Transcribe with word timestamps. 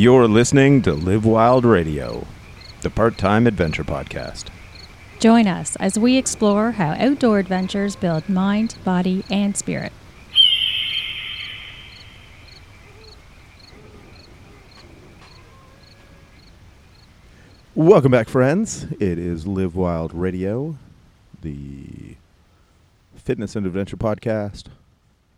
You're 0.00 0.28
listening 0.28 0.80
to 0.84 0.94
Live 0.94 1.26
Wild 1.26 1.66
Radio, 1.66 2.26
the 2.80 2.88
part 2.88 3.18
time 3.18 3.46
adventure 3.46 3.84
podcast. 3.84 4.46
Join 5.18 5.46
us 5.46 5.76
as 5.76 5.98
we 5.98 6.16
explore 6.16 6.70
how 6.70 6.92
outdoor 6.92 7.38
adventures 7.38 7.96
build 7.96 8.26
mind, 8.26 8.76
body, 8.82 9.22
and 9.30 9.54
spirit. 9.54 9.92
Welcome 17.74 18.10
back, 18.10 18.30
friends. 18.30 18.84
It 18.98 19.18
is 19.18 19.46
Live 19.46 19.76
Wild 19.76 20.14
Radio, 20.14 20.78
the 21.42 22.16
fitness 23.16 23.54
and 23.54 23.66
adventure 23.66 23.98
podcast, 23.98 24.68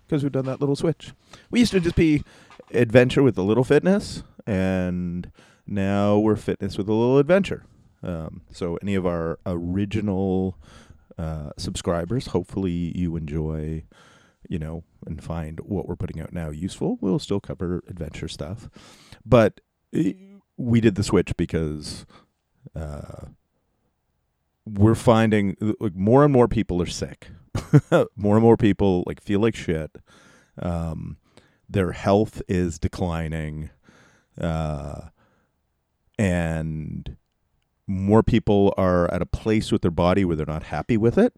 because 0.06 0.22
we've 0.22 0.30
done 0.30 0.46
that 0.46 0.60
little 0.60 0.76
switch. 0.76 1.10
We 1.50 1.58
used 1.58 1.72
to 1.72 1.80
just 1.80 1.96
be 1.96 2.22
adventure 2.72 3.24
with 3.24 3.36
a 3.36 3.42
little 3.42 3.64
fitness, 3.64 4.22
and 4.46 5.30
now 5.66 6.18
we're 6.18 6.36
fitness 6.36 6.76
with 6.76 6.88
a 6.88 6.92
little 6.92 7.18
adventure. 7.18 7.64
Um, 8.02 8.42
so, 8.50 8.78
any 8.82 8.94
of 8.94 9.06
our 9.06 9.38
original 9.46 10.58
uh, 11.18 11.50
subscribers, 11.56 12.28
hopefully 12.28 12.92
you 12.96 13.16
enjoy, 13.16 13.84
you 14.48 14.58
know, 14.58 14.82
and 15.06 15.22
find 15.22 15.60
what 15.60 15.86
we're 15.88 15.96
putting 15.96 16.20
out 16.20 16.32
now 16.32 16.50
useful. 16.50 16.98
We'll 17.00 17.18
still 17.18 17.40
cover 17.40 17.82
adventure 17.88 18.28
stuff, 18.28 18.68
but 19.24 19.60
eh, 19.94 20.14
we 20.56 20.80
did 20.80 20.96
the 20.96 21.04
switch 21.04 21.36
because 21.36 22.06
uh, 22.74 23.26
we're 24.64 24.94
finding 24.94 25.56
like 25.80 25.94
more 25.94 26.24
and 26.24 26.32
more 26.32 26.48
people 26.48 26.80
are 26.82 26.86
sick. 26.86 27.28
more 28.16 28.36
and 28.36 28.42
more 28.42 28.56
people 28.56 29.04
like 29.06 29.20
feel 29.20 29.40
like 29.40 29.54
shit. 29.54 29.96
Um, 30.60 31.18
their 31.68 31.92
health 31.92 32.42
is 32.48 32.78
declining, 32.78 33.70
uh, 34.40 35.08
and 36.18 37.16
more 37.86 38.22
people 38.22 38.72
are 38.76 39.12
at 39.12 39.22
a 39.22 39.26
place 39.26 39.72
with 39.72 39.82
their 39.82 39.90
body 39.90 40.24
where 40.24 40.36
they're 40.36 40.46
not 40.46 40.64
happy 40.64 40.96
with 40.96 41.18
it. 41.18 41.34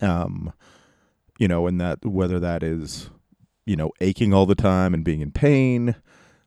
Um, 0.00 0.52
you 1.38 1.48
know, 1.48 1.66
and 1.66 1.80
that 1.80 2.04
whether 2.04 2.40
that 2.40 2.62
is, 2.62 3.10
you 3.66 3.76
know, 3.76 3.92
aching 4.00 4.32
all 4.32 4.46
the 4.46 4.54
time 4.54 4.94
and 4.94 5.04
being 5.04 5.20
in 5.20 5.32
pain, 5.32 5.96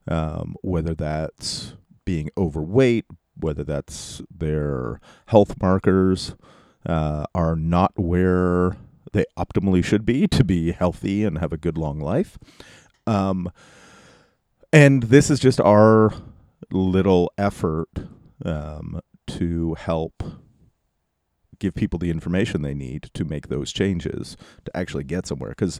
um, 0.07 0.55
whether 0.61 0.95
that's 0.95 1.73
being 2.05 2.29
overweight, 2.37 3.05
whether 3.35 3.63
that's 3.63 4.21
their 4.35 4.99
health 5.27 5.61
markers 5.61 6.35
uh, 6.85 7.25
are 7.35 7.55
not 7.55 7.93
where 7.97 8.77
they 9.13 9.25
optimally 9.37 9.83
should 9.83 10.05
be 10.05 10.27
to 10.27 10.43
be 10.43 10.71
healthy 10.71 11.23
and 11.23 11.37
have 11.37 11.53
a 11.53 11.57
good 11.57 11.77
long 11.77 11.99
life. 11.99 12.37
Um, 13.05 13.51
and 14.71 15.03
this 15.03 15.29
is 15.29 15.39
just 15.39 15.59
our 15.59 16.13
little 16.71 17.31
effort 17.37 17.89
um, 18.45 18.99
to 19.27 19.73
help 19.75 20.23
give 21.59 21.75
people 21.75 21.99
the 21.99 22.09
information 22.09 22.61
they 22.61 22.73
need 22.73 23.09
to 23.13 23.25
make 23.25 23.49
those 23.49 23.71
changes 23.71 24.37
to 24.65 24.75
actually 24.75 25.03
get 25.03 25.27
somewhere. 25.27 25.49
Because, 25.49 25.79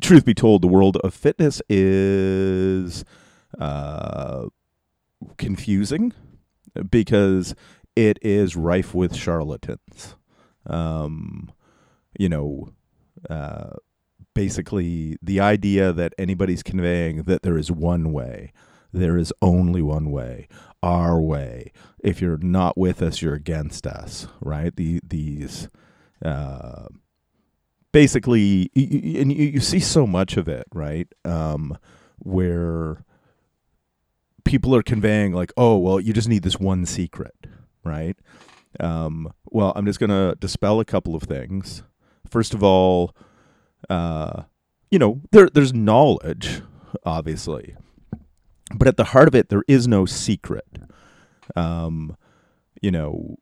truth 0.00 0.24
be 0.24 0.34
told, 0.34 0.62
the 0.62 0.68
world 0.68 0.96
of 0.98 1.14
fitness 1.14 1.60
is 1.68 3.04
uh, 3.58 4.46
confusing 5.36 6.12
because 6.90 7.54
it 7.94 8.18
is 8.22 8.56
rife 8.56 8.94
with 8.94 9.14
charlatans. 9.14 10.16
Um, 10.66 11.52
you 12.18 12.28
know, 12.28 12.70
uh, 13.28 13.70
basically 14.36 15.16
the 15.22 15.40
idea 15.40 15.94
that 15.94 16.12
anybody's 16.18 16.62
conveying 16.62 17.22
that 17.22 17.40
there 17.40 17.56
is 17.56 17.72
one 17.72 18.12
way, 18.12 18.52
there 18.92 19.16
is 19.16 19.32
only 19.40 19.80
one 19.80 20.10
way, 20.10 20.46
our 20.82 21.18
way. 21.18 21.72
If 22.04 22.20
you're 22.20 22.36
not 22.36 22.76
with 22.76 23.00
us, 23.00 23.22
you're 23.22 23.34
against 23.34 23.86
us, 23.86 24.28
right? 24.42 24.76
The, 24.76 25.00
these, 25.02 25.70
uh, 26.22 26.88
basically, 27.92 28.70
and 28.76 29.32
you, 29.32 29.46
you 29.46 29.60
see 29.60 29.80
so 29.80 30.06
much 30.06 30.36
of 30.36 30.48
it, 30.48 30.66
right? 30.74 31.08
Um, 31.24 31.78
where 32.18 33.06
people 34.44 34.74
are 34.76 34.82
conveying 34.82 35.32
like, 35.32 35.52
oh, 35.56 35.78
well, 35.78 35.98
you 35.98 36.12
just 36.12 36.28
need 36.28 36.42
this 36.42 36.60
one 36.60 36.84
secret, 36.84 37.46
right? 37.84 38.18
Um, 38.78 39.32
well, 39.46 39.72
I'm 39.74 39.86
just 39.86 39.98
going 39.98 40.10
to 40.10 40.36
dispel 40.38 40.78
a 40.78 40.84
couple 40.84 41.14
of 41.14 41.22
things. 41.22 41.82
First 42.28 42.52
of 42.52 42.62
all, 42.62 43.16
uh, 43.88 44.42
you 44.90 44.98
know, 44.98 45.20
there 45.32 45.48
there's 45.48 45.74
knowledge, 45.74 46.62
obviously, 47.04 47.76
but 48.74 48.88
at 48.88 48.96
the 48.96 49.04
heart 49.04 49.28
of 49.28 49.34
it, 49.34 49.48
there 49.48 49.64
is 49.68 49.86
no 49.88 50.06
secret. 50.06 50.66
Um, 51.54 52.16
you 52.82 52.90
know, 52.90 53.36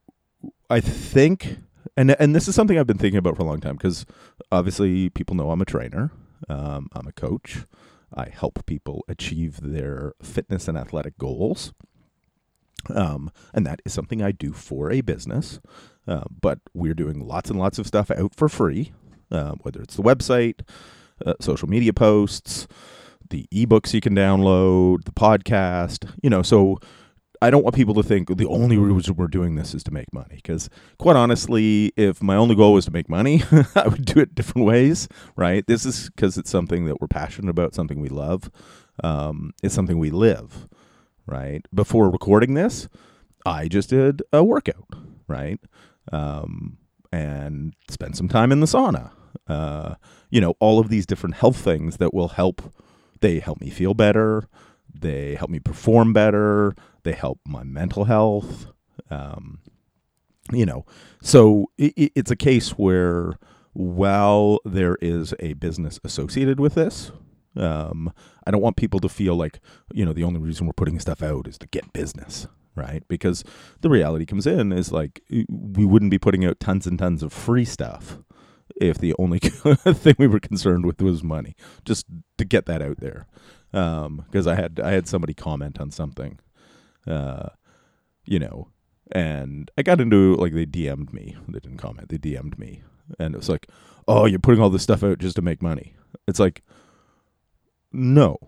I 0.71 0.81
think, 0.81 1.59
and 1.97 2.11
and 2.21 2.35
this 2.35 2.49
is 2.49 2.55
something 2.55 2.79
I've 2.79 2.87
been 2.87 2.99
thinking 2.99 3.19
about 3.19 3.37
for 3.37 3.43
a 3.43 3.47
long 3.47 3.61
time 3.61 3.77
because 3.77 4.07
obviously 4.51 5.11
people 5.11 5.37
know 5.37 5.51
I'm 5.51 5.63
a 5.63 5.67
trainer, 5.67 6.11
um, 6.49 6.89
I'm 6.93 7.07
a 7.07 7.13
coach, 7.13 7.67
I 8.15 8.29
help 8.29 8.65
people 8.67 9.05
achieve 9.09 9.61
their 9.63 10.13
fitness 10.23 10.69
and 10.69 10.79
athletic 10.79 11.19
goals. 11.19 11.73
Um, 12.95 13.31
and 13.55 13.67
that 13.67 13.81
is 13.85 13.95
something 13.95 14.23
I 14.23 14.33
do 14.33 14.53
for 14.53 14.91
a 14.91 15.01
business. 15.01 15.61
Uh, 16.07 16.25
but 16.41 16.59
we're 16.75 16.95
doing 16.95 17.27
lots 17.27 17.49
and 17.49 17.59
lots 17.59 17.79
of 17.79 17.87
stuff 17.87 18.11
out 18.11 18.35
for 18.35 18.49
free, 18.49 18.93
uh, 19.31 19.53
whether 19.63 19.81
it's 19.81 19.97
the 19.97 20.03
website, 20.03 20.61
uh, 21.25 21.35
social 21.41 21.69
media 21.69 21.93
posts, 21.93 22.67
the 23.31 23.47
ebooks 23.53 23.95
you 23.95 24.01
can 24.01 24.15
download, 24.15 25.05
the 25.05 25.13
podcast, 25.13 26.11
you 26.23 26.31
know, 26.31 26.43
so 26.43 26.79
I 27.45 27.51
don't 27.51 27.63
want 27.63 27.77
people 27.77 27.95
to 27.95 28.03
think 28.03 28.35
the 28.37 28.47
only 28.47 28.79
reason 28.79 29.17
we're 29.17 29.27
doing 29.27 29.55
this 29.55 29.75
is 29.75 29.83
to 29.85 29.91
make 29.91 30.13
money. 30.15 30.37
Because, 30.37 30.71
quite 30.99 31.17
honestly, 31.17 31.93
if 31.97 32.23
my 32.23 32.37
only 32.37 32.55
goal 32.55 32.73
was 32.73 32.87
to 32.87 32.91
make 32.91 33.09
money, 33.09 33.43
I 33.75 33.89
would 33.89 34.07
do 34.07 34.21
it 34.21 34.35
different 34.35 34.67
ways, 34.67 35.09
right? 35.37 35.67
This 35.67 35.85
is 35.85 36.09
because 36.11 36.39
it's 36.39 36.51
something 36.51 36.87
that 36.87 37.01
we're 37.01 37.09
passionate 37.09 37.51
about, 37.51 37.75
something 37.75 38.01
we 38.01 38.09
love. 38.09 38.51
Um, 39.03 39.53
it's 39.63 39.75
something 39.75 39.99
we 39.99 40.11
live, 40.11 40.69
right? 41.27 41.67
Before 41.75 42.09
recording 42.09 42.55
this, 42.55 42.89
I 43.45 43.69
just 43.69 43.91
did 43.91 44.23
a 44.33 44.43
workout, 44.43 44.89
right? 45.29 45.61
Um, 46.13 46.79
and 47.15 47.75
spend 47.89 48.17
some 48.17 48.29
time 48.29 48.51
in 48.51 48.61
the 48.61 48.67
sauna. 48.67 49.11
Uh, 49.47 49.95
you 50.31 50.41
know, 50.41 50.55
all 50.59 50.79
of 50.81 50.89
these 50.89 51.07
different 51.07 51.37
health 51.37 51.57
things 51.57 51.99
that 51.99 52.13
will 52.13 52.29
help. 52.29 52.75
They 53.21 53.39
help 53.39 53.61
me 53.61 53.71
feel 53.71 53.95
better. 53.95 54.49
They 54.93 55.35
help 55.35 55.51
me 55.51 55.61
perform 55.61 56.13
better. 56.13 56.75
They 57.05 57.13
help 57.13 57.41
my 57.47 57.63
mental 57.63 58.05
health. 58.05 58.67
Um, 59.11 59.61
you 60.53 60.67
know, 60.67 60.85
so 61.23 61.71
it, 61.79 62.13
it's 62.15 62.31
a 62.31 62.37
case 62.37 62.71
where 62.71 63.39
while 63.73 64.59
there 64.65 64.97
is 65.01 65.35
a 65.41 65.55
business 65.55 65.99
associated 66.05 66.61
with 66.61 66.75
this, 66.75 67.13
um, 67.57 68.13
I 68.47 68.51
don't 68.51 68.61
want 68.61 68.77
people 68.77 69.01
to 69.01 69.09
feel 69.09 69.37
like, 69.37 69.61
you 69.93 70.05
know, 70.05 70.13
the 70.13 70.25
only 70.25 70.41
reason 70.41 70.67
we're 70.67 70.73
putting 70.73 70.99
stuff 71.01 71.23
out 71.23 71.47
is 71.47 71.59
to 71.59 71.67
get 71.69 71.93
business, 71.93 72.47
right? 72.75 73.03
Because 73.09 73.45
the 73.81 73.91
reality 73.91 74.27
comes 74.27 74.47
in 74.47 74.73
is 74.73 74.93
like 74.93 75.23
we 75.31 75.85
wouldn't 75.85 76.11
be 76.11 76.19
putting 76.19 76.45
out 76.45 76.61
tons 76.61 76.87
and 76.87 76.99
tons 76.99 77.23
of 77.23 77.33
free 77.33 77.65
stuff 77.65 78.19
if 78.81 78.99
the 78.99 79.15
only 79.19 79.39
thing 79.41 80.15
we 80.19 80.27
were 80.27 80.41
concerned 80.41 80.87
with 80.87 81.01
was 81.01 81.23
money. 81.23 81.55
Just 81.85 82.07
to 82.39 82.45
get 82.45 82.67
that 82.67 82.83
out 82.83 83.01
there, 83.01 83.27
because 83.71 84.47
um, 84.47 84.49
I 84.49 84.55
had 84.55 84.81
I 84.81 84.93
had 84.93 85.07
somebody 85.07 85.35
comment 85.35 85.81
on 85.81 85.91
something 85.91 86.39
uh, 87.07 87.49
you 88.25 88.39
know, 88.39 88.69
and 89.13 89.71
I 89.77 89.83
got 89.83 90.01
into 90.01 90.35
like 90.37 90.53
they 90.53 90.67
DM'd 90.67 91.13
me. 91.13 91.37
They 91.49 91.59
didn't 91.59 91.79
comment. 91.79 92.09
They 92.09 92.19
DM'd 92.19 92.59
me, 92.59 92.83
and 93.19 93.35
it 93.35 93.39
was 93.39 93.49
like, 93.49 93.69
"Oh, 94.09 94.27
you're 94.27 94.39
putting 94.39 94.63
all 94.63 94.71
this 94.71 94.83
stuff 94.83 95.03
out 95.03 95.19
just 95.19 95.37
to 95.37 95.43
make 95.43 95.63
money." 95.63 95.95
It's 96.27 96.41
like, 96.41 96.63
no, 97.93 98.39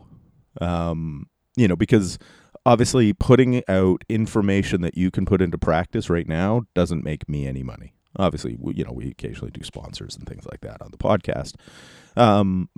um, 0.60 1.28
you 1.56 1.68
know, 1.68 1.76
because 1.76 2.18
obviously 2.66 3.12
putting 3.12 3.62
out 3.68 4.02
information 4.08 4.80
that 4.80 4.98
you 4.98 5.08
can 5.10 5.24
put 5.24 5.40
into 5.40 5.56
practice 5.56 6.10
right 6.10 6.28
now 6.28 6.62
doesn't 6.74 7.04
make 7.04 7.28
me 7.28 7.46
any 7.46 7.62
money. 7.62 7.94
Obviously, 8.18 8.58
you 8.74 8.84
know, 8.84 8.92
we 8.92 9.08
occasionally 9.08 9.52
do 9.52 9.62
sponsors 9.62 10.16
and 10.16 10.26
things 10.26 10.44
like 10.50 10.62
that 10.62 10.82
on 10.82 10.90
the 10.90 10.98
podcast. 10.98 11.54
Um, 12.16 12.68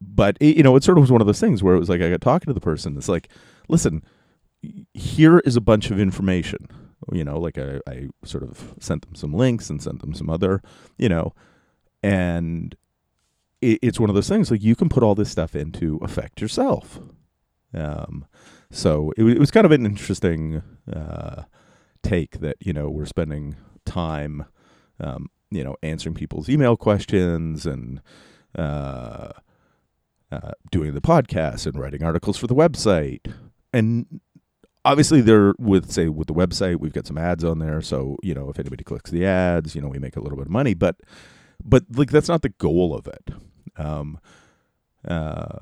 but 0.00 0.36
it, 0.40 0.56
you 0.56 0.62
know, 0.62 0.76
it 0.76 0.84
sort 0.84 0.98
of 0.98 1.02
was 1.02 1.10
one 1.10 1.20
of 1.20 1.26
those 1.26 1.40
things 1.40 1.64
where 1.64 1.74
it 1.74 1.80
was 1.80 1.88
like 1.88 2.00
I 2.00 2.10
got 2.10 2.20
talking 2.20 2.46
to 2.46 2.54
the 2.54 2.60
person. 2.60 2.96
It's 2.96 3.08
like, 3.08 3.28
listen, 3.68 4.04
here 4.92 5.40
is 5.40 5.56
a 5.56 5.60
bunch 5.60 5.90
of 5.90 5.98
information. 5.98 6.68
You 7.12 7.24
know, 7.24 7.40
like 7.40 7.58
I, 7.58 7.80
I 7.88 8.08
sort 8.24 8.44
of 8.44 8.74
sent 8.78 9.02
them 9.02 9.16
some 9.16 9.34
links 9.34 9.68
and 9.68 9.82
sent 9.82 10.00
them 10.00 10.14
some 10.14 10.30
other, 10.30 10.62
you 10.96 11.08
know, 11.08 11.34
and 12.04 12.76
it, 13.60 13.80
it's 13.82 13.98
one 13.98 14.10
of 14.10 14.14
those 14.14 14.28
things 14.28 14.50
like 14.50 14.62
you 14.62 14.76
can 14.76 14.88
put 14.88 15.02
all 15.02 15.16
this 15.16 15.30
stuff 15.30 15.56
into 15.56 15.98
effect 16.02 16.40
yourself. 16.40 17.00
Um, 17.74 18.26
so 18.70 19.12
it, 19.16 19.24
it 19.24 19.38
was 19.38 19.50
kind 19.50 19.66
of 19.66 19.72
an 19.72 19.86
interesting 19.86 20.62
uh, 20.92 21.44
take 22.02 22.40
that 22.40 22.56
you 22.60 22.72
know 22.72 22.90
we're 22.90 23.06
spending 23.06 23.56
time, 23.84 24.46
um, 25.00 25.28
you 25.50 25.64
know, 25.64 25.76
answering 25.82 26.14
people's 26.14 26.48
email 26.48 26.76
questions 26.76 27.66
and 27.66 28.00
uh, 28.56 29.30
uh, 30.30 30.52
doing 30.70 30.94
the 30.94 31.00
podcast 31.00 31.66
and 31.66 31.78
writing 31.78 32.02
articles 32.02 32.36
for 32.36 32.46
the 32.46 32.54
website. 32.54 33.32
And 33.72 34.20
obviously, 34.84 35.20
there 35.20 35.54
with 35.58 35.90
say 35.90 36.08
with 36.08 36.28
the 36.28 36.34
website, 36.34 36.80
we've 36.80 36.92
got 36.92 37.06
some 37.06 37.18
ads 37.18 37.44
on 37.44 37.58
there. 37.58 37.80
So 37.80 38.16
you 38.22 38.34
know, 38.34 38.50
if 38.50 38.58
anybody 38.58 38.84
clicks 38.84 39.10
the 39.10 39.26
ads, 39.26 39.74
you 39.74 39.80
know, 39.80 39.88
we 39.88 39.98
make 39.98 40.16
a 40.16 40.20
little 40.20 40.38
bit 40.38 40.46
of 40.46 40.52
money. 40.52 40.74
But 40.74 40.96
but 41.64 41.84
like 41.94 42.10
that's 42.10 42.28
not 42.28 42.42
the 42.42 42.50
goal 42.50 42.94
of 42.94 43.06
it. 43.06 43.30
Um, 43.76 44.18
uh, 45.06 45.58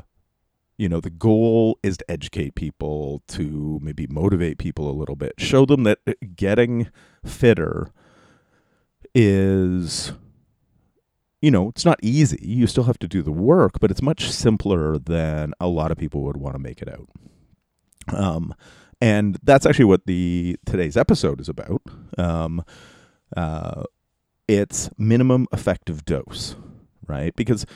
you 0.78 0.88
know, 0.88 1.00
the 1.00 1.10
goal 1.10 1.78
is 1.82 1.96
to 1.98 2.10
educate 2.10 2.54
people, 2.54 3.22
to 3.28 3.78
maybe 3.82 4.06
motivate 4.06 4.58
people 4.58 4.90
a 4.90 4.92
little 4.92 5.16
bit, 5.16 5.34
show 5.38 5.64
them 5.64 5.84
that 5.84 5.98
uh, 6.06 6.12
getting 6.34 6.88
fitter 7.24 7.90
is 9.14 10.12
you 11.42 11.50
know, 11.50 11.68
it's 11.68 11.84
not 11.84 11.98
easy. 12.02 12.38
You 12.40 12.68
still 12.68 12.84
have 12.84 13.00
to 13.00 13.08
do 13.08 13.20
the 13.20 13.32
work, 13.32 13.80
but 13.80 13.90
it's 13.90 14.00
much 14.00 14.30
simpler 14.30 14.96
than 14.96 15.52
a 15.60 15.66
lot 15.66 15.90
of 15.90 15.98
people 15.98 16.22
would 16.22 16.36
want 16.36 16.54
to 16.54 16.60
make 16.60 16.80
it 16.80 16.88
out. 16.88 17.08
Um, 18.16 18.54
and 19.00 19.36
that's 19.42 19.66
actually 19.66 19.86
what 19.86 20.06
the 20.06 20.56
today's 20.64 20.96
episode 20.96 21.40
is 21.40 21.48
about. 21.48 21.82
Um, 22.16 22.62
uh, 23.36 23.82
it's 24.46 24.88
minimum 24.96 25.48
effective 25.52 26.04
dose, 26.04 26.54
right? 27.08 27.34
Because 27.34 27.66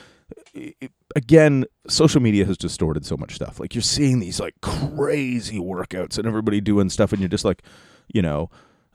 again, 1.15 1.65
social 1.87 2.21
media 2.21 2.45
has 2.45 2.57
distorted 2.57 3.05
so 3.05 3.17
much 3.17 3.35
stuff. 3.35 3.59
Like 3.59 3.75
you're 3.75 3.81
seeing 3.81 4.19
these 4.19 4.39
like 4.39 4.55
crazy 4.61 5.59
workouts 5.59 6.17
and 6.17 6.27
everybody 6.27 6.61
doing 6.61 6.89
stuff, 6.89 7.11
and 7.11 7.21
you're 7.21 7.29
just 7.29 7.45
like, 7.45 7.63
you 8.07 8.21
know, 8.21 8.49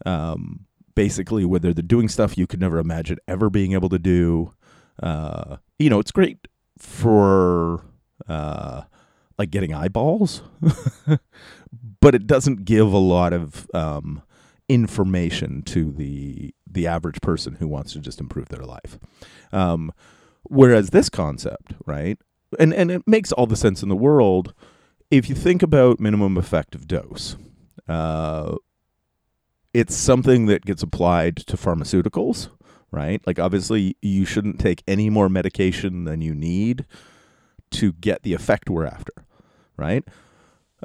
um, 0.05 0.67
basically 0.95 1.45
whether 1.45 1.73
they're 1.73 1.83
doing 1.83 2.09
stuff 2.09 2.37
you 2.37 2.47
could 2.47 2.61
never 2.61 2.79
imagine 2.79 3.19
ever 3.27 3.49
being 3.49 3.73
able 3.73 3.89
to 3.89 3.99
do 3.99 4.53
uh, 5.01 5.57
you 5.79 5.91
know, 5.91 5.99
it's 5.99 6.13
great 6.13 6.49
for 6.79 7.85
uh, 8.29 8.83
like 9.39 9.51
getting 9.51 9.73
eyeballs, 9.73 10.43
but 12.01 12.15
it 12.15 12.27
doesn't 12.27 12.65
give 12.65 12.93
a 12.93 12.99
lot 12.99 13.33
of 13.33 13.69
um, 13.75 14.23
information 14.69 15.63
to 15.63 15.93
the 15.93 16.55
the 16.71 16.87
average 16.87 17.21
person 17.21 17.57
who 17.57 17.69
wants 17.69 17.93
to 17.93 17.99
just 17.99 18.21
improve 18.21 18.49
their 18.49 18.65
life. 18.65 18.99
Um, 19.53 19.93
whereas 20.53 20.91
this 20.91 21.09
concept, 21.09 21.75
right, 21.87 22.19
and 22.59 22.73
and 22.75 22.91
it 22.91 23.03
makes 23.07 23.33
all 23.33 23.47
the 23.47 23.57
sense 23.57 23.83
in 23.83 23.89
the 23.89 23.97
world 23.97 24.55
if 25.11 25.29
you 25.29 25.35
think 25.35 25.63
about 25.63 26.01
minimum 26.01 26.37
effective 26.37 26.87
dose. 26.87 27.37
Uh, 27.89 28.57
it's 29.75 29.95
something 29.95 30.47
that 30.47 30.65
gets 30.65 30.83
applied 30.83 31.37
to 31.37 31.57
pharmaceuticals 31.57 32.49
right? 32.93 33.27
Like, 33.27 33.41
obviously, 33.41 33.97
you 34.01 34.25
shouldn't 34.25 34.61
take 34.61 34.85
any 34.87 35.11
more 35.11 35.29
medication 35.29 36.05
than 36.05 36.21
you 36.21 36.35
need 36.35 36.85
to 37.73 37.93
get 37.95 38.23
the 38.23 38.35
effect 38.35 38.71
we're 38.71 38.87
after, 38.87 39.13
right? 39.77 40.05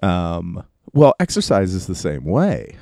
Um, 0.01 0.63
well, 0.93 1.13
exercise 1.19 1.73
is 1.73 1.85
the 1.85 1.95
same 1.95 2.23
way. 2.23 2.77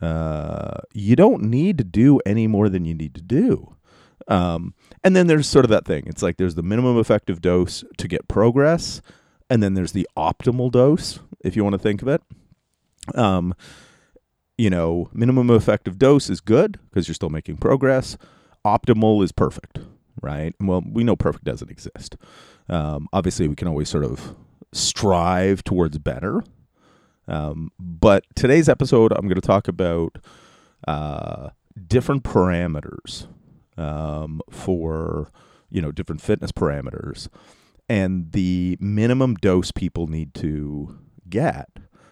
Uh, 0.00 0.78
you 0.94 1.16
don't 1.16 1.42
need 1.42 1.76
to 1.78 1.84
do 1.84 2.20
any 2.24 2.46
more 2.46 2.68
than 2.68 2.84
you 2.84 2.94
need 2.94 3.14
to 3.16 3.22
do. 3.22 3.74
Um, 4.28 4.74
and 5.04 5.16
then 5.16 5.26
there's 5.26 5.46
sort 5.46 5.64
of 5.64 5.70
that 5.70 5.84
thing. 5.84 6.04
It's 6.06 6.22
like 6.22 6.36
there's 6.36 6.54
the 6.54 6.62
minimum 6.62 6.98
effective 6.98 7.40
dose 7.40 7.84
to 7.96 8.08
get 8.08 8.28
progress, 8.28 9.00
and 9.50 9.62
then 9.62 9.74
there's 9.74 9.92
the 9.92 10.08
optimal 10.16 10.70
dose, 10.70 11.20
if 11.40 11.56
you 11.56 11.64
want 11.64 11.74
to 11.74 11.78
think 11.78 12.02
of 12.02 12.08
it. 12.08 12.22
Um, 13.14 13.54
you 14.56 14.70
know, 14.70 15.08
minimum 15.12 15.50
effective 15.50 15.98
dose 15.98 16.30
is 16.30 16.40
good 16.40 16.78
because 16.88 17.08
you're 17.08 17.14
still 17.14 17.30
making 17.30 17.56
progress 17.56 18.16
optimal 18.64 19.22
is 19.22 19.32
perfect, 19.32 19.78
right? 20.20 20.54
Well, 20.60 20.82
we 20.86 21.04
know 21.04 21.16
perfect 21.16 21.44
doesn't 21.44 21.70
exist. 21.70 22.16
Um, 22.68 23.08
obviously, 23.12 23.48
we 23.48 23.56
can 23.56 23.68
always 23.68 23.88
sort 23.88 24.04
of 24.04 24.34
strive 24.72 25.64
towards 25.64 25.98
better. 25.98 26.42
Um, 27.28 27.70
but 27.78 28.24
today's 28.34 28.68
episode, 28.68 29.12
I'm 29.12 29.28
going 29.28 29.40
to 29.40 29.46
talk 29.46 29.68
about 29.68 30.18
uh, 30.86 31.50
different 31.86 32.24
parameters 32.24 33.26
um, 33.76 34.40
for 34.50 35.30
you 35.70 35.80
know 35.80 35.92
different 35.92 36.20
fitness 36.20 36.52
parameters 36.52 37.28
and 37.88 38.32
the 38.32 38.76
minimum 38.80 39.34
dose 39.34 39.70
people 39.70 40.06
need 40.06 40.34
to 40.34 40.98
get 41.28 41.68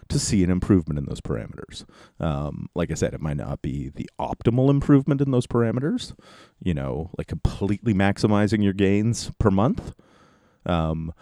to 0.09 0.19
see 0.19 0.43
an 0.43 0.51
improvement 0.51 0.99
in 0.99 1.05
those 1.05 1.21
parameters. 1.21 1.85
Um, 2.19 2.67
like 2.75 2.91
I 2.91 2.95
said, 2.95 3.13
it 3.13 3.21
might 3.21 3.37
not 3.37 3.61
be 3.61 3.89
the 3.89 4.09
optimal 4.19 4.69
improvement 4.69 5.21
in 5.21 5.31
those 5.31 5.47
parameters, 5.47 6.13
you 6.61 6.73
know, 6.73 7.09
like 7.17 7.27
completely 7.27 7.93
maximizing 7.93 8.61
your 8.63 8.73
gains 8.73 9.31
per 9.39 9.49
month. 9.49 9.93
Um, 10.65 11.13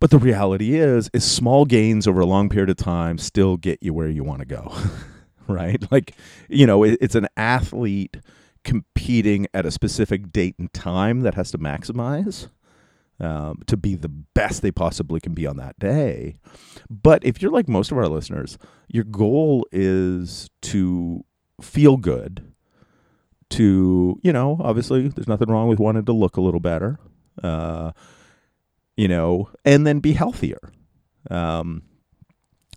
but 0.00 0.10
the 0.10 0.18
reality 0.18 0.74
is, 0.74 1.08
is 1.14 1.24
small 1.24 1.64
gains 1.64 2.06
over 2.06 2.20
a 2.20 2.26
long 2.26 2.48
period 2.48 2.70
of 2.70 2.76
time 2.76 3.16
still 3.16 3.56
get 3.56 3.82
you 3.82 3.94
where 3.94 4.08
you 4.08 4.22
want 4.22 4.40
to 4.40 4.46
go, 4.46 4.72
right? 5.48 5.82
Like, 5.90 6.14
you 6.48 6.66
know, 6.66 6.84
it, 6.84 6.98
it's 7.00 7.14
an 7.14 7.26
athlete 7.36 8.18
competing 8.64 9.46
at 9.54 9.66
a 9.66 9.70
specific 9.70 10.32
date 10.32 10.56
and 10.58 10.72
time 10.72 11.20
that 11.20 11.34
has 11.34 11.50
to 11.52 11.58
maximize 11.58 12.48
um, 13.20 13.62
to 13.66 13.76
be 13.76 13.94
the 13.94 14.08
best 14.08 14.62
they 14.62 14.72
possibly 14.72 15.20
can 15.20 15.34
be 15.34 15.46
on 15.46 15.56
that 15.56 15.78
day. 15.78 16.36
But 16.90 17.24
if 17.24 17.40
you're 17.40 17.52
like 17.52 17.68
most 17.68 17.92
of 17.92 17.98
our 17.98 18.08
listeners, 18.08 18.58
your 18.88 19.04
goal 19.04 19.66
is 19.70 20.50
to 20.62 21.24
feel 21.60 21.96
good, 21.96 22.52
to, 23.50 24.18
you 24.22 24.32
know, 24.32 24.58
obviously 24.60 25.08
there's 25.08 25.28
nothing 25.28 25.48
wrong 25.48 25.68
with 25.68 25.78
wanting 25.78 26.04
to 26.06 26.12
look 26.12 26.36
a 26.36 26.40
little 26.40 26.60
better, 26.60 26.98
uh, 27.42 27.92
you 28.96 29.06
know, 29.06 29.50
and 29.64 29.86
then 29.86 30.00
be 30.00 30.14
healthier. 30.14 30.72
Um, 31.30 31.82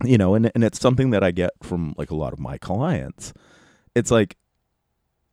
you 0.03 0.17
know, 0.17 0.35
and, 0.35 0.51
and 0.53 0.63
it's 0.63 0.79
something 0.79 1.09
that 1.09 1.23
I 1.23 1.31
get 1.31 1.51
from 1.63 1.95
like 1.97 2.11
a 2.11 2.15
lot 2.15 2.33
of 2.33 2.39
my 2.39 2.57
clients. 2.59 3.33
It's 3.95 4.11
like, 4.11 4.37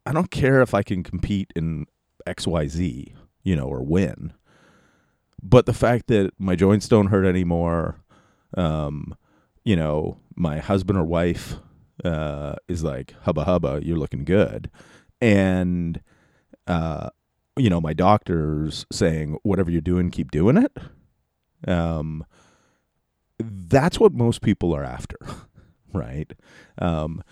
I 0.06 0.12
don't 0.12 0.30
care 0.30 0.60
if 0.60 0.74
I 0.74 0.82
can 0.82 1.02
compete 1.02 1.52
in 1.56 1.86
XYZ, 2.26 3.12
you 3.42 3.56
know, 3.56 3.64
or 3.64 3.82
win 3.82 4.32
but 5.44 5.66
the 5.66 5.74
fact 5.74 6.06
that 6.06 6.32
my 6.38 6.56
joints 6.56 6.88
don't 6.88 7.08
hurt 7.08 7.26
anymore, 7.26 8.00
um, 8.56 9.14
you 9.62 9.76
know, 9.76 10.16
my 10.34 10.58
husband 10.58 10.98
or 10.98 11.04
wife 11.04 11.56
uh, 12.02 12.54
is 12.66 12.82
like, 12.82 13.14
hubba 13.22 13.44
hubba, 13.44 13.80
you're 13.82 13.98
looking 13.98 14.24
good. 14.24 14.70
And, 15.20 16.00
uh, 16.66 17.10
you 17.58 17.68
know, 17.68 17.80
my 17.80 17.92
doctor's 17.92 18.86
saying, 18.90 19.36
whatever 19.42 19.70
you're 19.70 19.82
doing, 19.82 20.10
keep 20.10 20.30
doing 20.30 20.56
it. 20.56 20.72
Um, 21.68 22.24
that's 23.38 24.00
what 24.00 24.14
most 24.14 24.40
people 24.40 24.74
are 24.74 24.84
after, 24.84 25.18
right? 25.92 26.32
Um, 26.78 27.22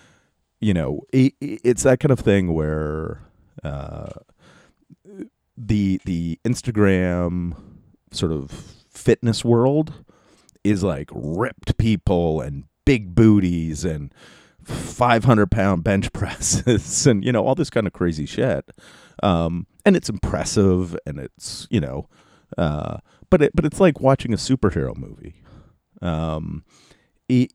you 0.63 0.73
know, 0.73 1.01
it, 1.13 1.35
it's 1.41 1.83
that 1.83 1.99
kind 1.99 2.13
of 2.13 2.21
thing 2.21 2.55
where 2.55 3.21
uh, 3.65 4.11
the 5.57 6.01
the 6.05 6.39
Instagram 6.45 7.57
sort 8.13 8.31
of 8.31 8.51
fitness 8.89 9.45
world 9.45 10.05
is 10.63 10.85
like 10.85 11.11
ripped 11.13 11.77
people 11.79 12.41
and 12.41 12.65
big 12.85 13.13
booties 13.15 13.85
and 13.85 14.15
500 14.63 15.51
pound 15.51 15.83
bench 15.83 16.13
presses 16.15 17.09
and 17.09 17.25
you 17.25 17.33
know 17.33 17.45
all 17.45 17.57
this 17.57 17.71
kind 17.71 17.89
of 17.89 17.93
crazy 17.93 18.25
shit. 18.25 18.71
Um, 19.21 19.67
and 19.85 19.97
it's 19.97 20.09
impressive 20.09 20.97
and 21.05 21.19
it's 21.19 21.67
you 21.71 21.81
know 21.81 22.09
uh, 22.57 22.99
but 23.31 23.43
it 23.43 23.51
but 23.57 23.65
it's 23.65 23.81
like 23.81 24.01
watching 24.01 24.33
a 24.33 24.37
superhero 24.37 24.97
movie. 24.97 25.43
Um, 26.01 26.65
it, 27.29 27.51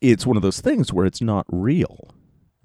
it's 0.00 0.26
one 0.26 0.38
of 0.38 0.42
those 0.42 0.62
things 0.62 0.90
where 0.90 1.04
it's 1.04 1.20
not 1.20 1.44
real 1.50 2.14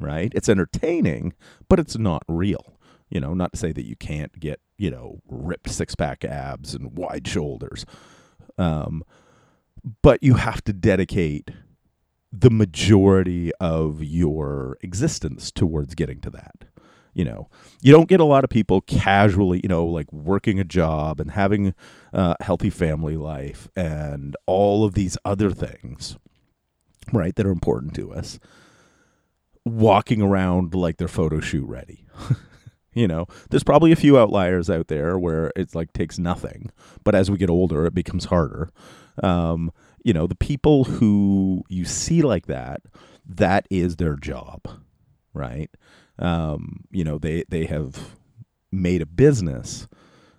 right 0.01 0.33
it's 0.35 0.49
entertaining 0.49 1.33
but 1.69 1.79
it's 1.79 1.97
not 1.97 2.23
real 2.27 2.77
you 3.11 3.19
know, 3.19 3.33
not 3.33 3.51
to 3.51 3.59
say 3.59 3.73
that 3.73 3.85
you 3.85 3.97
can't 3.97 4.39
get, 4.39 4.61
you 4.77 4.89
know, 4.89 5.21
ripped 5.27 5.69
six 5.69 5.93
pack 5.93 6.23
abs 6.23 6.73
and 6.73 6.97
wide 6.97 7.27
shoulders. 7.27 7.85
Um, 8.57 9.03
but 10.01 10.23
you 10.23 10.35
have 10.35 10.63
to 10.63 10.73
dedicate 10.73 11.51
the 12.31 12.49
majority 12.49 13.51
of 13.59 14.01
your 14.01 14.77
existence 14.81 15.51
towards 15.51 15.93
getting 15.93 16.21
to 16.21 16.29
that. 16.29 16.65
You 17.13 17.25
know, 17.25 17.49
you 17.81 17.91
don't 17.91 18.07
get 18.07 18.21
a 18.21 18.25
lot 18.25 18.45
of 18.45 18.49
people 18.49 18.79
casually, 18.79 19.59
you 19.61 19.67
know, 19.67 19.85
like 19.85 20.11
working 20.13 20.61
a 20.61 20.63
job 20.63 21.19
and 21.19 21.31
having 21.31 21.73
a 22.13 22.41
healthy 22.41 22.69
family 22.69 23.17
life 23.17 23.67
and 23.75 24.37
all 24.45 24.85
of 24.85 24.93
these 24.93 25.17
other 25.25 25.51
things, 25.51 26.15
right, 27.11 27.35
that 27.35 27.45
are 27.45 27.51
important 27.51 27.93
to 27.95 28.13
us, 28.13 28.39
walking 29.65 30.21
around 30.21 30.73
like 30.73 30.97
they're 30.97 31.07
photo 31.07 31.39
shoot 31.39 31.65
ready. 31.67 32.05
You 32.93 33.07
know, 33.07 33.27
there's 33.49 33.63
probably 33.63 33.93
a 33.93 33.95
few 33.95 34.19
outliers 34.19 34.69
out 34.69 34.89
there 34.89 35.17
where 35.17 35.51
it's 35.55 35.75
like 35.75 35.93
takes 35.93 36.19
nothing, 36.19 36.71
but 37.05 37.15
as 37.15 37.31
we 37.31 37.37
get 37.37 37.49
older, 37.49 37.85
it 37.85 37.93
becomes 37.93 38.25
harder. 38.25 38.69
Um, 39.23 39.71
you 40.03 40.13
know, 40.13 40.27
the 40.27 40.35
people 40.35 40.83
who 40.85 41.63
you 41.69 41.85
see 41.85 42.21
like 42.21 42.47
that, 42.47 42.81
that 43.25 43.65
is 43.69 43.95
their 43.95 44.17
job, 44.17 44.67
right? 45.33 45.69
Um, 46.19 46.83
you 46.91 47.03
know, 47.03 47.17
they 47.17 47.45
they 47.49 47.65
have 47.65 48.15
made 48.71 49.01
a 49.01 49.05
business 49.05 49.87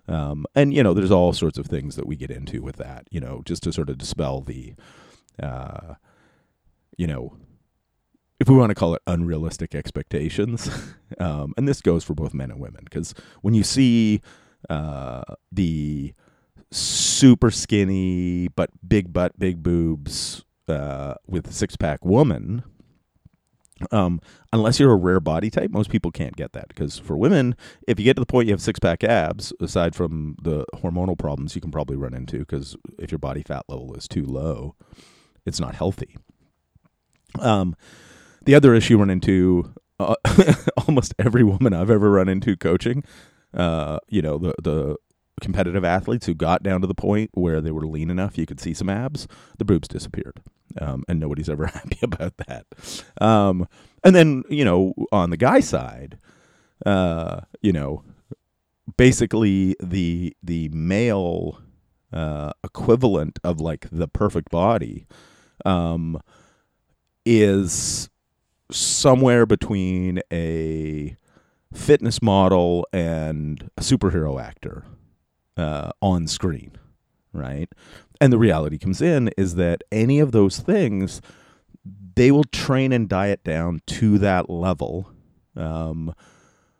Um, 0.07 0.45
and 0.55 0.73
you 0.73 0.83
know, 0.83 0.93
there's 0.93 1.11
all 1.11 1.33
sorts 1.33 1.57
of 1.57 1.67
things 1.67 1.95
that 1.95 2.07
we 2.07 2.15
get 2.17 2.31
into 2.31 2.61
with 2.61 2.77
that. 2.77 3.07
You 3.11 3.21
know, 3.21 3.41
just 3.45 3.63
to 3.63 3.73
sort 3.73 3.89
of 3.89 3.97
dispel 3.97 4.41
the, 4.41 4.75
uh, 5.41 5.95
you 6.97 7.07
know, 7.07 7.35
if 8.43 8.49
we 8.49 8.57
want 8.57 8.71
to 8.71 8.75
call 8.75 8.93
it 8.93 9.01
unrealistic 9.07 9.73
expectations, 9.73 10.69
um, 11.21 11.53
and 11.55 11.65
this 11.65 11.79
goes 11.79 12.03
for 12.03 12.13
both 12.13 12.33
men 12.33 12.51
and 12.51 12.59
women, 12.59 12.81
because 12.83 13.13
when 13.41 13.53
you 13.53 13.63
see 13.63 14.19
uh, 14.69 15.23
the 15.49 16.13
super 16.69 17.49
skinny 17.49 18.49
but 18.49 18.69
big 18.85 19.13
butt, 19.13 19.39
big 19.39 19.63
boobs 19.63 20.43
uh, 20.67 21.13
with 21.25 21.53
six 21.53 21.77
pack 21.77 22.03
woman, 22.03 22.65
um, 23.91 24.19
unless 24.51 24.77
you're 24.77 24.91
a 24.91 24.97
rare 24.97 25.21
body 25.21 25.49
type, 25.49 25.71
most 25.71 25.89
people 25.89 26.11
can't 26.11 26.35
get 26.35 26.51
that 26.51 26.67
because 26.67 26.99
for 26.99 27.15
women, 27.15 27.55
if 27.87 27.97
you 27.97 28.03
get 28.03 28.17
to 28.17 28.19
the 28.19 28.25
point 28.25 28.49
you 28.49 28.53
have 28.53 28.61
six 28.61 28.77
pack 28.77 29.05
abs, 29.05 29.53
aside 29.61 29.95
from 29.95 30.35
the 30.41 30.65
hormonal 30.75 31.17
problems 31.17 31.55
you 31.55 31.61
can 31.61 31.71
probably 31.71 31.95
run 31.95 32.13
into, 32.13 32.39
because 32.39 32.75
if 32.99 33.09
your 33.09 33.19
body 33.19 33.41
fat 33.41 33.63
level 33.69 33.95
is 33.95 34.05
too 34.05 34.25
low, 34.25 34.75
it's 35.45 35.61
not 35.61 35.75
healthy. 35.75 36.17
Um, 37.39 37.77
the 38.45 38.55
other 38.55 38.73
issue 38.73 38.97
run 38.97 39.09
into 39.09 39.73
uh, 39.99 40.15
almost 40.87 41.13
every 41.19 41.43
woman 41.43 41.73
I've 41.73 41.89
ever 41.89 42.11
run 42.11 42.29
into 42.29 42.55
coaching, 42.55 43.03
uh, 43.53 43.99
you 44.07 44.21
know, 44.21 44.37
the 44.37 44.53
the 44.61 44.95
competitive 45.41 45.83
athletes 45.83 46.25
who 46.25 46.33
got 46.33 46.63
down 46.63 46.81
to 46.81 46.87
the 46.87 46.93
point 46.93 47.31
where 47.33 47.59
they 47.59 47.71
were 47.71 47.85
lean 47.85 48.09
enough 48.09 48.37
you 48.37 48.45
could 48.45 48.59
see 48.59 48.73
some 48.73 48.89
abs, 48.89 49.27
the 49.57 49.65
boobs 49.65 49.87
disappeared. 49.87 50.41
Um, 50.79 51.03
and 51.07 51.19
nobody's 51.19 51.49
ever 51.49 51.65
happy 51.73 51.99
about 52.01 52.37
that. 52.47 52.65
Um, 53.21 53.67
and 54.03 54.15
then, 54.15 54.43
you 54.49 54.65
know, 54.65 54.93
on 55.11 55.29
the 55.29 55.37
guy 55.37 55.59
side, 55.59 56.17
uh, 56.85 57.41
you 57.61 57.71
know, 57.71 58.03
basically 58.97 59.75
the 59.81 60.35
the 60.43 60.69
male 60.69 61.59
uh, 62.11 62.51
equivalent 62.63 63.39
of 63.43 63.59
like 63.59 63.87
the 63.91 64.07
perfect 64.07 64.49
body 64.49 65.05
um, 65.65 66.19
is 67.25 68.09
somewhere 68.71 69.45
between 69.45 70.21
a 70.31 71.15
fitness 71.73 72.21
model 72.21 72.87
and 72.93 73.69
a 73.77 73.81
superhero 73.81 74.41
actor 74.41 74.85
uh, 75.57 75.91
on 76.01 76.27
screen, 76.27 76.77
right? 77.31 77.69
And 78.21 78.31
the 78.31 78.37
reality 78.37 78.77
comes 78.77 79.01
in 79.01 79.29
is 79.37 79.55
that 79.55 79.83
any 79.91 80.19
of 80.19 80.31
those 80.31 80.59
things, 80.59 81.21
they 82.15 82.31
will 82.31 82.45
train 82.45 82.91
and 82.93 83.09
diet 83.09 83.43
down 83.43 83.81
to 83.87 84.17
that 84.19 84.49
level 84.49 85.11
um, 85.55 86.13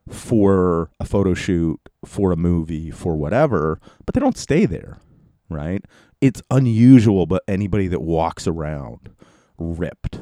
for 0.10 0.92
a 1.00 1.06
photo 1.06 1.34
shoot, 1.34 1.80
for 2.06 2.32
a 2.32 2.38
movie, 2.38 2.92
for 2.92 3.16
whatever, 3.16 3.80
but 4.06 4.14
they 4.14 4.22
don't 4.22 4.38
stay 4.38 4.66
there, 4.66 5.00
right? 5.50 5.84
It's 6.22 6.42
unusual, 6.52 7.26
but 7.26 7.44
anybody 7.48 7.88
that 7.88 8.02
walks 8.02 8.48
around 8.48 9.10
ripped 9.58 10.20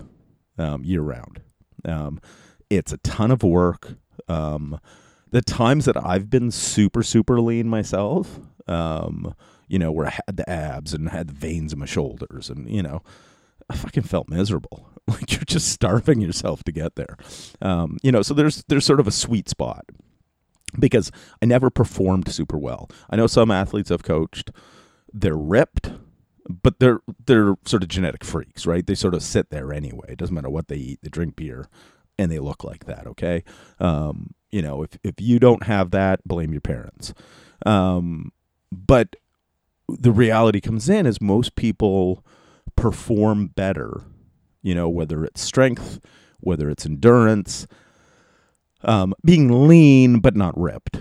um, 0.58 0.84
year 0.84 1.01
round. 1.01 1.41
Um, 1.86 2.20
it's 2.70 2.94
a 2.94 2.98
ton 2.98 3.32
of 3.32 3.44
work. 3.44 3.96
Um, 4.28 4.80
the 5.32 5.42
times 5.42 5.86
that 5.86 5.98
I've 5.98 6.30
been 6.30 6.52
super, 6.52 7.04
super 7.04 7.40
lean 7.40 7.68
myself, 7.68 8.40
um, 8.68 9.34
you 9.68 9.80
know, 9.80 9.92
where 9.92 10.08
I 10.08 10.20
had 10.28 10.38
the 10.38 10.50
abs 10.50 10.94
and 10.94 11.10
had 11.10 11.28
the 11.30 11.34
veins 11.34 11.74
in 11.74 11.80
my 11.80 11.86
shoulders 11.86 12.50
and, 12.50 12.70
you 12.70 12.84
know, 12.84 13.02
I 13.70 13.76
fucking 13.76 14.04
felt 14.04 14.30
miserable. 14.30 14.88
Like 15.08 15.32
you're 15.34 15.42
just 15.42 15.68
starving 15.70 16.22
yourself 16.22 16.64
to 16.64 16.72
get 16.72 16.96
there. 16.96 17.18
Um, 17.62 17.98
you 18.02 18.14
know, 18.14 18.22
so 18.22 18.34
there's 18.34 18.64
there's 18.70 18.86
sort 18.86 19.00
of 19.02 19.08
a 19.08 19.12
sweet 19.12 19.50
spot 19.50 19.84
because 20.80 21.12
I 21.42 21.48
never 21.48 21.70
performed 21.70 22.32
super 22.32 22.58
well. 22.58 22.90
I 23.10 23.18
know 23.18 23.28
some 23.28 23.52
athletes 23.52 23.92
I've 23.92 24.04
coached, 24.04 24.52
they're 25.12 25.36
ripped, 25.36 25.92
but 26.50 26.79
they're 26.79 27.01
they're 27.25 27.55
sort 27.65 27.83
of 27.83 27.89
genetic 27.89 28.24
freaks, 28.24 28.65
right? 28.65 28.86
They 28.86 28.95
sort 28.95 29.13
of 29.13 29.24
sit 29.24 29.50
there 29.50 29.74
anyway. 29.74 30.07
It 30.10 30.17
doesn't 30.17 30.36
matter 30.36 30.50
what 30.50 30.67
they 30.67 30.77
eat. 30.77 31.00
They 31.01 31.10
drink 31.10 31.36
beer 31.36 31.67
and 32.17 32.31
they 32.31 32.39
look 32.39 32.63
like 32.63 32.86
that, 32.86 33.07
okay? 33.07 33.43
Um, 33.79 34.33
you 34.51 34.62
know, 34.62 34.83
if 34.83 34.98
if 35.03 35.15
you 35.19 35.39
don't 35.39 35.63
have 35.63 35.91
that, 35.91 36.27
blame 36.27 36.51
your 36.51 36.62
parents. 36.62 37.13
Um, 37.65 38.31
but 38.71 39.15
the 39.88 40.12
reality 40.12 40.62
comes 40.62 40.89
in 40.89 41.05
is 41.05 41.21
most 41.21 41.55
people 41.55 42.25
perform 42.75 43.48
better 43.48 44.03
you 44.62 44.75
know, 44.75 44.89
whether 44.89 45.24
it's 45.24 45.41
strength, 45.41 46.00
whether 46.39 46.69
it's 46.69 46.86
endurance, 46.86 47.67
um, 48.83 49.13
being 49.24 49.67
lean 49.67 50.19
but 50.19 50.36
not 50.36 50.57
ripped, 50.60 51.00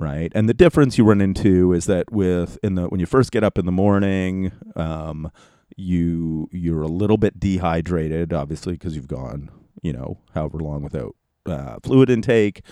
right? 0.00 0.32
And 0.34 0.48
the 0.48 0.54
difference 0.54 0.98
you 0.98 1.04
run 1.04 1.20
into 1.20 1.72
is 1.72 1.86
that 1.86 2.10
with 2.12 2.58
in 2.62 2.74
the 2.74 2.88
when 2.88 3.00
you 3.00 3.06
first 3.06 3.32
get 3.32 3.44
up 3.44 3.58
in 3.58 3.66
the 3.66 3.72
morning, 3.72 4.52
um, 4.76 5.30
you 5.76 6.48
you're 6.52 6.82
a 6.82 6.88
little 6.88 7.18
bit 7.18 7.38
dehydrated, 7.38 8.32
obviously 8.32 8.74
because 8.74 8.96
you've 8.96 9.08
gone, 9.08 9.50
you 9.82 9.92
know, 9.92 10.18
however 10.34 10.58
long 10.58 10.82
without 10.82 11.14
uh, 11.46 11.78
fluid 11.82 12.10
intake. 12.10 12.62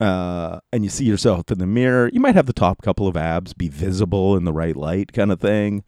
Uh, 0.00 0.58
and 0.72 0.82
you 0.82 0.90
see 0.90 1.04
yourself 1.04 1.48
in 1.52 1.58
the 1.58 1.66
mirror, 1.66 2.10
you 2.12 2.18
might 2.18 2.34
have 2.34 2.46
the 2.46 2.52
top 2.52 2.82
couple 2.82 3.06
of 3.06 3.16
abs 3.16 3.52
be 3.52 3.68
visible 3.68 4.36
in 4.36 4.42
the 4.42 4.52
right 4.52 4.76
light, 4.76 5.12
kind 5.12 5.30
of 5.30 5.40
thing 5.40 5.84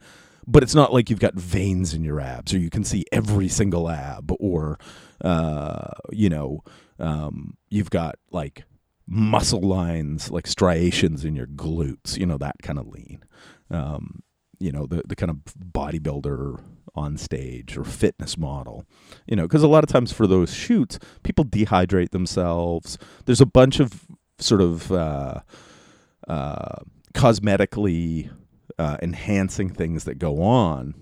but 0.47 0.63
it's 0.63 0.75
not 0.75 0.93
like 0.93 1.09
you've 1.09 1.19
got 1.19 1.33
veins 1.35 1.93
in 1.93 2.03
your 2.03 2.19
abs 2.19 2.53
or 2.53 2.59
you 2.59 2.69
can 2.69 2.83
see 2.83 3.03
every 3.11 3.47
single 3.47 3.89
ab 3.89 4.31
or 4.39 4.77
uh, 5.21 5.91
you 6.11 6.29
know 6.29 6.63
um, 6.99 7.57
you've 7.69 7.89
got 7.89 8.15
like 8.31 8.63
muscle 9.07 9.61
lines 9.61 10.31
like 10.31 10.47
striations 10.47 11.23
in 11.23 11.35
your 11.35 11.45
glutes 11.45 12.17
you 12.17 12.25
know 12.25 12.37
that 12.37 12.55
kind 12.61 12.79
of 12.79 12.87
lean. 12.87 13.23
Um, 13.69 14.23
you 14.59 14.71
know 14.71 14.85
the, 14.85 15.03
the 15.05 15.15
kind 15.15 15.29
of 15.29 15.37
bodybuilder 15.55 16.61
on 16.95 17.17
stage 17.17 17.77
or 17.77 17.83
fitness 17.83 18.37
model 18.37 18.85
you 19.27 19.35
know 19.35 19.43
because 19.43 19.63
a 19.63 19.67
lot 19.67 19.83
of 19.83 19.89
times 19.89 20.13
for 20.13 20.25
those 20.25 20.53
shoots 20.53 20.97
people 21.23 21.45
dehydrate 21.45 22.11
themselves. 22.11 22.97
There's 23.25 23.41
a 23.41 23.45
bunch 23.45 23.79
of 23.79 24.05
sort 24.39 24.61
of 24.61 24.91
uh, 24.91 25.41
uh, 26.27 26.79
cosmetically 27.13 28.29
uh, 28.77 28.97
enhancing 29.01 29.69
things 29.69 30.03
that 30.05 30.19
go 30.19 30.41
on 30.41 30.95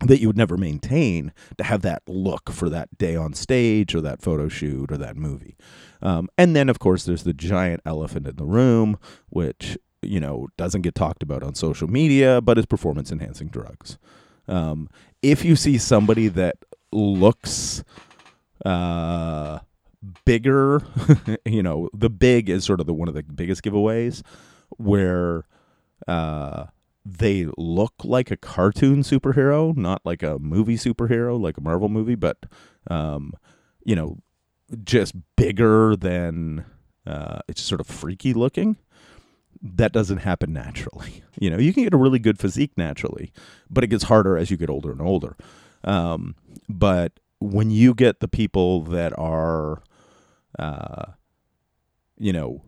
that 0.00 0.20
you 0.20 0.26
would 0.26 0.36
never 0.36 0.56
maintain 0.56 1.32
to 1.56 1.64
have 1.64 1.82
that 1.82 2.02
look 2.06 2.50
for 2.50 2.68
that 2.68 2.96
day 2.98 3.14
on 3.14 3.32
stage 3.32 3.94
or 3.94 4.00
that 4.00 4.20
photo 4.20 4.48
shoot 4.48 4.90
or 4.90 4.96
that 4.96 5.16
movie. 5.16 5.56
Um, 6.02 6.28
and 6.36 6.54
then, 6.56 6.68
of 6.68 6.78
course, 6.78 7.04
there's 7.04 7.22
the 7.22 7.32
giant 7.32 7.80
elephant 7.86 8.26
in 8.26 8.36
the 8.36 8.44
room, 8.44 8.98
which 9.28 9.78
you 10.02 10.20
know 10.20 10.48
doesn't 10.58 10.82
get 10.82 10.94
talked 10.94 11.22
about 11.22 11.42
on 11.42 11.54
social 11.54 11.88
media, 11.88 12.40
but 12.40 12.58
is 12.58 12.66
performance 12.66 13.10
enhancing 13.12 13.48
drugs. 13.48 13.98
Um, 14.48 14.88
if 15.22 15.44
you 15.44 15.56
see 15.56 15.78
somebody 15.78 16.28
that 16.28 16.56
looks 16.92 17.82
uh, 18.64 19.60
bigger, 20.24 20.82
you 21.44 21.62
know, 21.62 21.88
the 21.94 22.10
big 22.10 22.50
is 22.50 22.64
sort 22.64 22.80
of 22.80 22.86
the 22.86 22.94
one 22.94 23.08
of 23.08 23.14
the 23.14 23.22
biggest 23.22 23.62
giveaways 23.62 24.22
where 24.76 25.44
uh, 26.06 26.66
they 27.04 27.46
look 27.58 27.94
like 28.02 28.30
a 28.30 28.36
cartoon 28.36 29.02
superhero, 29.02 29.76
not 29.76 30.00
like 30.04 30.22
a 30.22 30.38
movie 30.38 30.76
superhero, 30.76 31.38
like 31.40 31.58
a 31.58 31.60
Marvel 31.60 31.88
movie, 31.88 32.14
but 32.14 32.44
um, 32.88 33.34
you 33.84 33.94
know, 33.94 34.18
just 34.82 35.14
bigger 35.36 35.96
than 35.96 36.64
uh, 37.06 37.40
it's 37.48 37.60
sort 37.60 37.80
of 37.80 37.86
freaky 37.86 38.32
looking. 38.32 38.76
That 39.60 39.92
doesn't 39.92 40.18
happen 40.18 40.52
naturally. 40.52 41.22
You 41.40 41.50
know, 41.50 41.58
you 41.58 41.72
can 41.74 41.82
get 41.82 41.92
a 41.92 41.96
really 41.96 42.20
good 42.20 42.38
physique 42.38 42.70
naturally, 42.76 43.32
but 43.68 43.82
it 43.82 43.88
gets 43.88 44.04
harder 44.04 44.38
as 44.38 44.52
you 44.52 44.56
get 44.56 44.70
older 44.70 44.92
and 44.92 45.00
older. 45.00 45.36
Um, 45.82 46.36
but 46.68 47.18
when 47.40 47.72
you 47.72 47.92
get 47.92 48.20
the 48.20 48.28
people 48.28 48.82
that 48.82 49.12
are, 49.18 49.82
uh, 50.56 51.06
you 52.16 52.32
know, 52.32 52.62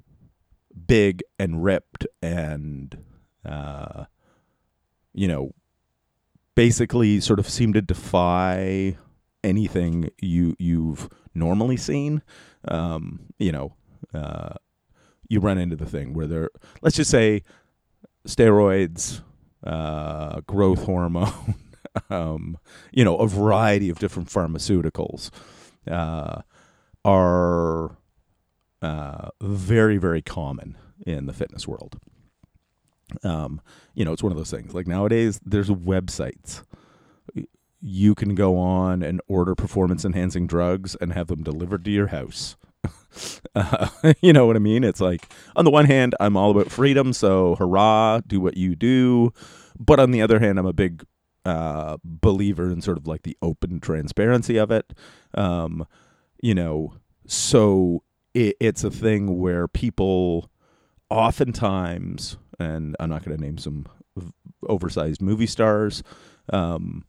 big 0.88 1.22
and 1.38 1.62
ripped 1.62 2.08
and 2.20 2.98
uh, 3.44 4.06
you 5.16 5.26
know, 5.26 5.50
basically 6.54 7.20
sort 7.20 7.38
of 7.38 7.48
seem 7.48 7.72
to 7.72 7.82
defy 7.82 8.96
anything 9.42 10.10
you 10.20 10.54
you've 10.58 11.08
normally 11.34 11.76
seen. 11.76 12.22
Um, 12.68 13.20
you 13.38 13.50
know, 13.50 13.74
uh, 14.14 14.54
you 15.28 15.40
run 15.40 15.58
into 15.58 15.74
the 15.74 15.86
thing 15.86 16.12
where 16.12 16.26
they're 16.26 16.50
let's 16.82 16.96
just 16.96 17.10
say 17.10 17.42
steroids, 18.28 19.22
uh, 19.64 20.42
growth 20.46 20.84
hormone, 20.84 21.54
um, 22.10 22.58
you 22.92 23.04
know, 23.04 23.16
a 23.16 23.26
variety 23.26 23.88
of 23.88 23.98
different 23.98 24.28
pharmaceuticals 24.28 25.30
uh, 25.90 26.42
are 27.04 27.96
uh, 28.82 29.30
very 29.40 29.96
very 29.96 30.20
common 30.20 30.76
in 31.06 31.24
the 31.24 31.32
fitness 31.32 31.66
world 31.66 31.98
um, 33.22 33.60
you 33.94 34.04
know, 34.04 34.12
it's 34.12 34.22
one 34.22 34.32
of 34.32 34.38
those 34.38 34.50
things. 34.50 34.74
Like 34.74 34.86
nowadays, 34.86 35.40
there's 35.44 35.70
websites 35.70 36.62
you 37.80 38.14
can 38.14 38.34
go 38.34 38.58
on 38.58 39.02
and 39.02 39.20
order 39.28 39.54
performance 39.54 40.04
enhancing 40.04 40.46
drugs 40.46 40.96
and 41.00 41.12
have 41.12 41.28
them 41.28 41.42
delivered 41.42 41.84
to 41.84 41.90
your 41.90 42.08
house. 42.08 42.56
Uh, 43.54 43.88
you 44.20 44.34
know 44.34 44.44
what 44.44 44.56
I 44.56 44.58
mean? 44.58 44.84
It's 44.84 45.00
like, 45.00 45.32
on 45.56 45.64
the 45.64 45.70
one 45.70 45.86
hand, 45.86 46.14
I'm 46.20 46.36
all 46.36 46.50
about 46.50 46.70
freedom, 46.70 47.14
so 47.14 47.54
hurrah, 47.54 48.20
do 48.26 48.38
what 48.38 48.58
you 48.58 48.76
do. 48.76 49.32
But 49.78 49.98
on 49.98 50.10
the 50.10 50.20
other 50.20 50.38
hand, 50.38 50.58
I'm 50.58 50.66
a 50.66 50.74
big 50.74 51.02
uh, 51.46 51.96
believer 52.04 52.70
in 52.70 52.82
sort 52.82 52.98
of 52.98 53.06
like 53.06 53.22
the 53.22 53.34
open 53.40 53.80
transparency 53.80 54.58
of 54.58 54.70
it. 54.70 54.92
Um, 55.32 55.86
you 56.42 56.54
know, 56.54 56.96
so 57.26 58.02
it, 58.34 58.56
it's 58.60 58.84
a 58.84 58.90
thing 58.90 59.38
where 59.38 59.66
people 59.66 60.50
oftentimes, 61.08 62.36
and 62.58 62.96
I'm 63.00 63.10
not 63.10 63.24
going 63.24 63.36
to 63.36 63.42
name 63.42 63.58
some 63.58 63.86
oversized 64.68 65.20
movie 65.20 65.46
stars, 65.46 66.02
um, 66.52 67.04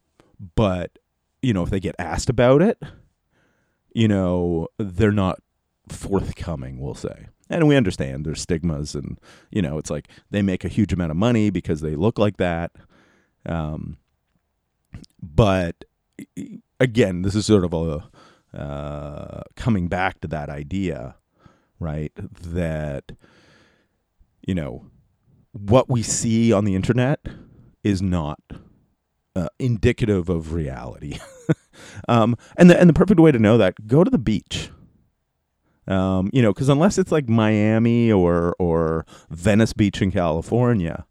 but 0.56 1.00
you 1.42 1.54
know, 1.54 1.63
if 1.63 1.70
they 1.70 1.80
get 1.80 1.96
asked 2.00 2.30
about 2.30 2.62
it, 2.62 2.82
you 3.94 4.08
know, 4.08 4.68
they're 4.77 5.12
not 5.12 5.39
forthcoming, 5.89 6.80
we'll 6.80 6.96
say. 6.96 7.27
And 7.50 7.68
we 7.68 7.77
understand 7.77 8.25
there's 8.25 8.42
stigmas, 8.42 8.94
and 8.94 9.20
you 9.51 9.62
know, 9.62 9.77
it's 9.77 9.89
like 9.89 10.10
they 10.32 10.42
make 10.42 10.66
a 10.66 10.70
huge 10.70 10.92
amount 10.92 11.12
of 11.12 11.18
money 11.18 11.50
because 11.50 11.82
they 11.82 11.96
look 11.96 12.20
like 12.20 12.38
that. 12.38 12.72
Um, 13.46 13.98
but 15.22 15.86
again, 16.80 17.22
this 17.22 17.36
is 17.36 17.46
sort 17.46 17.63
of 17.63 17.74
a 17.74 18.10
uh, 18.58 19.44
coming 19.56 19.88
back 19.88 20.20
to 20.22 20.27
that 20.27 20.50
idea, 20.50 21.16
right? 21.80 22.12
That 22.42 23.13
you 24.46 24.56
know 24.56 24.86
what 25.60 25.90
we 25.90 26.04
see 26.04 26.54
on 26.54 26.66
the 26.66 26.76
internet 26.76 27.20
is 27.84 28.02
not 28.02 28.40
uh, 29.36 29.48
indicative 29.60 30.30
of 30.30 30.54
reality. 30.54 31.20
um, 32.08 32.36
and 32.58 32.70
the 32.70 32.80
and 32.80 32.90
the 32.90 32.94
perfect 32.94 33.20
way 33.20 33.32
to 33.32 33.40
know 33.40 33.58
that, 33.58 33.88
go 33.88 34.04
to 34.04 34.10
the 34.10 34.18
beach. 34.18 34.70
Um, 35.88 36.30
you 36.34 36.42
know, 36.42 36.54
because 36.54 36.68
unless 36.68 36.98
it's 36.98 37.12
like 37.12 37.30
Miami 37.30 38.12
or 38.12 38.56
or 38.60 39.06
Venice 39.30 39.74
Beach 39.74 40.02
in 40.02 40.12
California, 40.12 41.06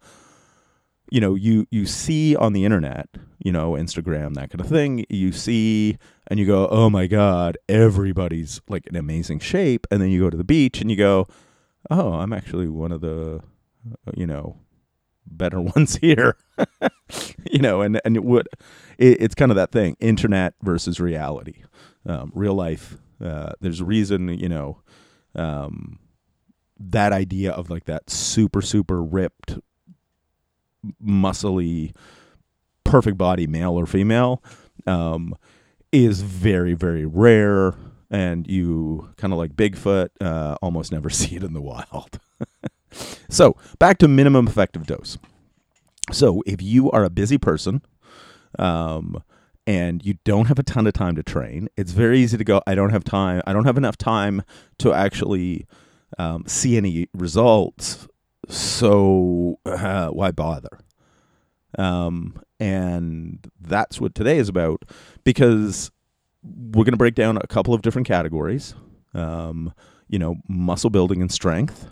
you 1.10 1.20
know, 1.20 1.34
you 1.34 1.66
you 1.70 1.86
see 1.86 2.36
on 2.36 2.52
the 2.52 2.64
internet, 2.64 3.08
you 3.38 3.52
know, 3.52 3.72
Instagram, 3.72 4.34
that 4.34 4.50
kind 4.50 4.60
of 4.60 4.68
thing, 4.68 5.06
you 5.08 5.32
see 5.32 5.96
and 6.26 6.38
you 6.38 6.46
go, 6.46 6.68
"Oh 6.68 6.90
my 6.90 7.06
god, 7.06 7.56
everybody's 7.68 8.60
like 8.68 8.86
in 8.86 8.96
amazing 8.96 9.38
shape." 9.38 9.86
And 9.90 10.02
then 10.02 10.10
you 10.10 10.20
go 10.20 10.30
to 10.30 10.36
the 10.36 10.44
beach 10.44 10.80
and 10.80 10.90
you 10.90 10.96
go, 10.96 11.26
"Oh, 11.90 12.14
I'm 12.14 12.32
actually 12.32 12.68
one 12.68 12.92
of 12.92 13.00
the 13.00 13.40
you 14.16 14.26
know, 14.26 14.58
better 15.26 15.60
ones 15.76 15.96
here." 15.96 16.36
you 17.50 17.58
know, 17.60 17.80
and 17.80 18.00
and 18.04 18.16
it 18.16 18.24
would 18.24 18.48
it, 18.98 19.20
it's 19.20 19.34
kind 19.34 19.50
of 19.50 19.56
that 19.56 19.72
thing, 19.72 19.96
internet 20.00 20.54
versus 20.62 21.00
reality. 21.00 21.62
Um, 22.06 22.30
real 22.34 22.54
life 22.54 22.98
uh, 23.24 23.52
there's 23.60 23.80
a 23.80 23.84
reason, 23.84 24.28
you 24.28 24.48
know, 24.48 24.82
um, 25.34 25.98
that 26.78 27.12
idea 27.12 27.52
of 27.52 27.70
like 27.70 27.84
that 27.84 28.10
super 28.10 28.60
super 28.60 29.02
ripped 29.02 29.58
muscly, 31.04 31.94
perfect 32.84 33.18
body, 33.18 33.46
male 33.46 33.72
or 33.72 33.86
female, 33.86 34.42
um, 34.86 35.34
is 35.92 36.22
very, 36.22 36.74
very 36.74 37.06
rare. 37.06 37.74
And 38.08 38.46
you 38.46 39.08
kind 39.16 39.32
of 39.32 39.38
like 39.38 39.56
Bigfoot, 39.56 40.10
uh, 40.20 40.56
almost 40.62 40.92
never 40.92 41.10
see 41.10 41.36
it 41.36 41.42
in 41.42 41.54
the 41.54 41.62
wild. 41.62 42.20
So, 43.28 43.56
back 43.78 43.98
to 43.98 44.08
minimum 44.08 44.46
effective 44.46 44.86
dose. 44.86 45.18
So, 46.12 46.42
if 46.46 46.62
you 46.62 46.90
are 46.90 47.04
a 47.04 47.10
busy 47.10 47.38
person, 47.38 47.82
um, 48.58 49.22
and 49.66 50.04
you 50.04 50.14
don't 50.24 50.46
have 50.46 50.58
a 50.58 50.62
ton 50.62 50.86
of 50.86 50.92
time 50.92 51.16
to 51.16 51.22
train, 51.22 51.68
it's 51.76 51.92
very 51.92 52.20
easy 52.20 52.36
to 52.36 52.44
go, 52.44 52.62
I 52.66 52.74
don't 52.74 52.90
have 52.90 53.04
time. 53.04 53.42
I 53.46 53.52
don't 53.52 53.64
have 53.64 53.76
enough 53.76 53.96
time 53.96 54.42
to 54.78 54.92
actually 54.92 55.66
um, 56.18 56.44
see 56.46 56.76
any 56.76 57.08
results 57.12 58.06
so 58.48 59.58
uh, 59.66 60.08
why 60.08 60.30
bother? 60.30 60.78
Um, 61.78 62.40
and 62.58 63.50
that's 63.60 64.00
what 64.00 64.14
today 64.14 64.38
is 64.38 64.48
about 64.48 64.84
because 65.24 65.90
we're 66.42 66.84
going 66.84 66.92
to 66.92 66.96
break 66.98 67.14
down 67.14 67.36
a 67.36 67.46
couple 67.46 67.74
of 67.74 67.82
different 67.82 68.06
categories. 68.06 68.74
Um, 69.14 69.72
you 70.08 70.18
know, 70.18 70.36
muscle 70.48 70.90
building 70.90 71.20
and 71.20 71.32
strength, 71.32 71.88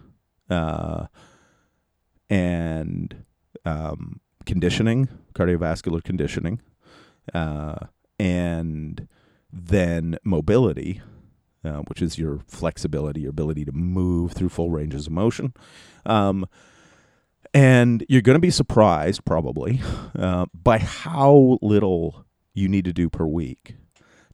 uh, 0.51 1.07
and 2.31 3.25
um, 3.65 4.21
conditioning, 4.47 5.09
cardiovascular 5.35 6.03
conditioning, 6.03 6.61
uh, 7.33 7.87
and 8.19 9.09
then 9.53 10.19
mobility, 10.25 11.01
uh, 11.65 11.79
which 11.89 12.03
is 12.03 12.19
your 12.19 12.41
flexibility, 12.47 13.23
your 13.23 13.31
ability 13.31 13.65
to 13.65 13.73
move 13.73 14.33
through 14.33 14.49
full 14.49 14.71
ranges 14.71 15.07
of 15.07 15.13
motion. 15.13 15.55
Um, 16.05 16.47
and 17.53 18.05
you're 18.09 18.23
going 18.23 18.35
to 18.35 18.41
be 18.41 18.51
surprised, 18.51 19.25
probably, 19.25 19.81
uh, 20.19 20.47
by 20.53 20.79
how 20.79 21.59
little 21.63 22.27
you 22.53 22.69
need 22.69 22.85
to 22.85 22.93
do 22.93 23.09
per 23.09 23.27
week 23.27 23.77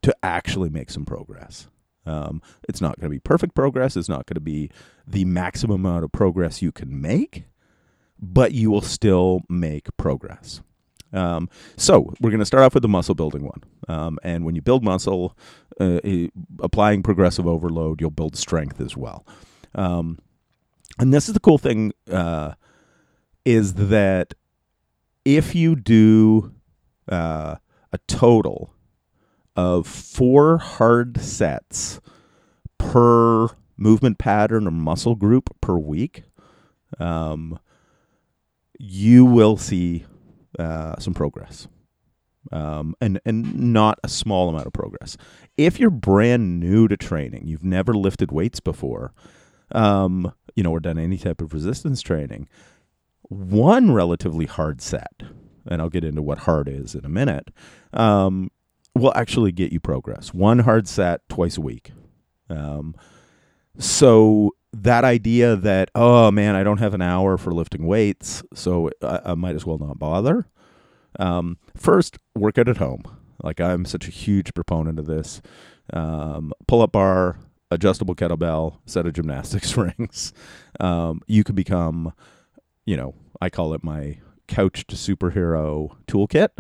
to 0.02 0.16
actually 0.22 0.70
make 0.70 0.90
some 0.90 1.04
progress. 1.04 1.68
Um, 2.06 2.40
it's 2.68 2.80
not 2.80 2.98
going 2.98 3.10
to 3.10 3.14
be 3.14 3.20
perfect 3.20 3.54
progress. 3.54 3.96
It's 3.96 4.08
not 4.08 4.24
going 4.24 4.36
to 4.36 4.40
be 4.40 4.70
the 5.10 5.24
maximum 5.24 5.84
amount 5.84 6.04
of 6.04 6.12
progress 6.12 6.62
you 6.62 6.72
can 6.72 7.00
make, 7.00 7.44
but 8.20 8.52
you 8.52 8.70
will 8.70 8.82
still 8.82 9.40
make 9.48 9.88
progress. 9.96 10.62
Um, 11.12 11.48
so 11.76 12.12
we're 12.20 12.30
going 12.30 12.40
to 12.40 12.46
start 12.46 12.62
off 12.62 12.74
with 12.74 12.82
the 12.82 12.88
muscle 12.88 13.16
building 13.16 13.44
one. 13.44 13.62
Um, 13.88 14.18
and 14.22 14.44
when 14.44 14.54
you 14.54 14.62
build 14.62 14.84
muscle, 14.84 15.36
uh, 15.80 16.00
applying 16.60 17.02
progressive 17.02 17.46
overload, 17.46 18.00
you'll 18.00 18.10
build 18.10 18.36
strength 18.36 18.80
as 18.80 18.96
well. 18.96 19.26
Um, 19.74 20.18
and 20.98 21.12
this 21.12 21.28
is 21.28 21.34
the 21.34 21.40
cool 21.40 21.58
thing 21.58 21.92
uh, 22.10 22.52
is 23.44 23.74
that 23.74 24.34
if 25.24 25.54
you 25.54 25.74
do 25.74 26.54
uh, 27.10 27.56
a 27.92 27.98
total 28.06 28.72
of 29.56 29.86
four 29.86 30.58
hard 30.58 31.20
sets 31.20 32.00
per 32.78 33.48
movement 33.80 34.18
pattern 34.18 34.68
or 34.68 34.70
muscle 34.70 35.16
group 35.16 35.50
per 35.60 35.76
week, 35.76 36.22
um, 37.00 37.58
you 38.78 39.24
will 39.24 39.56
see 39.56 40.04
uh, 40.58 40.98
some 41.00 41.14
progress. 41.14 41.66
Um, 42.52 42.94
and 43.02 43.20
and 43.26 43.54
not 43.54 43.98
a 44.02 44.08
small 44.08 44.48
amount 44.48 44.66
of 44.66 44.72
progress. 44.72 45.16
If 45.58 45.78
you're 45.78 45.90
brand 45.90 46.58
new 46.58 46.88
to 46.88 46.96
training, 46.96 47.46
you've 47.46 47.62
never 47.62 47.92
lifted 47.92 48.32
weights 48.32 48.60
before, 48.60 49.12
um, 49.72 50.32
you 50.56 50.62
know, 50.62 50.70
or 50.70 50.80
done 50.80 50.98
any 50.98 51.18
type 51.18 51.42
of 51.42 51.52
resistance 51.52 52.00
training, 52.00 52.48
one 53.28 53.92
relatively 53.92 54.46
hard 54.46 54.80
set, 54.80 55.22
and 55.66 55.82
I'll 55.82 55.90
get 55.90 56.02
into 56.02 56.22
what 56.22 56.38
hard 56.38 56.66
is 56.66 56.94
in 56.94 57.04
a 57.04 57.10
minute, 57.10 57.50
um, 57.92 58.50
will 58.94 59.12
actually 59.14 59.52
get 59.52 59.70
you 59.70 59.78
progress. 59.78 60.32
One 60.32 60.60
hard 60.60 60.88
set 60.88 61.28
twice 61.28 61.58
a 61.58 61.60
week. 61.60 61.92
So 63.78 64.54
that 64.72 65.04
idea 65.04 65.56
that 65.56 65.90
oh 65.94 66.30
man, 66.30 66.54
I 66.54 66.62
don't 66.62 66.78
have 66.78 66.94
an 66.94 67.02
hour 67.02 67.36
for 67.36 67.52
lifting 67.52 67.86
weights, 67.86 68.42
so 68.54 68.90
I, 69.02 69.20
I 69.26 69.34
might 69.34 69.54
as 69.54 69.66
well 69.66 69.78
not 69.78 69.98
bother. 69.98 70.46
Um, 71.18 71.58
first, 71.76 72.18
work 72.34 72.58
out 72.58 72.68
at 72.68 72.76
home. 72.76 73.02
Like 73.42 73.60
I'm 73.60 73.84
such 73.84 74.06
a 74.06 74.10
huge 74.12 74.54
proponent 74.54 74.98
of 74.98 75.06
this. 75.06 75.40
Um, 75.92 76.52
pull 76.68 76.82
up 76.82 76.92
bar, 76.92 77.38
adjustable 77.70 78.14
kettlebell, 78.14 78.78
set 78.86 79.06
of 79.06 79.12
gymnastics 79.14 79.76
rings. 79.76 80.32
Um, 80.78 81.22
you 81.26 81.44
can 81.44 81.54
become, 81.54 82.12
you 82.84 82.96
know, 82.96 83.14
I 83.40 83.50
call 83.50 83.74
it 83.74 83.82
my 83.82 84.18
couch 84.46 84.86
to 84.88 84.96
superhero 84.96 85.96
toolkit. 86.06 86.50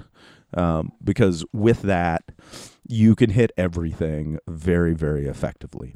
Um, 0.52 0.92
because 1.04 1.44
with 1.52 1.82
that, 1.82 2.24
you 2.88 3.14
can 3.14 3.30
hit 3.30 3.52
everything 3.56 4.38
very, 4.48 4.94
very 4.94 5.26
effectively. 5.26 5.94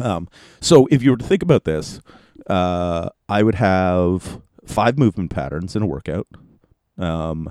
Um, 0.00 0.28
so 0.60 0.86
if 0.90 1.02
you 1.02 1.10
were 1.10 1.16
to 1.16 1.24
think 1.24 1.42
about 1.42 1.64
this, 1.64 2.00
uh, 2.48 3.10
I 3.28 3.42
would 3.42 3.56
have 3.56 4.40
five 4.64 4.98
movement 4.98 5.30
patterns 5.30 5.76
in 5.76 5.82
a 5.82 5.86
workout. 5.86 6.26
Um, 6.96 7.50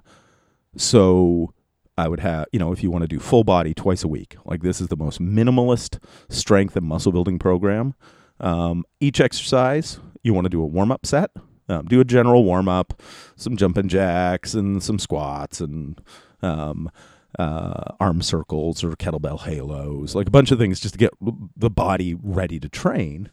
so 0.75 1.53
I 1.97 2.07
would 2.07 2.19
have, 2.19 2.45
you 2.51 2.60
know, 2.60 2.71
if 2.71 2.83
you 2.83 2.91
want 2.91 3.03
to 3.03 3.07
do 3.07 3.19
full 3.19 3.43
body 3.43 3.73
twice 3.73 4.03
a 4.03 4.07
week, 4.07 4.36
like 4.45 4.62
this 4.62 4.79
is 4.79 4.88
the 4.88 4.97
most 4.97 5.19
minimalist 5.19 5.99
strength 6.29 6.75
and 6.75 6.86
muscle 6.86 7.12
building 7.12 7.39
program. 7.39 7.95
Um, 8.39 8.86
each 8.99 9.19
exercise, 9.19 9.99
you 10.21 10.33
want 10.33 10.45
to 10.45 10.49
do 10.49 10.62
a 10.62 10.65
warm 10.65 10.91
up 10.91 11.05
set. 11.05 11.31
Um, 11.69 11.86
do 11.86 11.99
a 11.99 12.05
general 12.05 12.45
warm 12.45 12.69
up, 12.69 13.01
some 13.36 13.57
jumping 13.57 13.89
jacks 13.89 14.53
and 14.53 14.81
some 14.81 14.99
squats 14.99 15.60
and 15.60 15.99
um, 16.41 16.89
uh, 17.38 17.93
arm 18.00 18.21
circles 18.21 18.84
or 18.84 18.91
kettlebell 18.91 19.41
halos, 19.41 20.15
like 20.15 20.28
a 20.28 20.32
bunch 20.32 20.52
of 20.52 20.60
things 20.60 20.80
just 20.80 20.93
to 20.93 20.97
get 20.97 21.13
the 21.56 21.69
body 21.69 22.15
ready 22.21 22.60
to 22.60 22.69
train. 22.69 23.30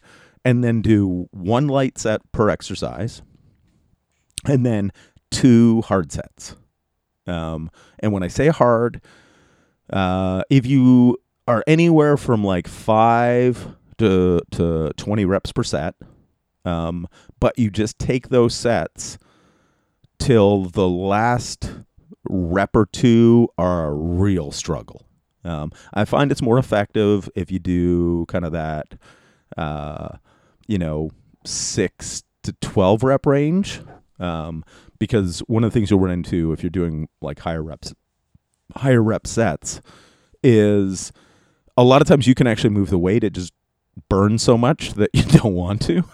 And 0.47 0.63
then 0.63 0.83
do 0.83 1.27
one 1.31 1.69
light 1.69 1.97
set 1.97 2.21
per 2.33 2.51
exercise. 2.51 3.23
And 4.47 4.67
then 4.67 4.93
two 5.31 5.81
hard 5.83 6.13
sets. 6.13 6.55
Um, 7.27 7.71
and 8.01 8.13
when 8.13 8.23
I 8.23 8.29
say 8.29 8.49
hard, 8.49 9.01
uh, 9.89 10.43
if 10.51 10.67
you 10.67 11.17
are 11.47 11.65
anywhere 11.67 12.17
from 12.17 12.45
like 12.45 12.69
five 12.69 13.75
to 13.99 14.41
to 14.53 14.93
twenty 14.97 15.25
reps 15.25 15.53
per 15.53 15.63
set. 15.63 15.95
Um, 16.65 17.07
but 17.41 17.59
you 17.59 17.71
just 17.71 17.99
take 17.99 18.29
those 18.29 18.55
sets 18.55 19.19
till 20.19 20.65
the 20.65 20.89
last 20.89 21.71
rep 22.29 22.75
or 22.75 22.87
two 22.87 23.49
are 23.59 23.89
a 23.89 23.93
real 23.93 24.51
struggle. 24.51 25.07
Um, 25.45 25.73
I 25.93 26.05
find 26.05 26.33
it's 26.33 26.43
more 26.43 26.59
effective 26.59 27.29
if 27.35 27.51
you 27.51 27.59
do 27.59 28.25
kind 28.27 28.45
of 28.45 28.53
that, 28.53 28.95
uh, 29.57 30.17
you 30.67 30.79
know, 30.79 31.11
six 31.45 32.23
to 32.45 32.53
12 32.61 33.03
rep 33.03 33.27
range. 33.27 33.81
Um, 34.19 34.65
because 34.99 35.41
one 35.41 35.65
of 35.65 35.73
the 35.73 35.79
things 35.79 35.91
you'll 35.91 36.01
run 36.01 36.13
into 36.13 36.53
if 36.53 36.63
you're 36.63 36.71
doing 36.71 37.09
like 37.21 37.41
higher 37.41 37.63
reps, 37.63 37.93
higher 38.77 39.03
rep 39.03 39.27
sets 39.27 39.81
is 40.43 41.13
a 41.77 41.85
lot 41.85 42.01
of 42.01 42.09
times 42.09 42.27
you 42.27 42.35
can 42.35 42.47
actually 42.47 42.71
move 42.71 42.91
the 42.91 42.99
weight. 42.99 43.25
It 43.25 43.33
just 43.33 43.53
burns 44.09 44.43
so 44.43 44.57
much 44.57 44.95
that 44.95 45.11
you 45.15 45.25
don't 45.25 45.55
want 45.55 45.83
to. 45.83 46.05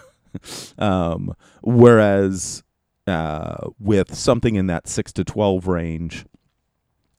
um, 0.77 1.33
whereas 1.61 2.63
uh, 3.07 3.69
with 3.79 4.15
something 4.15 4.55
in 4.55 4.67
that 4.67 4.87
six 4.87 5.11
to 5.13 5.23
12 5.23 5.67
range 5.67 6.25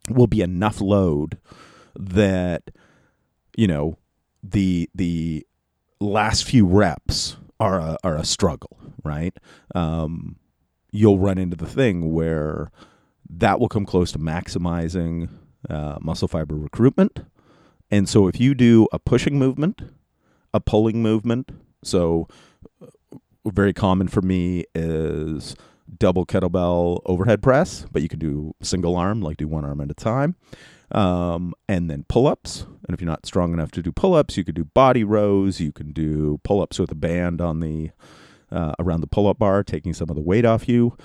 will 0.09 0.27
be 0.27 0.41
enough 0.41 0.81
load 0.81 1.39
that, 1.99 2.71
you 3.57 3.67
know, 3.67 3.99
the, 4.43 4.89
the 4.95 5.47
last 6.01 6.45
few 6.45 6.67
reps 6.67 7.37
are 7.61 7.79
a, 7.79 7.97
are 8.03 8.17
a 8.17 8.25
struggle, 8.25 8.77
right? 9.05 9.37
Um, 9.75 10.37
you'll 10.91 11.19
run 11.19 11.39
into 11.39 11.57
the 11.57 11.67
thing 11.67 12.13
where 12.13 12.71
that 13.29 13.59
will 13.61 13.69
come 13.69 13.87
close 13.87 14.13
to 14.13 14.19
maximizing 14.19 15.29
uh, 15.69 15.99
muscle 16.01 16.29
fiber 16.29 16.57
recruitment. 16.57 17.25
And 17.91 18.09
so 18.09 18.27
if 18.27 18.41
you 18.41 18.55
do 18.55 18.89
a 18.93 18.99
pushing 18.99 19.39
movement, 19.39 19.81
a 20.53 20.61
pulling 20.61 21.03
movement, 21.03 21.51
so 21.83 22.29
uh, 22.83 22.87
very 23.47 23.73
common 23.73 24.09
for 24.09 24.23
me 24.23 24.65
is 24.75 25.57
double 25.99 26.27
kettlebell 26.27 27.01
overhead 27.07 27.43
press, 27.43 27.87
but 27.91 28.03
you 28.03 28.09
can 28.09 28.19
do 28.19 28.55
single 28.63 28.97
arm, 28.97 29.21
like 29.21 29.37
do 29.37 29.49
one 29.49 29.65
arm 29.65 29.81
at 29.81 29.91
a 29.91 29.95
time. 29.95 30.37
Um, 30.91 31.55
and 31.69 31.89
then 31.89 32.05
pull 32.09 32.27
ups. 32.27 32.67
And 32.87 32.95
if 32.95 33.01
you're 33.01 33.09
not 33.11 33.25
strong 33.25 33.55
enough 33.55 33.71
to 33.73 33.83
do 33.83 33.93
pull 33.93 34.15
ups, 34.15 34.37
you 34.37 34.45
could 34.45 34.55
do 34.55 34.65
body 34.65 35.05
rows. 35.05 35.59
You 35.59 35.73
can 35.73 35.93
do 35.93 36.39
pull 36.45 36.61
ups 36.61 36.79
with 36.79 36.91
a 36.91 36.97
band 36.97 37.41
on 37.41 37.61
the 37.61 37.91
uh, 38.51 38.75
around 38.79 39.01
the 39.01 39.07
pull 39.07 39.27
up 39.27 39.39
bar, 39.39 39.65
taking 39.65 39.95
some 39.95 40.11
of 40.11 40.17
the 40.17 40.23
weight 40.23 40.45
off 40.45 40.69
you. 40.69 40.97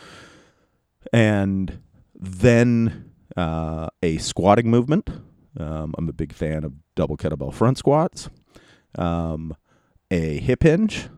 And 1.13 1.80
then 2.13 3.12
uh, 3.38 3.88
a 4.04 4.18
squatting 4.18 4.70
movement. 4.70 5.10
Um, 5.58 5.96
I'm 5.98 6.10
a 6.10 6.13
big 6.13 6.34
fan 6.34 6.63
of 6.63 6.74
double 6.96 7.16
kettlebell 7.16 7.54
front 7.54 7.78
squats. 7.78 8.30
Um, 8.96 9.56
a 10.12 10.40
hip 10.40 10.63
hinge. 10.63 11.10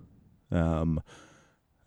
Um, 0.52 1.02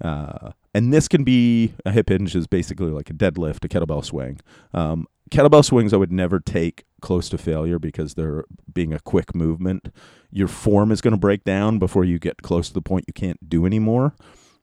uh, 0.01 0.51
and 0.75 0.93
this 0.93 1.09
can 1.09 1.25
be 1.25 1.75
a 1.85 1.91
hip 1.91 2.09
hinge 2.09 2.35
is 2.35 2.47
basically 2.47 2.91
like 2.91 3.11
a 3.11 3.15
deadlift, 3.15 3.65
a 3.65 3.69
kettlebell 3.69 4.05
swing. 4.05 4.41
Um, 4.73 5.07
kettlebell 5.31 5.65
swings 5.65 5.93
I 5.93 5.97
would 5.97 6.13
never 6.13 6.41
take 6.41 6.85
close 7.01 7.29
to 7.31 7.39
failure 7.39 7.79
because 7.79 8.15
they're 8.15 8.45
being 8.73 8.93
a 8.93 9.01
quick 9.01 9.35
movement. 9.35 9.89
Your 10.31 10.49
form 10.49 10.91
is 10.91 11.01
going 11.01 11.13
to 11.13 11.19
break 11.19 11.45
down 11.45 11.79
before 11.79 12.05
you 12.05 12.19
get 12.19 12.43
close 12.43 12.69
to 12.69 12.75
the 12.75 12.83
point 12.83 13.05
you 13.07 13.13
can't 13.13 13.49
do 13.49 13.67
anymore. 13.67 14.15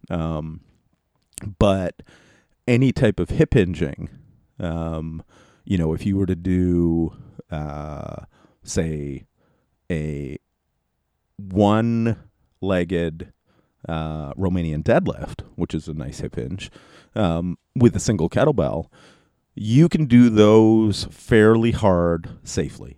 Um, 0.09 0.61
but 1.57 2.01
any 2.67 2.91
type 2.91 3.19
of 3.19 3.29
hip 3.29 3.53
hinging, 3.53 4.09
um, 4.59 5.23
you 5.65 5.77
know, 5.77 5.93
if 5.93 6.05
you 6.05 6.17
were 6.17 6.25
to 6.25 6.35
do, 6.35 7.13
uh, 7.51 8.23
say, 8.63 9.25
a 9.91 10.37
one 11.37 12.17
legged 12.61 13.31
uh, 13.87 14.33
Romanian 14.33 14.83
deadlift, 14.83 15.41
which 15.55 15.73
is 15.73 15.87
a 15.87 15.93
nice 15.93 16.19
hip 16.19 16.35
hinge, 16.35 16.69
um, 17.15 17.57
with 17.75 17.95
a 17.95 17.99
single 17.99 18.29
kettlebell, 18.29 18.87
you 19.55 19.89
can 19.89 20.05
do 20.05 20.29
those 20.29 21.05
fairly 21.05 21.71
hard 21.71 22.29
safely. 22.43 22.97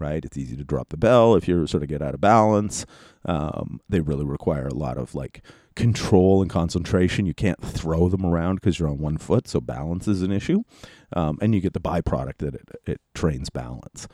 Right, 0.00 0.24
it's 0.24 0.36
easy 0.36 0.56
to 0.56 0.64
drop 0.64 0.88
the 0.88 0.96
bell 0.96 1.34
if 1.34 1.46
you 1.46 1.66
sort 1.66 1.82
of 1.82 1.88
get 1.88 2.02
out 2.02 2.14
of 2.14 2.20
balance. 2.20 2.84
Um, 3.24 3.80
they 3.88 4.00
really 4.00 4.24
require 4.24 4.66
a 4.66 4.74
lot 4.74 4.98
of 4.98 5.14
like 5.14 5.40
control 5.76 6.42
and 6.42 6.50
concentration. 6.50 7.26
You 7.26 7.32
can't 7.32 7.62
throw 7.62 8.08
them 8.08 8.26
around 8.26 8.56
because 8.56 8.78
you're 8.78 8.88
on 8.88 8.98
one 8.98 9.18
foot, 9.18 9.48
so 9.48 9.60
balance 9.60 10.08
is 10.08 10.20
an 10.22 10.32
issue, 10.32 10.62
um, 11.14 11.38
and 11.40 11.54
you 11.54 11.60
get 11.60 11.74
the 11.74 11.80
byproduct 11.80 12.38
that 12.38 12.54
it, 12.56 12.68
it 12.86 13.00
trains 13.14 13.50
balance. 13.50 14.08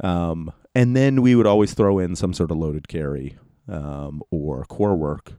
Um, 0.00 0.52
and 0.74 0.96
then 0.96 1.20
we 1.20 1.34
would 1.34 1.46
always 1.46 1.74
throw 1.74 1.98
in 1.98 2.14
some 2.14 2.32
sort 2.32 2.52
of 2.52 2.56
loaded 2.56 2.86
carry 2.88 3.36
um, 3.68 4.22
or 4.30 4.64
core 4.64 4.96
work. 4.96 5.34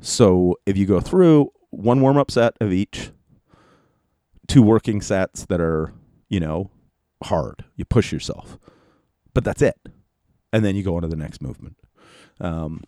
So 0.00 0.56
if 0.66 0.76
you 0.76 0.86
go 0.86 1.00
through 1.00 1.52
one 1.70 2.00
warm 2.00 2.16
up 2.16 2.30
set 2.30 2.54
of 2.60 2.72
each, 2.72 3.10
two 4.46 4.62
working 4.62 5.00
sets 5.00 5.44
that 5.46 5.60
are, 5.60 5.92
you 6.28 6.40
know, 6.40 6.70
hard, 7.24 7.64
you 7.76 7.84
push 7.84 8.12
yourself, 8.12 8.58
but 9.34 9.44
that's 9.44 9.62
it. 9.62 9.78
And 10.52 10.64
then 10.64 10.76
you 10.76 10.82
go 10.82 10.96
on 10.96 11.02
to 11.02 11.08
the 11.08 11.16
next 11.16 11.42
movement. 11.42 11.76
Um, 12.40 12.82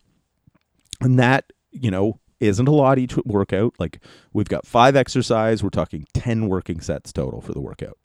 and 1.01 1.19
that, 1.19 1.51
you 1.71 1.91
know, 1.91 2.19
isn't 2.39 2.67
a 2.67 2.71
lot 2.71 2.97
each 2.97 3.15
workout. 3.17 3.75
Like 3.77 3.99
we've 4.33 4.49
got 4.49 4.65
five 4.65 4.95
exercise, 4.95 5.61
we're 5.61 5.69
talking 5.69 6.05
10 6.13 6.47
working 6.47 6.81
sets 6.81 7.13
total 7.13 7.41
for 7.41 7.53
the 7.53 7.61
workout. 7.61 7.97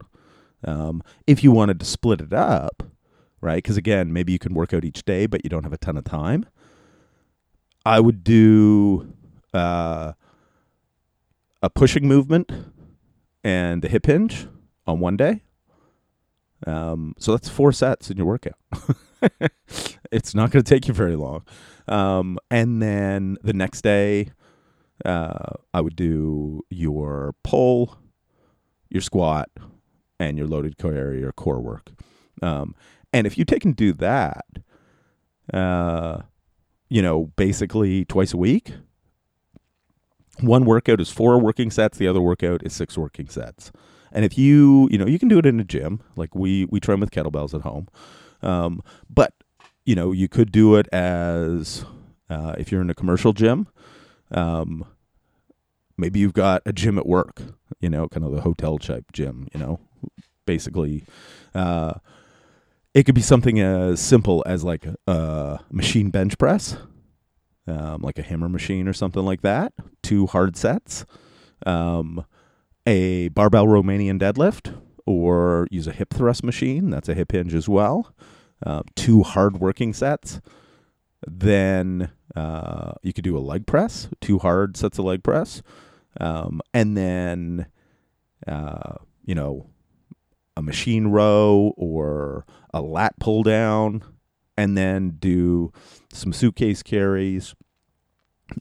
Um, 0.64 1.02
if 1.26 1.42
you 1.42 1.52
wanted 1.52 1.81
to 1.81 1.87
split 1.87 2.20
it 2.20 2.33
up, 2.33 2.83
right? 3.40 3.57
Because 3.57 3.76
again, 3.76 4.12
maybe 4.12 4.33
you 4.33 4.38
can 4.38 4.55
work 4.55 4.74
out 4.74 4.85
each 4.85 5.05
day, 5.05 5.26
but 5.26 5.42
you 5.44 5.50
don't 5.50 5.64
have 5.64 5.72
a 5.72 5.79
ton 5.79 5.96
of 5.96 6.05
time. 6.05 6.46
I 7.87 8.01
would 8.01 8.25
do 8.25 9.14
uh, 9.55 10.12
a 11.62 11.70
pushing 11.70 12.09
movement 12.09 12.51
and 13.44 13.85
a 13.85 13.88
hip 13.88 14.07
hinge 14.07 14.49
on 14.88 14.99
one 14.99 15.16
day. 15.16 15.42
Um, 16.66 17.14
so 17.20 17.31
that's 17.31 17.49
four 17.49 17.70
sets 17.70 18.11
in 18.11 18.16
your 18.16 18.27
workout. 18.27 18.59
it's 20.11 20.35
not 20.35 20.51
going 20.51 20.64
to 20.64 20.68
take 20.68 20.88
you 20.88 20.94
very 20.94 21.14
long. 21.14 21.44
Um, 21.87 22.40
and 22.51 22.83
then 22.83 23.37
the 23.44 23.53
next 23.53 23.83
day, 23.83 24.33
uh, 25.05 25.55
I 25.72 25.81
would 25.81 25.94
do 25.94 26.62
your 26.68 27.37
pull, 27.44 27.99
your 28.88 29.03
squat, 29.03 29.49
and 30.18 30.37
your 30.37 30.49
loaded 30.49 30.77
carry 30.77 31.22
or 31.22 31.31
core 31.31 31.61
work. 31.61 31.92
Um, 32.42 32.75
and 33.12 33.29
if 33.29 33.38
you 33.38 33.44
take 33.44 33.64
and 33.64 33.77
do 33.77 33.92
that, 33.92 34.44
uh, 35.55 36.22
you 36.88 37.03
know, 37.03 37.33
basically 37.37 38.05
twice 38.05 38.33
a 38.33 38.37
week. 38.37 38.72
One 40.40 40.64
workout 40.64 41.01
is 41.01 41.11
four 41.11 41.38
working 41.40 41.70
sets, 41.70 41.99
the 41.99 42.09
other 42.09 42.20
workout 42.20 42.62
is 42.64 42.72
six 42.72 42.99
working 42.99 43.29
sets. 43.29 43.72
And 44.12 44.25
if 44.25 44.38
you, 44.38 44.88
you 44.90 44.99
know, 44.99 45.07
you 45.07 45.18
can 45.18 45.29
do 45.29 45.38
it 45.38 45.46
in 45.46 45.61
a 45.61 45.64
gym, 45.64 46.01
like 46.14 46.35
we 46.35 46.66
we 46.66 46.81
train 46.81 47.01
with 47.01 47.11
kettlebells 47.11 47.55
at 47.55 47.62
home. 47.62 47.88
Um, 48.42 48.83
but 49.09 49.33
you 49.85 49.94
know, 49.94 50.12
you 50.12 50.29
could 50.29 50.53
do 50.53 50.77
it 50.77 50.88
as 50.92 51.85
uh, 52.29 52.55
if 52.59 52.70
you're 52.70 52.83
in 52.83 52.90
a 52.90 52.94
commercial 52.94 53.33
gym. 53.33 53.68
Um, 54.31 54.85
maybe 55.96 56.18
you've 56.18 56.35
got 56.35 56.62
a 56.66 56.72
gym 56.72 56.99
at 56.99 57.07
work, 57.07 57.42
you 57.81 57.88
know, 57.88 58.09
kind 58.09 58.25
of 58.25 58.33
the 58.33 58.42
hotel 58.42 58.79
type 58.79 59.12
gym, 59.12 59.49
you 59.55 59.61
know, 59.61 59.81
basically. 60.44 61.05
Uh, 61.55 61.94
it 62.96 63.04
could 63.04 63.14
be 63.14 63.20
something 63.20 63.61
as 63.61 64.00
simple 64.00 64.42
as 64.46 64.64
like 64.64 64.87
a 65.06 65.61
machine 65.70 66.09
bench 66.09 66.38
press, 66.38 66.78
um, 67.66 68.00
like 68.00 68.18
a 68.18 68.22
hammer 68.22 68.48
machine 68.48 68.88
or 68.88 68.94
something 68.94 69.22
like 69.22 69.42
that. 69.42 69.74
Two 70.02 70.26
hard 70.26 70.56
sets, 70.56 71.04
um, 71.66 72.24
a 72.87 73.28
barbell 73.28 73.66
Romanian 73.66 74.18
deadlift, 74.18 74.74
or 75.04 75.68
use 75.70 75.87
a 75.87 75.92
hip 75.92 76.14
thrust 76.14 76.42
machine. 76.42 76.88
That's 76.88 77.11
a 77.11 77.14
hip 77.14 77.32
hinge 77.32 77.52
as 77.52 77.68
well. 77.68 78.14
Uh, 78.64 78.82
two 78.94 79.22
hard 79.22 79.61
working 79.61 79.92
sets. 79.92 80.40
Then 81.26 82.12
uh, 82.35 82.92
you 83.02 83.12
could 83.12 83.24
do 83.24 83.37
a 83.37 83.40
leg 83.40 83.66
press, 83.66 84.09
two 84.22 84.38
hard 84.38 84.74
sets 84.78 84.98
of 84.98 85.04
leg 85.04 85.22
press, 85.22 85.61
um, 86.18 86.62
and 86.72 86.96
then 86.96 87.66
uh, 88.46 88.94
you 89.22 89.35
know 89.35 89.66
a 90.57 90.62
machine 90.62 91.09
row 91.09 91.75
or 91.77 92.45
a 92.73 92.81
lat 92.81 93.19
pull 93.19 93.42
down, 93.42 94.03
and 94.57 94.77
then 94.77 95.16
do 95.19 95.73
some 96.12 96.33
suitcase 96.33 96.83
carries 96.83 97.55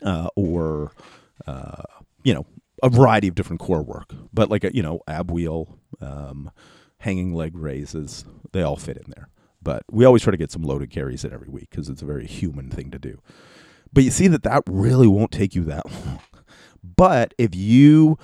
uh, 0.03 0.27
or, 0.35 0.91
uh, 1.47 1.83
you 2.23 2.33
know, 2.33 2.45
a 2.83 2.89
variety 2.89 3.27
of 3.27 3.35
different 3.35 3.61
core 3.61 3.83
work. 3.83 4.13
But 4.33 4.49
like, 4.49 4.63
a, 4.63 4.75
you 4.75 4.83
know, 4.83 4.99
ab 5.07 5.31
wheel, 5.31 5.79
um, 6.01 6.51
hanging 6.99 7.33
leg 7.33 7.55
raises, 7.55 8.25
they 8.51 8.61
all 8.61 8.75
fit 8.75 8.97
in 8.97 9.11
there. 9.15 9.29
But 9.61 9.83
we 9.89 10.05
always 10.05 10.21
try 10.21 10.31
to 10.31 10.37
get 10.37 10.51
some 10.51 10.63
loaded 10.63 10.91
carries 10.91 11.23
in 11.23 11.33
every 11.33 11.49
week 11.49 11.69
because 11.71 11.89
it's 11.89 12.01
a 12.01 12.05
very 12.05 12.27
human 12.27 12.69
thing 12.69 12.91
to 12.91 12.99
do. 12.99 13.19
But 13.91 14.03
you 14.03 14.11
see 14.11 14.27
that 14.27 14.43
that 14.43 14.63
really 14.67 15.07
won't 15.07 15.31
take 15.31 15.55
you 15.55 15.63
that 15.63 15.85
long. 16.05 16.19
But 16.83 17.33
if 17.37 17.55
you 17.55 18.17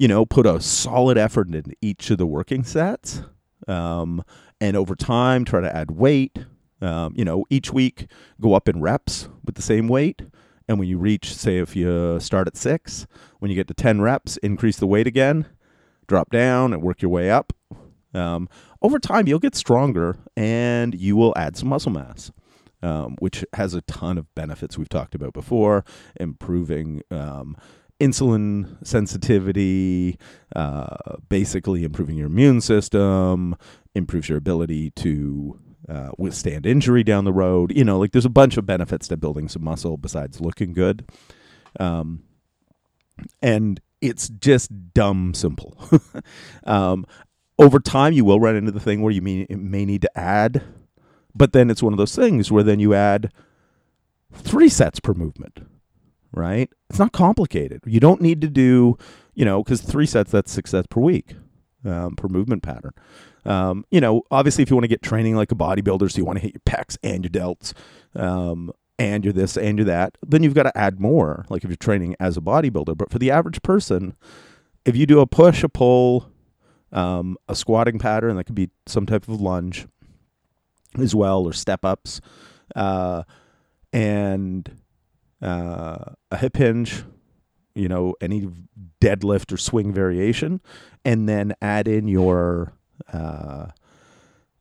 you 0.00 0.08
know, 0.08 0.24
put 0.24 0.46
a 0.46 0.58
solid 0.62 1.18
effort 1.18 1.54
into 1.54 1.74
each 1.82 2.10
of 2.10 2.16
the 2.16 2.26
working 2.26 2.64
sets, 2.64 3.20
um, 3.68 4.24
and 4.58 4.74
over 4.74 4.96
time 4.96 5.44
try 5.44 5.60
to 5.60 5.76
add 5.76 5.90
weight. 5.90 6.38
Um, 6.80 7.12
you 7.14 7.24
know, 7.26 7.44
each 7.50 7.70
week 7.70 8.06
go 8.40 8.54
up 8.54 8.66
in 8.66 8.80
reps 8.80 9.28
with 9.44 9.56
the 9.56 9.62
same 9.62 9.88
weight. 9.88 10.22
And 10.66 10.78
when 10.78 10.88
you 10.88 10.96
reach, 10.96 11.34
say, 11.34 11.58
if 11.58 11.76
you 11.76 12.18
start 12.18 12.46
at 12.46 12.56
six, 12.56 13.06
when 13.40 13.50
you 13.50 13.54
get 13.54 13.68
to 13.68 13.74
10 13.74 14.00
reps, 14.00 14.38
increase 14.38 14.78
the 14.78 14.86
weight 14.86 15.06
again, 15.06 15.44
drop 16.06 16.30
down 16.30 16.72
and 16.72 16.80
work 16.80 17.02
your 17.02 17.10
way 17.10 17.30
up. 17.30 17.52
Um, 18.14 18.48
over 18.80 18.98
time, 18.98 19.28
you'll 19.28 19.38
get 19.38 19.54
stronger 19.54 20.16
and 20.34 20.94
you 20.94 21.14
will 21.14 21.34
add 21.36 21.58
some 21.58 21.68
muscle 21.68 21.92
mass, 21.92 22.32
um, 22.82 23.16
which 23.18 23.44
has 23.52 23.74
a 23.74 23.82
ton 23.82 24.16
of 24.16 24.34
benefits 24.34 24.78
we've 24.78 24.88
talked 24.88 25.14
about 25.14 25.34
before, 25.34 25.84
improving 26.18 27.02
um, 27.10 27.54
insulin 28.00 28.76
sensitivity, 28.86 30.18
uh, 30.56 30.96
basically 31.28 31.84
improving 31.84 32.16
your 32.16 32.26
immune 32.26 32.60
system, 32.60 33.56
improves 33.94 34.28
your 34.28 34.38
ability 34.38 34.90
to 34.92 35.58
uh, 35.88 36.10
withstand 36.18 36.66
injury 36.66 37.04
down 37.04 37.24
the 37.24 37.32
road. 37.32 37.72
You 37.76 37.84
know, 37.84 37.98
like 37.98 38.12
there's 38.12 38.24
a 38.24 38.30
bunch 38.30 38.56
of 38.56 38.66
benefits 38.66 39.08
to 39.08 39.16
building 39.16 39.48
some 39.48 39.64
muscle 39.64 39.96
besides 39.96 40.40
looking 40.40 40.72
good. 40.72 41.08
Um, 41.78 42.22
and 43.42 43.80
it's 44.00 44.28
just 44.28 44.94
dumb 44.94 45.34
simple. 45.34 45.76
um, 46.64 47.04
over 47.58 47.78
time, 47.78 48.12
you 48.14 48.24
will 48.24 48.40
run 48.40 48.56
into 48.56 48.72
the 48.72 48.80
thing 48.80 49.02
where 49.02 49.12
you 49.12 49.20
may, 49.20 49.46
may 49.50 49.84
need 49.84 50.02
to 50.02 50.18
add, 50.18 50.62
but 51.34 51.52
then 51.52 51.70
it's 51.70 51.82
one 51.82 51.92
of 51.92 51.98
those 51.98 52.16
things 52.16 52.50
where 52.50 52.62
then 52.62 52.80
you 52.80 52.94
add 52.94 53.30
three 54.32 54.68
sets 54.68 55.00
per 55.00 55.12
movement, 55.12 55.60
right? 56.32 56.70
It's 56.88 56.98
not 56.98 57.12
complicated. 57.12 57.82
You 57.86 58.00
don't 58.00 58.20
need 58.20 58.40
to 58.42 58.48
do, 58.48 58.96
you 59.34 59.44
know, 59.44 59.62
because 59.62 59.80
three 59.80 60.06
sets, 60.06 60.30
that's 60.30 60.52
six 60.52 60.70
sets 60.70 60.86
per 60.88 61.00
week 61.00 61.34
um, 61.84 62.16
per 62.16 62.28
movement 62.28 62.62
pattern. 62.62 62.92
Um, 63.44 63.84
you 63.90 64.00
know, 64.00 64.22
obviously, 64.30 64.62
if 64.62 64.70
you 64.70 64.76
want 64.76 64.84
to 64.84 64.88
get 64.88 65.02
training 65.02 65.36
like 65.36 65.52
a 65.52 65.54
bodybuilder, 65.54 66.10
so 66.10 66.18
you 66.18 66.24
want 66.24 66.38
to 66.38 66.42
hit 66.42 66.54
your 66.54 66.62
pecs 66.66 66.96
and 67.02 67.24
your 67.24 67.30
delts, 67.30 67.72
um, 68.14 68.70
and 68.98 69.24
you're 69.24 69.32
this 69.32 69.56
and 69.56 69.78
you're 69.78 69.86
that, 69.86 70.18
then 70.26 70.42
you've 70.42 70.54
got 70.54 70.64
to 70.64 70.76
add 70.76 71.00
more. 71.00 71.46
Like 71.48 71.64
if 71.64 71.70
you're 71.70 71.76
training 71.76 72.16
as 72.20 72.36
a 72.36 72.40
bodybuilder, 72.40 72.96
but 72.96 73.10
for 73.10 73.18
the 73.18 73.30
average 73.30 73.62
person, 73.62 74.14
if 74.84 74.94
you 74.94 75.06
do 75.06 75.20
a 75.20 75.26
push, 75.26 75.62
a 75.64 75.68
pull, 75.68 76.30
um, 76.92 77.38
a 77.48 77.54
squatting 77.54 77.98
pattern 77.98 78.36
that 78.36 78.44
could 78.44 78.54
be 78.54 78.70
some 78.86 79.06
type 79.06 79.26
of 79.28 79.40
lunge 79.40 79.86
as 80.98 81.14
well, 81.14 81.46
or 81.46 81.52
step 81.52 81.84
ups, 81.84 82.20
uh, 82.76 83.22
and 83.92 84.70
uh, 85.42 86.12
a 86.30 86.36
hip 86.36 86.56
hinge, 86.56 87.04
you 87.74 87.88
know, 87.88 88.14
any 88.20 88.48
deadlift 89.00 89.52
or 89.52 89.56
swing 89.56 89.92
variation, 89.92 90.60
and 91.04 91.28
then 91.28 91.54
add 91.62 91.88
in 91.88 92.08
your 92.08 92.74
uh, 93.12 93.68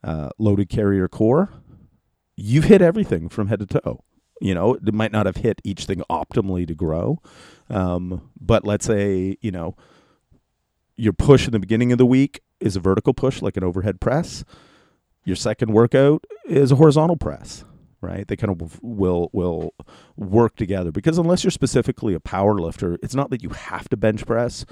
uh, 0.03 0.29
loaded 0.37 0.69
carry 0.69 0.99
or 0.99 1.07
core, 1.07 1.49
you've 2.35 2.65
hit 2.65 2.81
everything 2.81 3.29
from 3.29 3.47
head 3.47 3.59
to 3.59 3.65
toe. 3.65 4.03
You 4.41 4.53
know, 4.53 4.75
it 4.75 4.93
might 4.93 5.11
not 5.11 5.25
have 5.25 5.37
hit 5.37 5.61
each 5.65 5.85
thing 5.85 6.01
optimally 6.09 6.65
to 6.65 6.73
grow, 6.73 7.21
um, 7.69 8.29
but 8.39 8.63
let's 8.63 8.85
say 8.85 9.37
you 9.41 9.51
know 9.51 9.75
your 10.95 11.11
push 11.11 11.45
in 11.45 11.51
the 11.51 11.59
beginning 11.59 11.91
of 11.91 11.97
the 11.97 12.05
week 12.05 12.39
is 12.61 12.77
a 12.77 12.79
vertical 12.79 13.13
push, 13.13 13.41
like 13.41 13.57
an 13.57 13.63
overhead 13.65 13.99
press. 13.99 14.45
Your 15.25 15.35
second 15.35 15.73
workout 15.73 16.25
is 16.45 16.71
a 16.71 16.75
horizontal 16.75 17.17
press 17.17 17.65
right? 18.01 18.27
They 18.27 18.35
kind 18.35 18.51
of 18.51 18.81
will 18.81 19.29
will 19.33 19.73
work 20.15 20.55
together 20.55 20.91
because 20.91 21.17
unless 21.17 21.43
you're 21.43 21.51
specifically 21.51 22.13
a 22.13 22.19
power 22.19 22.55
lifter, 22.55 22.97
it's 23.03 23.15
not 23.15 23.29
that 23.31 23.43
you 23.43 23.49
have 23.49 23.89
to 23.89 23.97
bench 23.97 24.25
press. 24.25 24.65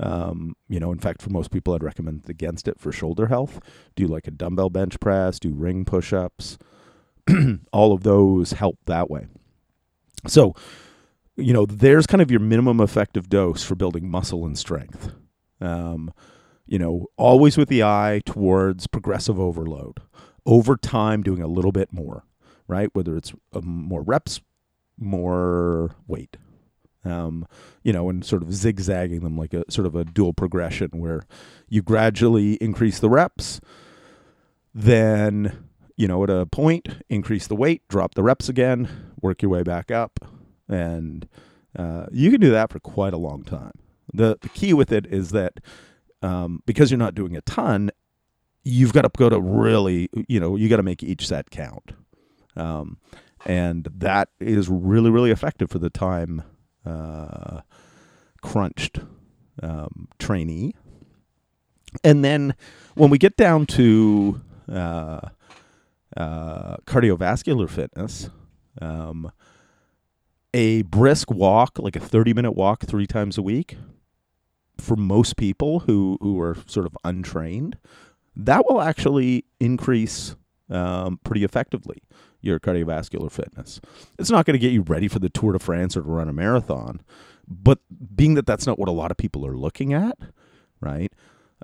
Um, 0.00 0.56
you 0.68 0.80
know, 0.80 0.90
in 0.90 0.98
fact, 0.98 1.22
for 1.22 1.30
most 1.30 1.50
people, 1.50 1.74
I'd 1.74 1.82
recommend 1.82 2.28
against 2.28 2.66
it 2.66 2.80
for 2.80 2.90
shoulder 2.92 3.26
health. 3.26 3.60
Do 3.94 4.06
like 4.06 4.26
a 4.26 4.32
dumbbell 4.32 4.70
bench 4.70 4.98
press, 5.00 5.38
do 5.38 5.52
ring 5.54 5.84
push 5.84 6.12
ups. 6.12 6.58
All 7.72 7.92
of 7.92 8.02
those 8.02 8.52
help 8.52 8.78
that 8.86 9.10
way. 9.10 9.26
So, 10.26 10.54
you 11.36 11.52
know, 11.52 11.66
there's 11.66 12.06
kind 12.06 12.22
of 12.22 12.30
your 12.30 12.40
minimum 12.40 12.80
effective 12.80 13.28
dose 13.28 13.62
for 13.62 13.74
building 13.74 14.10
muscle 14.10 14.44
and 14.44 14.58
strength. 14.58 15.12
Um, 15.60 16.12
you 16.66 16.78
know, 16.78 17.06
always 17.16 17.56
with 17.56 17.68
the 17.68 17.82
eye 17.82 18.22
towards 18.24 18.86
progressive 18.86 19.38
overload. 19.38 19.98
Over 20.44 20.76
time, 20.76 21.22
doing 21.22 21.40
a 21.40 21.46
little 21.46 21.70
bit 21.70 21.92
more 21.92 22.24
right? 22.72 22.88
Whether 22.94 23.16
it's 23.16 23.32
um, 23.52 23.66
more 23.66 24.02
reps, 24.02 24.40
more 24.98 25.94
weight, 26.06 26.36
um, 27.04 27.46
you 27.82 27.92
know, 27.92 28.08
and 28.08 28.24
sort 28.24 28.42
of 28.42 28.52
zigzagging 28.52 29.20
them 29.20 29.36
like 29.36 29.52
a 29.52 29.64
sort 29.70 29.86
of 29.86 29.94
a 29.94 30.04
dual 30.04 30.32
progression 30.32 30.88
where 30.92 31.26
you 31.68 31.82
gradually 31.82 32.54
increase 32.54 32.98
the 32.98 33.10
reps, 33.10 33.60
then, 34.74 35.68
you 35.96 36.08
know, 36.08 36.24
at 36.24 36.30
a 36.30 36.46
point, 36.46 36.88
increase 37.08 37.46
the 37.46 37.56
weight, 37.56 37.82
drop 37.88 38.14
the 38.14 38.22
reps 38.22 38.48
again, 38.48 38.88
work 39.20 39.42
your 39.42 39.50
way 39.50 39.62
back 39.62 39.90
up. 39.90 40.20
And 40.68 41.28
uh, 41.78 42.06
you 42.10 42.30
can 42.30 42.40
do 42.40 42.50
that 42.50 42.72
for 42.72 42.80
quite 42.80 43.12
a 43.12 43.18
long 43.18 43.42
time. 43.42 43.72
The, 44.14 44.38
the 44.40 44.48
key 44.48 44.72
with 44.72 44.92
it 44.92 45.06
is 45.06 45.30
that 45.30 45.60
um, 46.22 46.62
because 46.66 46.90
you're 46.90 46.98
not 46.98 47.14
doing 47.14 47.36
a 47.36 47.40
ton, 47.42 47.90
you've 48.62 48.92
got 48.92 49.02
to 49.02 49.10
go 49.16 49.28
to 49.28 49.40
really, 49.40 50.08
you 50.28 50.38
know, 50.38 50.56
you 50.56 50.68
got 50.68 50.76
to 50.76 50.82
make 50.82 51.02
each 51.02 51.26
set 51.26 51.50
count. 51.50 51.92
Um, 52.56 52.98
and 53.44 53.88
that 53.96 54.28
is 54.40 54.68
really, 54.68 55.10
really 55.10 55.30
effective 55.30 55.70
for 55.70 55.78
the 55.78 55.90
time 55.90 56.42
uh, 56.86 57.62
crunched 58.40 59.00
um, 59.62 60.08
trainee. 60.18 60.74
And 62.04 62.24
then 62.24 62.54
when 62.94 63.10
we 63.10 63.18
get 63.18 63.36
down 63.36 63.66
to 63.66 64.40
uh, 64.68 65.20
uh, 66.16 66.76
cardiovascular 66.86 67.68
fitness, 67.68 68.30
um, 68.80 69.30
a 70.54 70.82
brisk 70.82 71.30
walk, 71.30 71.78
like 71.78 71.96
a 71.96 72.00
30 72.00 72.34
minute 72.34 72.52
walk 72.52 72.84
three 72.84 73.06
times 73.06 73.38
a 73.38 73.42
week, 73.42 73.76
for 74.78 74.96
most 74.96 75.36
people 75.36 75.80
who, 75.80 76.18
who 76.20 76.40
are 76.40 76.56
sort 76.66 76.86
of 76.86 76.96
untrained, 77.04 77.78
that 78.34 78.64
will 78.68 78.80
actually 78.80 79.44
increase 79.60 80.34
um, 80.72 81.18
pretty 81.24 81.44
effectively 81.44 82.02
your 82.40 82.58
cardiovascular 82.58 83.30
fitness. 83.30 83.80
It's 84.18 84.30
not 84.30 84.46
going 84.46 84.54
to 84.54 84.58
get 84.58 84.72
you 84.72 84.82
ready 84.82 85.08
for 85.08 85.18
the 85.18 85.28
Tour 85.28 85.52
de 85.52 85.58
France 85.58 85.96
or 85.96 86.02
to 86.02 86.08
run 86.08 86.28
a 86.28 86.32
marathon, 86.32 87.02
but 87.46 87.78
being 88.14 88.34
that 88.34 88.46
that's 88.46 88.66
not 88.66 88.78
what 88.78 88.88
a 88.88 88.92
lot 88.92 89.10
of 89.10 89.16
people 89.16 89.46
are 89.46 89.56
looking 89.56 89.92
at, 89.92 90.18
right? 90.80 91.12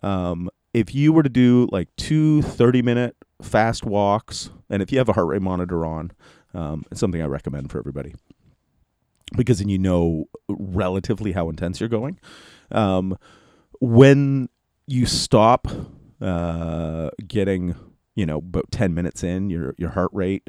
Um, 0.02 0.48
if 0.72 0.94
you 0.94 1.12
were 1.12 1.22
to 1.22 1.28
do 1.28 1.68
like 1.72 1.88
two 1.96 2.42
30 2.42 2.82
minute 2.82 3.16
fast 3.42 3.84
walks, 3.84 4.50
and 4.70 4.82
if 4.82 4.92
you 4.92 4.98
have 4.98 5.08
a 5.08 5.12
heart 5.12 5.26
rate 5.26 5.42
monitor 5.42 5.84
on, 5.84 6.12
um, 6.54 6.84
it's 6.90 7.00
something 7.00 7.20
I 7.20 7.26
recommend 7.26 7.70
for 7.70 7.78
everybody 7.78 8.14
because 9.36 9.58
then 9.58 9.68
you 9.68 9.78
know 9.78 10.26
relatively 10.48 11.32
how 11.32 11.48
intense 11.48 11.80
you're 11.80 11.88
going. 11.88 12.18
Um, 12.70 13.18
when 13.80 14.48
you 14.86 15.06
stop 15.06 15.68
uh, 16.20 17.10
getting 17.26 17.74
you 18.18 18.26
know, 18.26 18.38
about 18.38 18.68
10 18.72 18.94
minutes 18.94 19.22
in, 19.22 19.48
your 19.48 19.76
your 19.78 19.90
heart 19.90 20.10
rate 20.12 20.48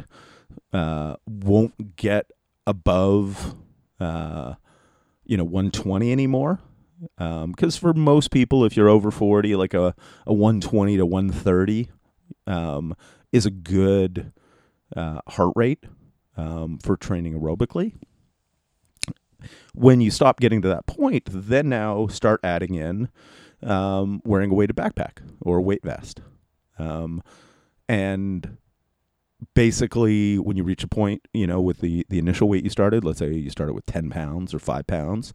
uh, 0.74 1.18
won't 1.28 1.96
get 1.96 2.32
above 2.66 3.54
uh, 4.00 4.56
you 5.24 5.38
know 5.38 5.44
120 5.44 6.12
anymore. 6.12 6.60
Because 7.16 7.78
um, 7.78 7.80
for 7.80 7.94
most 7.94 8.32
people, 8.32 8.66
if 8.66 8.76
you're 8.76 8.90
over 8.90 9.12
40, 9.12 9.56
like 9.56 9.76
a, 9.76 9.94
a 10.26 10.34
120 10.34 10.98
to 10.98 11.06
130 11.06 11.90
um, 12.48 12.96
is 13.32 13.46
a 13.46 13.52
good 13.52 14.34
uh, 14.98 15.22
heart 15.28 15.54
rate 15.56 15.84
um, 16.38 16.80
for 16.80 16.98
training 16.98 17.40
aerobically. 17.40 17.94
When 19.76 20.02
you 20.02 20.10
stop 20.10 20.40
getting 20.40 20.64
to 20.64 20.68
that 20.70 20.88
point, 20.88 21.30
then 21.32 21.70
now 21.70 22.08
start 22.08 22.40
adding 22.44 22.74
in 22.74 23.10
um, 23.62 24.24
wearing 24.26 24.50
a 24.50 24.56
weighted 24.56 24.76
backpack 24.76 25.20
or 25.40 25.60
a 25.60 25.62
weight 25.62 25.84
vest. 25.84 26.22
Um, 26.80 27.22
and 27.90 28.58
basically 29.56 30.38
when 30.38 30.56
you 30.56 30.64
reach 30.64 30.84
a 30.84 30.88
point 30.88 31.28
you 31.34 31.48
know 31.48 31.60
with 31.60 31.80
the 31.80 32.06
the 32.10 32.20
initial 32.20 32.48
weight 32.48 32.64
you 32.64 32.70
started 32.70 33.04
let's 33.04 33.20
say 33.20 33.34
you 33.34 33.50
started 33.50 33.74
with 33.74 33.86
10 33.86 34.10
pounds 34.10 34.54
or 34.54 34.60
5 34.60 34.86
pounds 34.88 35.34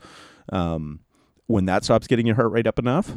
um, 0.52 1.00
when 1.46 1.66
that 1.66 1.84
stops 1.84 2.06
getting 2.06 2.26
your 2.26 2.36
heart 2.36 2.52
rate 2.52 2.66
up 2.66 2.78
enough 2.78 3.12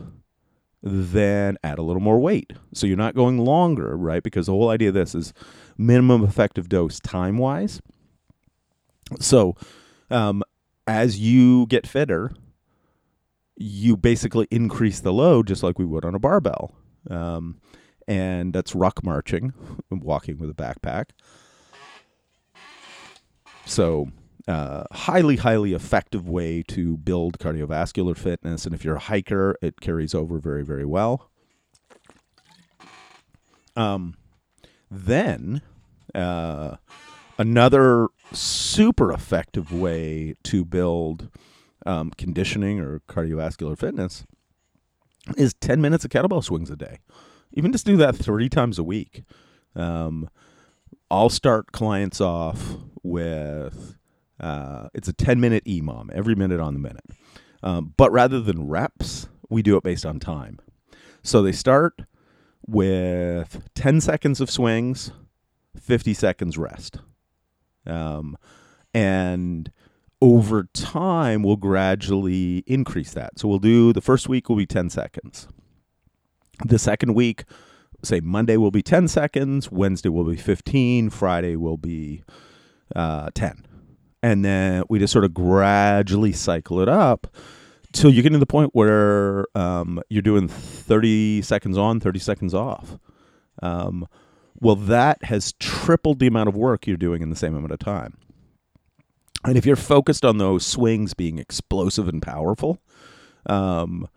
then 0.83 1.57
add 1.63 1.79
a 1.79 1.81
little 1.81 2.01
more 2.01 2.19
weight. 2.19 2.53
So 2.71 2.85
you're 2.85 2.97
not 2.97 3.15
going 3.15 3.39
longer 3.39 3.95
right? 3.97 4.23
Because 4.23 4.47
the 4.47 4.53
whole 4.53 4.69
idea 4.69 4.89
of 4.89 4.93
this 4.95 5.13
is 5.13 5.33
minimum 5.77 6.23
effective 6.23 6.67
dose 6.69 6.99
time 6.99 7.37
wise 7.37 7.81
so 9.19 9.55
um, 10.09 10.43
as 10.87 11.19
you 11.19 11.65
get 11.67 11.85
fitter 11.85 12.31
you 13.55 13.97
basically 13.97 14.47
increase 14.51 14.99
the 14.99 15.13
load 15.13 15.47
just 15.47 15.63
like 15.63 15.79
we 15.79 15.85
would 15.85 16.05
on 16.05 16.15
a 16.15 16.19
barbell. 16.19 16.75
Um, 17.09 17.59
and 18.07 18.53
that's 18.53 18.73
ruck 18.73 19.03
marching, 19.03 19.53
walking 19.91 20.37
with 20.37 20.49
a 20.49 20.53
backpack. 20.53 21.09
So, 23.65 24.09
uh, 24.47 24.85
highly, 24.91 25.35
highly 25.35 25.73
effective 25.73 26.29
way 26.29 26.63
to 26.69 26.97
build 26.97 27.37
cardiovascular 27.37 28.15
fitness. 28.15 28.65
And 28.65 28.73
if 28.73 28.85
you're 28.85 28.95
a 28.95 28.99
hiker, 28.99 29.57
it 29.61 29.81
carries 29.81 30.15
over 30.15 30.39
very, 30.39 30.63
very 30.63 30.85
well. 30.85 31.29
Um, 33.75 34.15
then 34.89 35.61
uh, 36.15 36.77
another 37.37 38.07
super 38.31 39.11
effective 39.11 39.71
way 39.71 40.35
to 40.43 40.63
build 40.63 41.29
um, 41.85 42.11
conditioning 42.11 42.79
or 42.79 42.99
cardiovascular 43.01 43.77
fitness 43.77 44.25
is 45.35 45.53
10 45.55 45.81
minutes 45.81 46.05
of 46.05 46.11
kettlebell 46.11 46.43
swings 46.43 46.69
a 46.69 46.75
day. 46.75 46.99
Even 47.53 47.71
just 47.71 47.85
do 47.85 47.97
that 47.97 48.15
three 48.15 48.49
times 48.49 48.77
a 48.77 48.83
week. 48.83 49.23
Um, 49.75 50.29
I'll 51.09 51.29
start 51.29 51.71
clients 51.71 52.19
off 52.19 52.75
with 53.03 53.95
uh, 54.39 54.89
it's 54.93 55.07
a 55.07 55.13
10 55.13 55.39
minute 55.39 55.63
EMOM, 55.65 56.11
every 56.11 56.35
minute 56.35 56.59
on 56.59 56.73
the 56.73 56.79
minute. 56.79 57.05
Um, 57.63 57.93
but 57.97 58.11
rather 58.11 58.39
than 58.39 58.67
reps, 58.67 59.27
we 59.49 59.61
do 59.61 59.77
it 59.77 59.83
based 59.83 60.05
on 60.05 60.19
time. 60.19 60.59
So 61.23 61.41
they 61.41 61.51
start 61.51 62.01
with 62.65 63.69
10 63.75 64.01
seconds 64.01 64.41
of 64.41 64.51
swings, 64.51 65.11
50 65.79 66.13
seconds 66.13 66.57
rest. 66.57 66.99
Um, 67.85 68.37
and 68.93 69.71
over 70.21 70.67
time, 70.73 71.43
we'll 71.43 71.55
gradually 71.55 72.63
increase 72.67 73.13
that. 73.13 73.39
So 73.39 73.47
we'll 73.47 73.59
do 73.59 73.93
the 73.93 74.01
first 74.01 74.27
week 74.27 74.49
will 74.49 74.55
be 74.55 74.65
10 74.65 74.89
seconds. 74.89 75.47
The 76.65 76.79
second 76.79 77.13
week, 77.13 77.43
say 78.03 78.19
Monday 78.19 78.57
will 78.57 78.71
be 78.71 78.81
10 78.81 79.07
seconds, 79.07 79.71
Wednesday 79.71 80.09
will 80.09 80.23
be 80.23 80.35
15, 80.35 81.09
Friday 81.09 81.55
will 81.55 81.77
be 81.77 82.23
uh, 82.95 83.29
10. 83.33 83.65
And 84.23 84.43
then 84.43 84.83
we 84.89 84.99
just 84.99 85.13
sort 85.13 85.25
of 85.25 85.33
gradually 85.33 86.33
cycle 86.33 86.79
it 86.81 86.89
up 86.89 87.27
till 87.93 88.11
you 88.11 88.21
get 88.21 88.31
to 88.31 88.37
the 88.37 88.45
point 88.45 88.71
where 88.73 89.45
um, 89.55 90.01
you're 90.09 90.21
doing 90.21 90.47
30 90.47 91.41
seconds 91.41 91.77
on, 91.77 91.99
30 91.99 92.19
seconds 92.19 92.53
off. 92.53 92.97
Um, 93.61 94.07
well, 94.59 94.75
that 94.75 95.23
has 95.25 95.53
tripled 95.53 96.19
the 96.19 96.27
amount 96.27 96.49
of 96.49 96.55
work 96.55 96.87
you're 96.87 96.97
doing 96.97 97.21
in 97.21 97.29
the 97.29 97.35
same 97.35 97.55
amount 97.55 97.71
of 97.71 97.79
time. 97.79 98.17
And 99.43 99.57
if 99.57 99.65
you're 99.65 99.75
focused 99.75 100.25
on 100.25 100.39
those 100.39 100.65
swings 100.65 101.13
being 101.13 101.37
explosive 101.37 102.07
and 102.07 102.21
powerful, 102.21 102.79
um, 103.45 104.07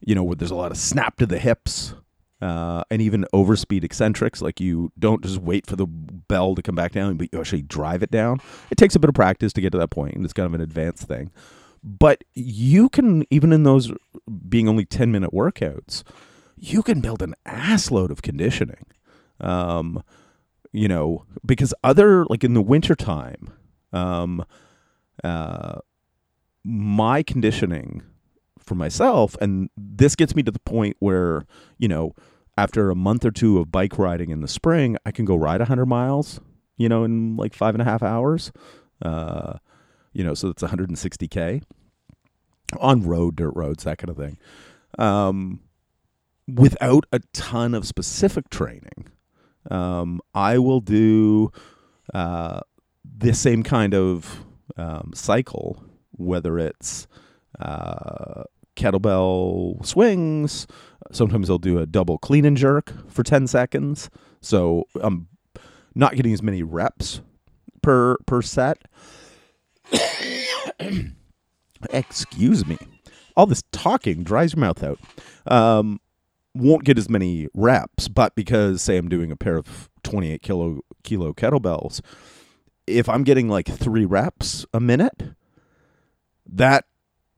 you 0.00 0.14
know, 0.14 0.24
where 0.24 0.36
there's 0.36 0.50
a 0.50 0.56
lot 0.56 0.70
of 0.70 0.78
snap 0.78 1.16
to 1.16 1.26
the 1.26 1.38
hips, 1.38 1.94
uh, 2.40 2.84
and 2.90 3.00
even 3.00 3.24
overspeed 3.32 3.84
eccentrics. 3.84 4.42
Like 4.42 4.60
you 4.60 4.92
don't 4.98 5.22
just 5.22 5.38
wait 5.38 5.66
for 5.66 5.76
the 5.76 5.86
bell 5.86 6.54
to 6.54 6.62
come 6.62 6.74
back 6.74 6.92
down, 6.92 7.16
but 7.16 7.28
you 7.32 7.40
actually 7.40 7.62
drive 7.62 8.02
it 8.02 8.10
down. 8.10 8.40
It 8.70 8.76
takes 8.76 8.94
a 8.94 8.98
bit 8.98 9.08
of 9.08 9.14
practice 9.14 9.52
to 9.54 9.60
get 9.60 9.70
to 9.70 9.78
that 9.78 9.90
point, 9.90 10.14
and 10.14 10.24
it's 10.24 10.34
kind 10.34 10.46
of 10.46 10.54
an 10.54 10.60
advanced 10.60 11.06
thing. 11.08 11.30
But 11.82 12.24
you 12.34 12.88
can, 12.88 13.24
even 13.30 13.52
in 13.52 13.62
those 13.62 13.92
being 14.48 14.68
only 14.68 14.84
10 14.84 15.12
minute 15.12 15.32
workouts, 15.32 16.02
you 16.56 16.82
can 16.82 17.00
build 17.00 17.22
an 17.22 17.34
assload 17.46 18.10
of 18.10 18.22
conditioning. 18.22 18.86
Um, 19.40 20.02
you 20.72 20.88
know, 20.88 21.24
because 21.44 21.72
other, 21.84 22.26
like 22.26 22.42
in 22.42 22.54
the 22.54 22.62
wintertime, 22.62 23.52
um, 23.92 24.44
uh, 25.22 25.78
my 26.64 27.22
conditioning 27.22 28.02
for 28.66 28.74
myself. 28.74 29.36
And 29.40 29.70
this 29.76 30.16
gets 30.16 30.34
me 30.34 30.42
to 30.42 30.50
the 30.50 30.60
point 30.60 30.96
where, 30.98 31.46
you 31.78 31.88
know, 31.88 32.14
after 32.58 32.90
a 32.90 32.94
month 32.94 33.24
or 33.24 33.30
two 33.30 33.58
of 33.58 33.70
bike 33.70 33.98
riding 33.98 34.30
in 34.30 34.40
the 34.40 34.48
spring, 34.48 34.96
I 35.06 35.10
can 35.10 35.24
go 35.24 35.36
ride 35.36 35.60
100 35.60 35.86
miles, 35.86 36.40
you 36.76 36.88
know, 36.88 37.04
in 37.04 37.36
like 37.36 37.54
five 37.54 37.74
and 37.74 37.82
a 37.82 37.84
half 37.84 38.02
hours. 38.02 38.52
Uh, 39.02 39.58
you 40.12 40.24
know, 40.24 40.34
so 40.34 40.48
that's 40.48 40.62
160K 40.62 41.62
on 42.80 43.02
road, 43.02 43.36
dirt 43.36 43.52
roads, 43.54 43.84
that 43.84 43.98
kind 43.98 44.10
of 44.10 44.16
thing. 44.16 44.38
Um, 44.98 45.60
without 46.48 47.04
a 47.12 47.20
ton 47.32 47.74
of 47.74 47.86
specific 47.86 48.48
training. 48.50 49.08
Um, 49.70 50.20
I 50.34 50.58
will 50.58 50.80
do 50.80 51.50
uh, 52.14 52.60
the 53.04 53.34
same 53.34 53.62
kind 53.62 53.94
of 53.94 54.44
um, 54.76 55.10
cycle, 55.14 55.82
whether 56.12 56.58
it's 56.58 57.06
uh, 57.58 58.44
kettlebell 58.76 59.84
swings. 59.84 60.66
Sometimes 61.12 61.50
I'll 61.50 61.58
do 61.58 61.78
a 61.78 61.86
double 61.86 62.18
clean 62.18 62.44
and 62.44 62.56
jerk 62.56 62.92
for 63.08 63.22
10 63.22 63.46
seconds. 63.46 64.10
So 64.40 64.84
I'm 65.00 65.28
not 65.94 66.14
getting 66.14 66.32
as 66.32 66.42
many 66.42 66.62
reps 66.62 67.20
per 67.82 68.16
per 68.26 68.42
set. 68.42 68.82
Excuse 71.90 72.66
me. 72.66 72.78
All 73.36 73.46
this 73.46 73.62
talking 73.72 74.22
dries 74.22 74.54
your 74.54 74.60
mouth 74.60 74.82
out. 74.82 74.98
Um, 75.46 76.00
won't 76.54 76.84
get 76.84 76.98
as 76.98 77.08
many 77.08 77.48
reps, 77.54 78.08
but 78.08 78.34
because 78.34 78.82
say 78.82 78.96
I'm 78.96 79.08
doing 79.08 79.30
a 79.30 79.36
pair 79.36 79.56
of 79.56 79.88
28 80.04 80.42
kilo 80.42 80.80
kilo 81.02 81.32
kettlebells, 81.32 82.00
if 82.86 83.08
I'm 83.08 83.24
getting 83.24 83.48
like 83.48 83.66
three 83.66 84.04
reps 84.04 84.64
a 84.72 84.80
minute, 84.80 85.22
that 86.46 86.84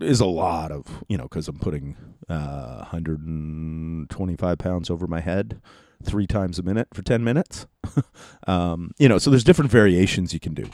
is 0.01 0.21
a 0.21 0.27
lot 0.27 0.71
of 0.71 1.05
you 1.09 1.17
know 1.17 1.25
because 1.25 1.49
I'm 1.49 1.59
putting 1.59 1.97
uh, 2.29 2.79
125 2.79 4.59
pounds 4.59 4.91
over 4.91 5.07
my 5.07 5.21
head 5.21 5.61
three 6.03 6.27
times 6.27 6.59
a 6.59 6.63
minute 6.63 6.89
for 6.93 7.03
10 7.03 7.25
minutes. 7.25 7.67
um, 8.47 8.93
you 8.99 9.09
know, 9.09 9.19
so 9.19 9.31
there's 9.31 9.45
different 9.45 9.71
variations 9.71 10.33
you 10.33 10.41
can 10.41 10.55
do. 10.55 10.71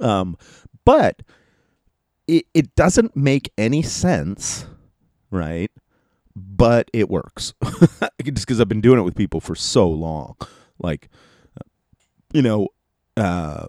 Um, 0.00 0.36
but 0.84 1.22
it 2.26 2.46
it 2.54 2.74
doesn't 2.74 3.16
make 3.16 3.50
any 3.56 3.82
sense, 3.82 4.66
right? 5.30 5.70
But 6.34 6.90
it 6.92 7.08
works 7.08 7.54
just 7.62 8.46
because 8.46 8.60
I've 8.60 8.68
been 8.68 8.80
doing 8.80 8.98
it 8.98 9.02
with 9.02 9.16
people 9.16 9.40
for 9.40 9.54
so 9.54 9.88
long. 9.88 10.36
Like, 10.78 11.08
you 12.32 12.42
know, 12.42 12.68
uh, 13.16 13.66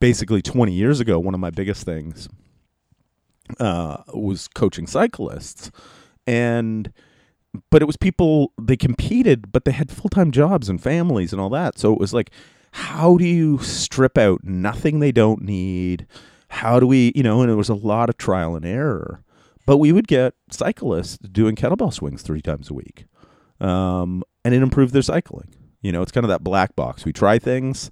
basically 0.00 0.40
20 0.40 0.72
years 0.72 1.00
ago, 1.00 1.18
one 1.18 1.34
of 1.34 1.40
my 1.40 1.50
biggest 1.50 1.84
things 1.84 2.28
uh, 3.58 4.02
was 4.14 4.48
coaching 4.48 4.86
cyclists, 4.86 5.70
and 6.26 6.92
but 7.70 7.82
it 7.82 7.86
was 7.86 7.96
people 7.96 8.52
they 8.60 8.76
competed, 8.76 9.50
but 9.52 9.64
they 9.64 9.72
had 9.72 9.90
full 9.90 10.10
time 10.10 10.30
jobs 10.30 10.68
and 10.68 10.82
families 10.82 11.32
and 11.32 11.40
all 11.40 11.50
that. 11.50 11.78
So 11.78 11.92
it 11.92 11.98
was 11.98 12.12
like, 12.12 12.30
how 12.72 13.16
do 13.16 13.24
you 13.24 13.58
strip 13.58 14.18
out 14.18 14.44
nothing 14.44 15.00
they 15.00 15.12
don't 15.12 15.42
need? 15.42 16.06
How 16.50 16.80
do 16.80 16.86
we, 16.86 17.12
you 17.14 17.22
know? 17.22 17.42
And 17.42 17.50
it 17.50 17.56
was 17.56 17.68
a 17.68 17.74
lot 17.74 18.08
of 18.08 18.16
trial 18.16 18.56
and 18.56 18.64
error. 18.64 19.22
But 19.66 19.78
we 19.78 19.92
would 19.92 20.08
get 20.08 20.34
cyclists 20.50 21.18
doing 21.18 21.54
kettlebell 21.54 21.92
swings 21.92 22.22
three 22.22 22.40
times 22.40 22.70
a 22.70 22.74
week, 22.74 23.04
um, 23.60 24.24
and 24.42 24.54
it 24.54 24.62
improved 24.62 24.94
their 24.94 25.02
cycling. 25.02 25.54
You 25.82 25.92
know, 25.92 26.00
it's 26.00 26.12
kind 26.12 26.24
of 26.24 26.28
that 26.30 26.42
black 26.42 26.74
box. 26.74 27.04
We 27.04 27.12
try 27.12 27.38
things. 27.38 27.90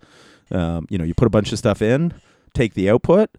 Um, 0.51 0.87
you 0.88 0.97
know, 0.97 1.05
you 1.05 1.12
put 1.12 1.27
a 1.27 1.31
bunch 1.31 1.53
of 1.53 1.59
stuff 1.59 1.83
in, 1.83 2.14
take 2.55 2.75
the 2.75 2.88
output. 2.88 3.31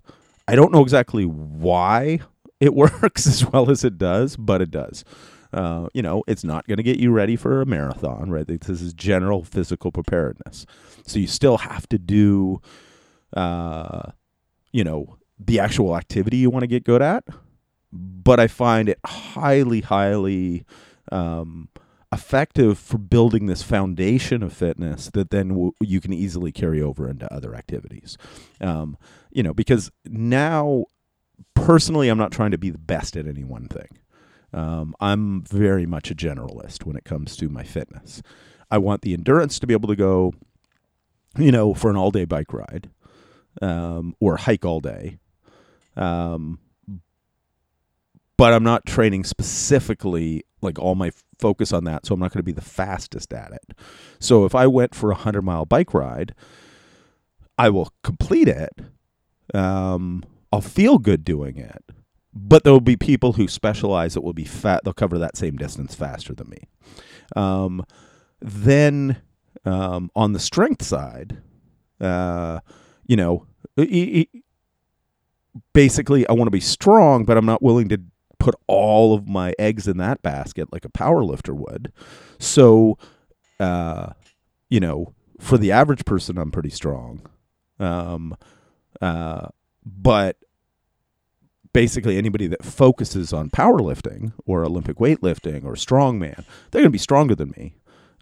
I 0.47 0.55
don't 0.55 0.71
know 0.71 0.81
exactly 0.81 1.25
why 1.25 2.19
it 2.59 2.73
works 2.75 3.27
as 3.27 3.45
well 3.45 3.69
as 3.69 3.83
it 3.83 3.97
does, 3.97 4.35
but 4.35 4.61
it 4.61 4.71
does. 4.71 5.03
Uh, 5.53 5.87
you 5.93 6.01
know, 6.01 6.23
it's 6.27 6.43
not 6.43 6.67
going 6.67 6.77
to 6.77 6.83
get 6.83 6.99
you 6.99 7.11
ready 7.11 7.35
for 7.35 7.61
a 7.61 7.65
marathon, 7.65 8.29
right? 8.29 8.47
This 8.47 8.81
is 8.81 8.93
general 8.93 9.43
physical 9.43 9.91
preparedness. 9.91 10.65
So 11.05 11.19
you 11.19 11.27
still 11.27 11.57
have 11.57 11.87
to 11.89 11.97
do, 11.97 12.61
uh, 13.35 14.11
you 14.71 14.83
know, 14.83 15.17
the 15.39 15.59
actual 15.59 15.95
activity 15.95 16.37
you 16.37 16.49
want 16.49 16.63
to 16.63 16.67
get 16.67 16.83
good 16.83 17.01
at. 17.01 17.23
But 17.93 18.39
I 18.39 18.47
find 18.47 18.89
it 18.89 18.99
highly, 19.05 19.81
highly 19.81 20.65
um, 21.11 21.69
effective 22.11 22.77
for 22.77 22.97
building 22.97 23.45
this 23.45 23.63
foundation 23.63 24.43
of 24.43 24.53
fitness 24.53 25.09
that 25.11 25.29
then 25.29 25.49
w- 25.49 25.71
you 25.81 26.01
can 26.01 26.13
easily 26.13 26.51
carry 26.51 26.81
over 26.81 27.09
into 27.09 27.31
other 27.33 27.55
activities. 27.55 28.17
Um, 28.59 28.97
you 29.37 29.43
know, 29.43 29.53
because 29.53 29.91
now, 30.07 30.85
personally, 31.53 32.09
I'm 32.09 32.17
not 32.17 32.31
trying 32.31 32.49
to 32.49 32.57
be 32.57 32.71
the 32.71 32.79
best 32.79 33.15
at 33.15 33.27
any 33.27 33.43
one 33.43 33.67
thing. 33.67 33.99
Um, 34.51 34.95
I'm 34.99 35.43
very 35.43 35.85
much 35.85 36.09
a 36.09 36.15
generalist 36.15 36.85
when 36.85 36.95
it 36.95 37.05
comes 37.05 37.37
to 37.37 37.47
my 37.47 37.63
fitness. 37.63 38.23
I 38.71 38.79
want 38.79 39.03
the 39.03 39.13
endurance 39.13 39.59
to 39.59 39.67
be 39.67 39.75
able 39.75 39.89
to 39.89 39.95
go, 39.95 40.33
you 41.37 41.51
know, 41.51 41.75
for 41.75 41.91
an 41.91 41.97
all 41.97 42.09
day 42.09 42.25
bike 42.25 42.51
ride 42.51 42.89
um, 43.61 44.15
or 44.19 44.37
hike 44.37 44.65
all 44.65 44.79
day. 44.79 45.19
Um, 45.95 46.57
but 48.37 48.53
I'm 48.53 48.63
not 48.63 48.87
training 48.87 49.23
specifically 49.23 50.45
like 50.61 50.79
all 50.79 50.95
my 50.95 51.11
focus 51.37 51.71
on 51.71 51.83
that, 51.83 52.07
so 52.07 52.15
I'm 52.15 52.19
not 52.19 52.31
going 52.31 52.39
to 52.39 52.43
be 52.43 52.51
the 52.51 52.61
fastest 52.61 53.31
at 53.33 53.51
it. 53.51 53.77
So 54.19 54.45
if 54.45 54.55
I 54.55 54.65
went 54.65 54.95
for 54.95 55.11
a 55.11 55.15
hundred 55.15 55.43
mile 55.43 55.65
bike 55.65 55.93
ride, 55.93 56.33
I 57.55 57.69
will 57.69 57.93
complete 58.03 58.47
it. 58.47 58.71
Um, 59.53 60.23
I'll 60.51 60.61
feel 60.61 60.97
good 60.97 61.23
doing 61.23 61.57
it, 61.57 61.83
but 62.33 62.63
there 62.63 62.73
will 62.73 62.81
be 62.81 62.95
people 62.95 63.33
who 63.33 63.47
specialize 63.47 64.13
that 64.13 64.21
will 64.21 64.33
be 64.33 64.45
fat. 64.45 64.83
They'll 64.83 64.93
cover 64.93 65.17
that 65.17 65.37
same 65.37 65.55
distance 65.55 65.95
faster 65.95 66.33
than 66.33 66.49
me. 66.49 66.67
Um, 67.35 67.85
then 68.39 69.21
um, 69.65 70.09
on 70.15 70.33
the 70.33 70.39
strength 70.39 70.83
side, 70.83 71.41
uh, 71.99 72.59
you 73.05 73.15
know, 73.15 73.45
basically 75.73 76.27
I 76.27 76.33
want 76.33 76.47
to 76.47 76.51
be 76.51 76.59
strong, 76.59 77.25
but 77.25 77.37
I'm 77.37 77.45
not 77.45 77.61
willing 77.63 77.89
to 77.89 78.01
put 78.39 78.55
all 78.67 79.13
of 79.13 79.27
my 79.27 79.53
eggs 79.57 79.87
in 79.87 79.97
that 79.97 80.21
basket 80.21 80.71
like 80.71 80.85
a 80.85 80.89
power 80.89 81.23
lifter 81.23 81.55
would. 81.55 81.91
So 82.39 82.97
uh, 83.59 84.13
you 84.69 84.79
know, 84.79 85.13
for 85.39 85.57
the 85.57 85.71
average 85.71 86.05
person, 86.05 86.37
I'm 86.37 86.51
pretty 86.51 86.69
strong. 86.69 87.21
Um, 87.79 88.35
uh, 89.01 89.47
but 89.85 90.37
basically, 91.73 92.17
anybody 92.17 92.47
that 92.47 92.63
focuses 92.63 93.33
on 93.33 93.49
powerlifting 93.49 94.33
or 94.45 94.63
Olympic 94.63 94.97
weightlifting 94.97 95.63
or 95.63 95.73
strongman, 95.73 96.43
they're 96.71 96.81
going 96.81 96.85
to 96.85 96.89
be 96.89 96.97
stronger 96.97 97.35
than 97.35 97.53
me. 97.57 97.75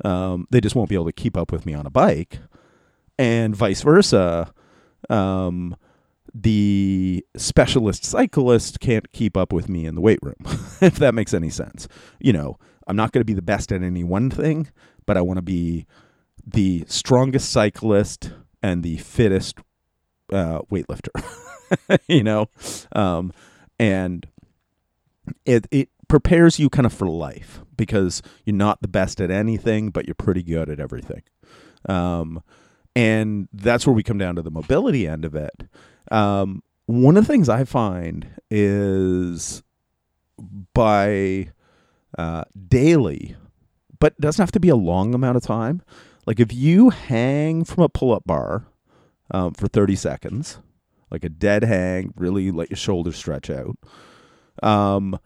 Um, 0.04 0.48
they 0.52 0.60
just 0.60 0.76
won't 0.76 0.90
be 0.90 0.96
able 0.96 1.06
to 1.06 1.14
keep 1.14 1.38
up 1.38 1.52
with 1.52 1.66
me 1.66 1.74
on 1.74 1.86
a 1.86 1.90
bike, 1.90 2.40
and 3.18 3.56
vice 3.56 3.82
versa. 3.82 4.54
Um, 5.10 5.76
the 6.34 7.26
specialist 7.38 8.04
cyclist 8.04 8.82
can't 8.82 9.10
keep 9.14 9.38
up 9.38 9.54
with 9.54 9.70
me 9.70 9.86
in 9.86 9.96
the 9.96 10.02
weight 10.02 10.20
room, 10.22 10.36
if 10.82 10.96
that 10.96 11.16
makes 11.16 11.34
any 11.34 11.50
sense. 11.50 11.88
You 12.20 12.34
know, 12.34 12.58
I'm 12.88 12.98
not 12.98 13.14
going 13.14 13.22
to 13.22 13.26
be 13.26 13.34
the 13.34 13.42
best 13.42 13.72
at 13.72 13.82
any 13.82 14.04
one 14.04 14.30
thing, 14.30 14.70
but 15.06 15.16
I 15.16 15.22
want 15.22 15.38
to 15.38 15.44
be 15.44 15.86
the 16.46 16.84
strongest 16.88 17.52
cyclist 17.52 18.32
and 18.62 18.84
the 18.84 18.98
fittest 18.98 19.60
uh, 20.32 20.62
weightlifter. 20.72 21.24
you 22.08 22.24
know, 22.24 22.50
um, 22.94 23.34
and 23.80 24.28
it 25.46 25.68
it 25.72 25.90
prepares 26.08 26.60
you 26.60 26.70
kind 26.70 26.86
of 26.86 26.94
for 26.94 27.08
life 27.08 27.62
because 27.76 28.22
you're 28.46 28.56
not 28.56 28.82
the 28.82 28.88
best 28.88 29.20
at 29.20 29.32
anything, 29.32 29.90
but 29.90 30.06
you're 30.06 30.16
pretty 30.16 30.44
good 30.44 30.70
at 30.70 30.80
everything. 30.80 31.24
Um, 31.88 32.42
and 32.96 33.50
that's 33.52 33.86
where 33.86 33.94
we 33.94 34.04
come 34.04 34.18
down 34.18 34.36
to 34.36 34.42
the 34.42 34.52
mobility 34.52 35.08
end 35.08 35.26
of 35.26 35.36
it. 35.36 35.68
Um, 36.12 36.64
one 36.86 37.18
of 37.18 37.26
the 37.26 37.34
things 37.34 37.50
I 37.50 37.64
find 37.64 38.28
is 38.50 39.64
by 40.74 41.50
uh, 42.18 42.44
daily, 42.68 43.36
but 44.00 44.20
doesn't 44.20 44.42
have 44.42 44.52
to 44.52 44.60
be 44.60 44.70
a 44.70 44.76
long 44.76 45.14
amount 45.14 45.38
of 45.38 45.44
time. 45.44 45.82
Like 46.26 46.40
if 46.40 46.54
you 46.54 46.90
hang 46.90 47.66
from 47.66 47.84
a 47.84 47.90
pull 47.90 48.14
up 48.14 48.24
bar 48.26 48.66
um, 49.32 49.54
for 49.54 49.68
30 49.68 49.96
seconds, 49.96 50.60
like 51.12 51.24
a 51.24 51.30
dead 51.30 51.64
hang, 51.64 52.14
really 52.16 52.52
let 52.52 52.70
your 52.70 52.78
shoulders 52.78 53.16
stretch 53.16 53.50
out. 53.50 53.78
Um, 54.64 55.20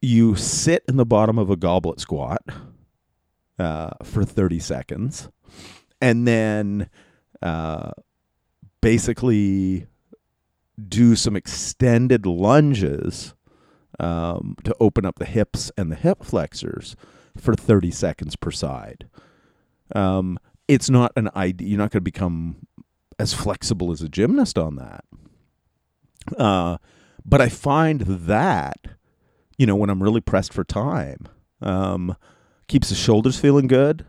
you 0.00 0.34
sit 0.34 0.84
in 0.88 0.96
the 0.96 1.06
bottom 1.06 1.38
of 1.38 1.50
a 1.50 1.56
goblet 1.56 2.00
squat 2.00 2.42
uh, 3.58 3.90
for 4.02 4.24
30 4.24 4.58
seconds, 4.58 5.28
and 6.00 6.26
then 6.26 6.90
uh, 7.42 7.92
basically 8.80 9.86
do 10.88 11.14
some 11.16 11.36
extended 11.36 12.26
lunges 12.26 13.34
um, 14.00 14.56
to 14.64 14.74
open 14.80 15.04
up 15.04 15.18
the 15.18 15.24
hips 15.24 15.70
and 15.78 15.90
the 15.90 15.96
hip 15.96 16.24
flexors 16.24 16.96
for 17.36 17.54
30 17.54 17.90
seconds 17.90 18.36
per 18.36 18.50
side. 18.50 19.08
Um, 19.94 20.38
it's 20.66 20.90
not 20.90 21.12
an 21.16 21.30
idea. 21.36 21.68
You're 21.68 21.78
not 21.78 21.90
going 21.90 22.00
to 22.00 22.10
become 22.10 22.66
as 23.18 23.32
flexible 23.32 23.92
as 23.92 24.02
a 24.02 24.08
gymnast 24.08 24.58
on 24.58 24.76
that. 24.76 25.04
Uh, 26.38 26.78
but 27.24 27.40
I 27.40 27.48
find 27.48 28.00
that, 28.00 28.78
you 29.58 29.66
know, 29.66 29.76
when 29.76 29.90
I'm 29.90 30.02
really 30.02 30.20
pressed 30.20 30.52
for 30.52 30.64
time, 30.64 31.28
um, 31.60 32.16
keeps 32.68 32.88
the 32.88 32.94
shoulders 32.94 33.38
feeling 33.38 33.66
good, 33.66 34.04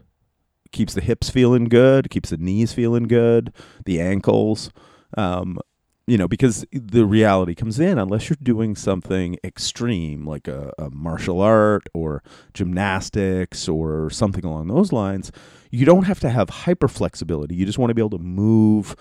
keeps 0.72 0.94
the 0.94 1.02
hips 1.02 1.30
feeling 1.30 1.66
good, 1.66 2.10
keeps 2.10 2.30
the 2.30 2.38
knees 2.38 2.74
feeling 2.74 3.04
good, 3.04 3.54
the 3.86 4.02
ankles. 4.02 4.72
Um, 5.18 5.60
you 6.08 6.18
know, 6.18 6.28
because 6.28 6.66
the 6.72 7.06
reality 7.06 7.56
comes 7.56 7.80
in 7.80 7.98
unless 7.98 8.30
you're 8.30 8.38
doing 8.42 8.76
something 8.76 9.38
extreme 9.44 10.26
like 10.26 10.48
a, 10.48 10.72
a, 10.78 10.90
martial 10.92 11.42
art 11.42 11.88
or 11.94 12.22
gymnastics 12.54 13.68
or 13.68 14.12
something 14.12 14.46
along 14.46 14.68
those 14.68 14.92
lines, 14.92 15.32
you 15.72 15.84
don't 15.86 16.04
have 16.04 16.20
to 16.20 16.30
have 16.30 16.50
hyper 16.50 16.88
flexibility. 16.88 17.56
You 17.56 17.66
just 17.66 17.80
want 17.80 17.90
to 17.90 17.96
be 17.96 18.02
able 18.02 18.18
to 18.18 18.24
move 18.24 18.96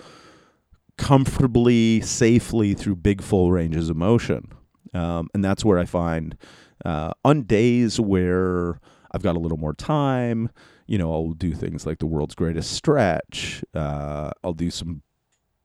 comfortably, 0.97 2.01
safely 2.01 2.73
through 2.73 2.95
big, 2.95 3.21
full 3.21 3.51
ranges 3.51 3.89
of 3.89 3.97
motion. 3.97 4.47
Um, 4.93 5.29
and 5.33 5.43
that's 5.43 5.63
where 5.63 5.77
I 5.77 5.85
find 5.85 6.35
uh, 6.83 7.11
on 7.23 7.43
days 7.43 7.99
where 7.99 8.79
I've 9.11 9.21
got 9.21 9.35
a 9.35 9.39
little 9.39 9.57
more 9.57 9.73
time, 9.73 10.49
you 10.87 10.97
know, 10.97 11.11
I'll 11.11 11.33
do 11.33 11.53
things 11.53 11.85
like 11.85 11.99
the 11.99 12.05
world's 12.05 12.35
greatest 12.35 12.71
stretch. 12.71 13.63
Uh, 13.73 14.31
I'll 14.43 14.53
do 14.53 14.71
some 14.71 15.01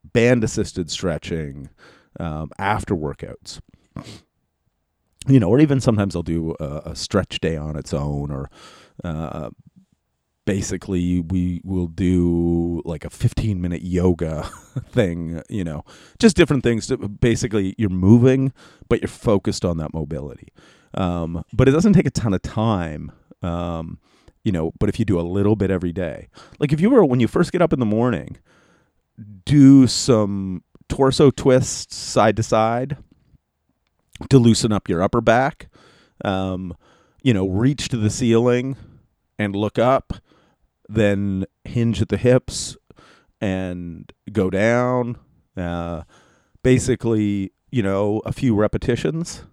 band 0.05 0.45
assisted 0.45 0.91
stretching 0.91 1.71
um, 2.19 2.51
after 2.59 2.95
workouts. 2.95 3.61
You 5.29 5.39
know, 5.39 5.49
or 5.49 5.61
even 5.61 5.81
sometimes 5.81 6.17
I'll 6.17 6.23
do 6.23 6.55
a, 6.59 6.83
a 6.87 6.97
stretch 6.97 7.41
day 7.41 7.57
on 7.57 7.77
its 7.77 7.93
own, 7.93 8.31
or 8.31 8.51
uh, 9.05 9.51
basically 10.51 11.21
we 11.21 11.61
will 11.65 11.87
do 11.87 12.83
like 12.85 13.05
a 13.05 13.11
15 13.11 13.61
minute 13.61 13.83
yoga 13.83 14.43
thing 14.91 15.41
you 15.49 15.63
know 15.63 15.85
just 16.19 16.37
different 16.37 16.65
things 16.65 16.89
to, 16.89 16.97
basically 16.97 17.75
you're 17.79 17.89
moving 17.89 18.53
but 18.89 19.01
you're 19.01 19.09
focused 19.09 19.65
on 19.65 19.77
that 19.77 19.95
mobility 19.95 20.49
um, 20.95 21.45
but 21.53 21.69
it 21.69 21.71
doesn't 21.71 21.93
take 21.93 22.07
a 22.07 22.11
ton 22.11 22.35
of 22.35 22.43
time 22.43 23.13
um, 23.43 24.01
you 24.43 24.51
know 24.51 24.73
but 24.81 24.89
if 24.89 24.99
you 24.99 25.05
do 25.05 25.21
a 25.21 25.23
little 25.23 25.55
bit 25.55 25.71
every 25.71 25.93
day 25.93 26.29
like 26.59 26.73
if 26.73 26.81
you 26.81 26.91
were 26.91 27.05
when 27.05 27.21
you 27.21 27.29
first 27.29 27.53
get 27.53 27.63
up 27.63 27.73
in 27.73 27.79
the 27.79 27.87
morning 27.87 28.37
do 29.45 29.87
some 29.87 30.63
torso 30.89 31.31
twists 31.31 31.97
side 31.97 32.37
to 32.37 32.43
side 32.43 32.97
to 34.29 34.39
loosen 34.39 34.73
up 34.73 34.89
your 34.89 35.03
upper 35.03 35.21
back 35.21 35.69
um, 36.25 36.75
you 37.23 37.33
know 37.33 37.49
reach 37.49 37.89
to 37.89 37.97
the 37.97 38.11
ceiling 38.11 38.77
and 39.39 39.55
look 39.55 39.79
up 39.79 40.15
then 40.89 41.45
hinge 41.65 42.03
at 42.03 42.09
the 42.09 42.17
hips 42.17 42.77
and 43.41 44.13
go 44.33 44.51
down. 44.51 45.17
Uh, 45.57 46.03
basically, 46.63 47.53
you 47.71 47.83
know, 47.83 48.21
a 48.27 48.33
few 48.33 48.55
repetitions 48.55 49.45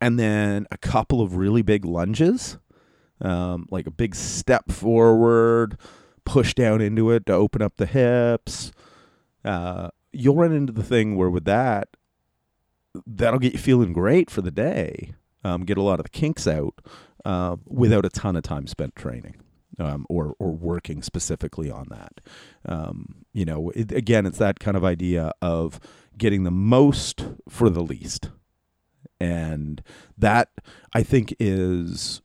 and 0.00 0.18
then 0.18 0.66
a 0.70 0.78
couple 0.78 1.20
of 1.20 1.36
really 1.36 1.62
big 1.62 1.84
lunges, 1.84 2.58
um, 3.20 3.66
like 3.70 3.86
a 3.86 3.90
big 3.90 4.14
step 4.14 4.70
forward, 4.70 5.78
push 6.24 6.54
down 6.54 6.80
into 6.80 7.10
it 7.10 7.26
to 7.26 7.32
open 7.32 7.62
up 7.62 7.76
the 7.76 7.86
hips. 7.86 8.72
Uh, 9.44 9.88
you'll 10.12 10.36
run 10.36 10.52
into 10.52 10.72
the 10.72 10.82
thing 10.82 11.16
where 11.16 11.30
with 11.30 11.44
that, 11.44 11.88
that'll 13.06 13.38
get 13.38 13.54
you 13.54 13.58
feeling 13.58 13.92
great 13.92 14.30
for 14.30 14.42
the 14.42 14.50
day. 14.50 15.14
Um, 15.44 15.64
get 15.64 15.78
a 15.78 15.82
lot 15.82 15.98
of 15.98 16.04
the 16.04 16.10
kinks 16.10 16.46
out 16.46 16.80
uh, 17.24 17.56
without 17.66 18.04
a 18.04 18.10
ton 18.10 18.36
of 18.36 18.44
time 18.44 18.66
spent 18.66 18.94
training 18.94 19.36
um, 19.78 20.06
or 20.08 20.34
or 20.38 20.52
working 20.52 21.02
specifically 21.02 21.70
on 21.70 21.86
that. 21.90 22.20
Um, 22.66 23.24
you 23.32 23.44
know, 23.44 23.70
it, 23.70 23.92
again, 23.92 24.26
it's 24.26 24.38
that 24.38 24.60
kind 24.60 24.76
of 24.76 24.84
idea 24.84 25.32
of 25.40 25.80
getting 26.16 26.44
the 26.44 26.50
most 26.50 27.24
for 27.48 27.70
the 27.70 27.82
least, 27.82 28.30
and 29.20 29.82
that 30.16 30.50
I 30.92 31.02
think 31.02 31.34
is 31.38 32.21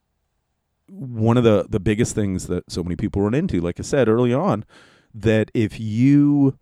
one 0.90 1.38
of 1.38 1.44
the 1.44 1.66
the 1.70 1.80
biggest 1.80 2.16
things 2.16 2.48
that 2.48 2.72
so 2.72 2.84
many 2.84 2.96
people 2.96 3.22
run 3.22 3.34
into. 3.34 3.60
Like 3.62 3.80
I 3.80 3.84
said 3.84 4.08
early 4.08 4.34
on, 4.34 4.66
that 5.14 5.52
if 5.54 5.80
you 5.80 6.58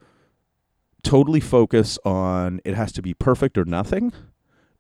totally 1.04 1.40
focus 1.40 2.00
on 2.04 2.60
it 2.66 2.74
has 2.74 2.92
to 2.94 3.02
be 3.02 3.14
perfect 3.14 3.58
or 3.58 3.66
nothing, 3.66 4.12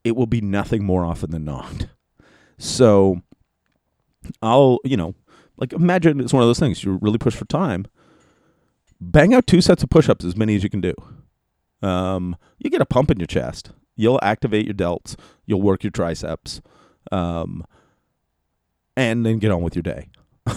it 0.03 0.15
will 0.15 0.27
be 0.27 0.41
nothing 0.41 0.83
more 0.83 1.05
often 1.05 1.31
than 1.31 1.45
not. 1.45 1.87
So 2.57 3.21
I'll, 4.41 4.79
you 4.83 4.97
know, 4.97 5.15
like 5.57 5.73
imagine 5.73 6.19
it's 6.19 6.33
one 6.33 6.43
of 6.43 6.47
those 6.47 6.59
things 6.59 6.83
you 6.83 6.97
really 7.01 7.17
push 7.17 7.35
for 7.35 7.45
time. 7.45 7.85
Bang 8.99 9.33
out 9.33 9.45
two 9.45 9.61
sets 9.61 9.83
of 9.83 9.89
push-ups, 9.89 10.23
as 10.23 10.37
many 10.37 10.55
as 10.55 10.63
you 10.63 10.69
can 10.69 10.81
do. 10.81 10.93
Um, 11.81 12.37
you 12.57 12.69
get 12.69 12.81
a 12.81 12.85
pump 12.85 13.11
in 13.11 13.19
your 13.19 13.27
chest. 13.27 13.71
You'll 13.95 14.19
activate 14.23 14.65
your 14.65 14.73
delts. 14.73 15.15
You'll 15.45 15.61
work 15.61 15.83
your 15.83 15.91
triceps, 15.91 16.61
um, 17.11 17.65
and 18.95 19.25
then 19.25 19.39
get 19.39 19.51
on 19.51 19.61
with 19.61 19.75
your 19.75 19.83
day. 19.83 20.09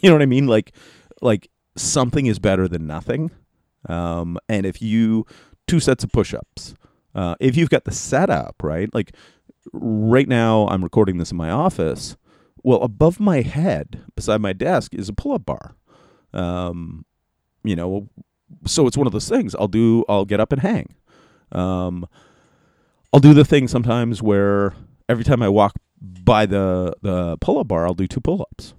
you 0.00 0.10
know 0.10 0.14
what 0.14 0.22
I 0.22 0.26
mean? 0.26 0.46
Like, 0.46 0.72
like 1.20 1.50
something 1.76 2.26
is 2.26 2.38
better 2.38 2.68
than 2.68 2.86
nothing. 2.86 3.30
Um, 3.88 4.38
and 4.48 4.64
if 4.66 4.80
you 4.80 5.26
two 5.66 5.80
sets 5.80 6.04
of 6.04 6.12
push-ups, 6.12 6.74
uh, 7.14 7.34
if 7.40 7.56
you've 7.56 7.70
got 7.70 7.84
the 7.84 7.92
setup 7.92 8.56
right, 8.62 8.92
like 8.94 9.12
right 9.72 10.28
now, 10.28 10.66
I'm 10.68 10.82
recording 10.82 11.18
this 11.18 11.30
in 11.30 11.36
my 11.36 11.50
office. 11.50 12.16
Well, 12.62 12.82
above 12.82 13.20
my 13.20 13.42
head, 13.42 14.02
beside 14.16 14.40
my 14.40 14.52
desk, 14.52 14.94
is 14.94 15.08
a 15.08 15.12
pull-up 15.12 15.44
bar. 15.44 15.76
Um, 16.32 17.04
you 17.62 17.76
know, 17.76 18.08
so 18.66 18.86
it's 18.86 18.96
one 18.96 19.06
of 19.06 19.12
those 19.12 19.28
things. 19.28 19.54
I'll 19.54 19.68
do. 19.68 20.04
I'll 20.08 20.24
get 20.24 20.40
up 20.40 20.52
and 20.52 20.62
hang. 20.62 20.94
Um, 21.52 22.06
I'll 23.12 23.20
do 23.20 23.34
the 23.34 23.44
thing 23.44 23.68
sometimes 23.68 24.22
where 24.22 24.74
every 25.08 25.24
time 25.24 25.42
I 25.42 25.48
walk 25.48 25.74
by 26.00 26.46
the 26.46 26.94
the 27.02 27.36
pull-up 27.38 27.68
bar, 27.68 27.86
I'll 27.86 27.94
do 27.94 28.06
two 28.06 28.20
pull-ups. 28.20 28.74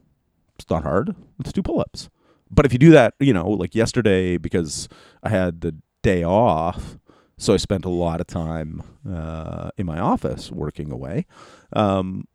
It's 0.57 0.69
not 0.69 0.83
hard. 0.83 1.15
It's 1.39 1.51
two 1.51 1.63
pull-ups. 1.63 2.09
But 2.49 2.65
if 2.65 2.73
you 2.73 2.79
do 2.79 2.91
that, 2.91 3.15
you 3.19 3.33
know, 3.33 3.49
like 3.49 3.75
yesterday, 3.75 4.37
because 4.37 4.87
I 5.23 5.29
had 5.29 5.61
the 5.61 5.75
day 6.03 6.23
off, 6.23 6.97
so 7.37 7.53
I 7.53 7.57
spent 7.57 7.85
a 7.85 7.89
lot 7.89 8.21
of 8.21 8.27
time 8.27 8.83
uh, 9.09 9.71
in 9.77 9.85
my 9.85 9.99
office 9.99 10.51
working 10.51 10.91
away. 10.91 11.25
Um, 11.73 12.27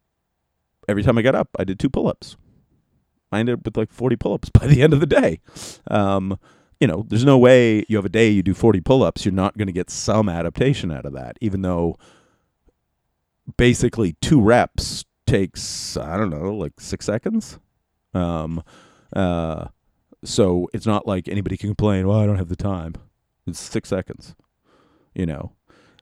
every 0.88 1.02
time 1.02 1.16
I 1.16 1.22
got 1.22 1.34
up, 1.34 1.48
I 1.58 1.64
did 1.64 1.78
two 1.78 1.88
pull 1.88 2.08
ups. 2.08 2.36
I 3.32 3.38
ended 3.38 3.54
up 3.54 3.64
with 3.64 3.76
like 3.76 3.92
40 3.92 4.16
pull 4.16 4.34
ups 4.34 4.50
by 4.60 4.66
the 4.66 4.82
end 4.82 4.92
of 4.92 5.00
the 5.00 5.06
day. 5.06 5.40
Um, 5.90 6.38
you 6.80 6.86
know, 6.86 7.04
there's 7.08 7.24
no 7.24 7.38
way 7.38 7.84
you 7.88 7.96
have 7.96 8.06
a 8.06 8.10
day 8.10 8.30
you 8.30 8.42
do 8.42 8.54
40 8.54 8.80
pull 8.80 9.02
ups, 9.02 9.24
you're 9.24 9.32
not 9.32 9.56
going 9.56 9.66
to 9.66 9.72
get 9.72 9.90
some 9.90 10.28
adaptation 10.28 10.90
out 10.90 11.04
of 11.04 11.12
that, 11.12 11.36
even 11.40 11.62
though 11.62 11.96
basically 13.56 14.14
two 14.20 14.40
reps 14.40 15.04
takes, 15.26 15.96
I 15.96 16.16
don't 16.16 16.30
know, 16.30 16.54
like 16.54 16.80
six 16.80 17.06
seconds. 17.06 17.58
Um, 18.14 18.62
uh, 19.14 19.66
so 20.24 20.68
it's 20.72 20.86
not 20.86 21.06
like 21.06 21.28
anybody 21.28 21.56
can 21.56 21.68
complain, 21.68 22.06
well, 22.06 22.18
I 22.18 22.26
don't 22.26 22.36
have 22.36 22.48
the 22.48 22.56
time. 22.56 22.94
It's 23.46 23.60
six 23.60 23.88
seconds, 23.88 24.34
you 25.14 25.26
know. 25.26 25.52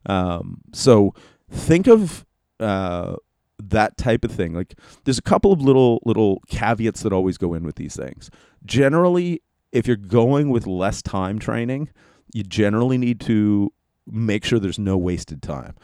Um, 0.07 0.63
so 0.73 1.15
think 1.51 1.87
of 1.87 2.27
uh, 2.59 3.17
that 3.63 3.97
type 3.97 4.25
of 4.25 4.33
thing. 4.33 4.55
Like 4.55 4.75
there's 5.05 5.19
a 5.19 5.23
couple 5.23 5.53
of 5.53 5.61
little 5.61 6.01
little 6.05 6.41
caveats 6.49 7.03
that 7.03 7.13
always 7.13 7.39
go 7.39 7.55
in 7.55 7.65
with 7.65 7.77
these 7.77 7.97
things. 7.97 8.31
Generally, 8.65 9.43
if 9.73 9.87
you're 9.87 9.97
going 9.97 10.51
with 10.51 10.67
less 10.67 11.03
time 11.03 11.39
training, 11.39 11.91
you 12.33 12.43
generally 12.43 12.99
need 12.99 13.21
to 13.21 13.73
make 14.07 14.45
sure 14.45 14.59
there's 14.59 14.79
no 14.79 14.97
wasted 14.97 15.43
time. 15.43 15.75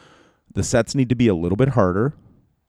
The 0.55 0.63
sets 0.63 0.95
need 0.95 1.09
to 1.09 1.15
be 1.15 1.27
a 1.27 1.35
little 1.35 1.57
bit 1.57 1.69
harder, 1.69 2.13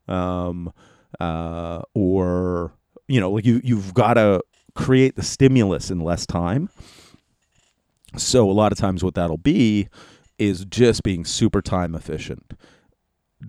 um, 0.09 0.73
uh, 1.19 1.83
or 1.95 2.73
you 3.09 3.21
know, 3.21 3.31
like 3.31 3.47
you 3.47 3.61
you've 3.65 3.95
got 3.95 4.15
to 4.15 4.43
create 4.75 5.17
the 5.17 5.23
stimulus 5.23 5.91
in 5.91 6.01
less 6.01 6.27
time. 6.27 6.69
So 8.17 8.51
a 8.51 8.53
lot 8.53 8.73
of 8.73 8.79
times, 8.79 9.03
what 9.03 9.15
that'll 9.15 9.39
be 9.39 9.89
is 10.39 10.65
just 10.65 11.03
being 11.03 11.25
super 11.25 11.63
time 11.63 11.95
efficient. 11.95 12.55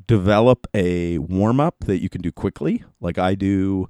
Develop 0.06 0.68
a 0.74 1.18
warm 1.18 1.60
up 1.60 1.76
that 1.86 2.02
you 2.02 2.10
can 2.10 2.22
do 2.22 2.32
quickly, 2.32 2.84
like 3.02 3.18
I 3.18 3.36
do 3.36 3.90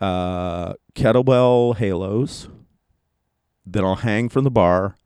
uh, 0.00 0.74
kettlebell 0.94 1.76
halos. 1.76 2.48
Then 3.64 3.84
I'll 3.84 3.96
hang 3.96 4.28
from 4.28 4.44
the 4.44 4.50
bar, 4.50 4.96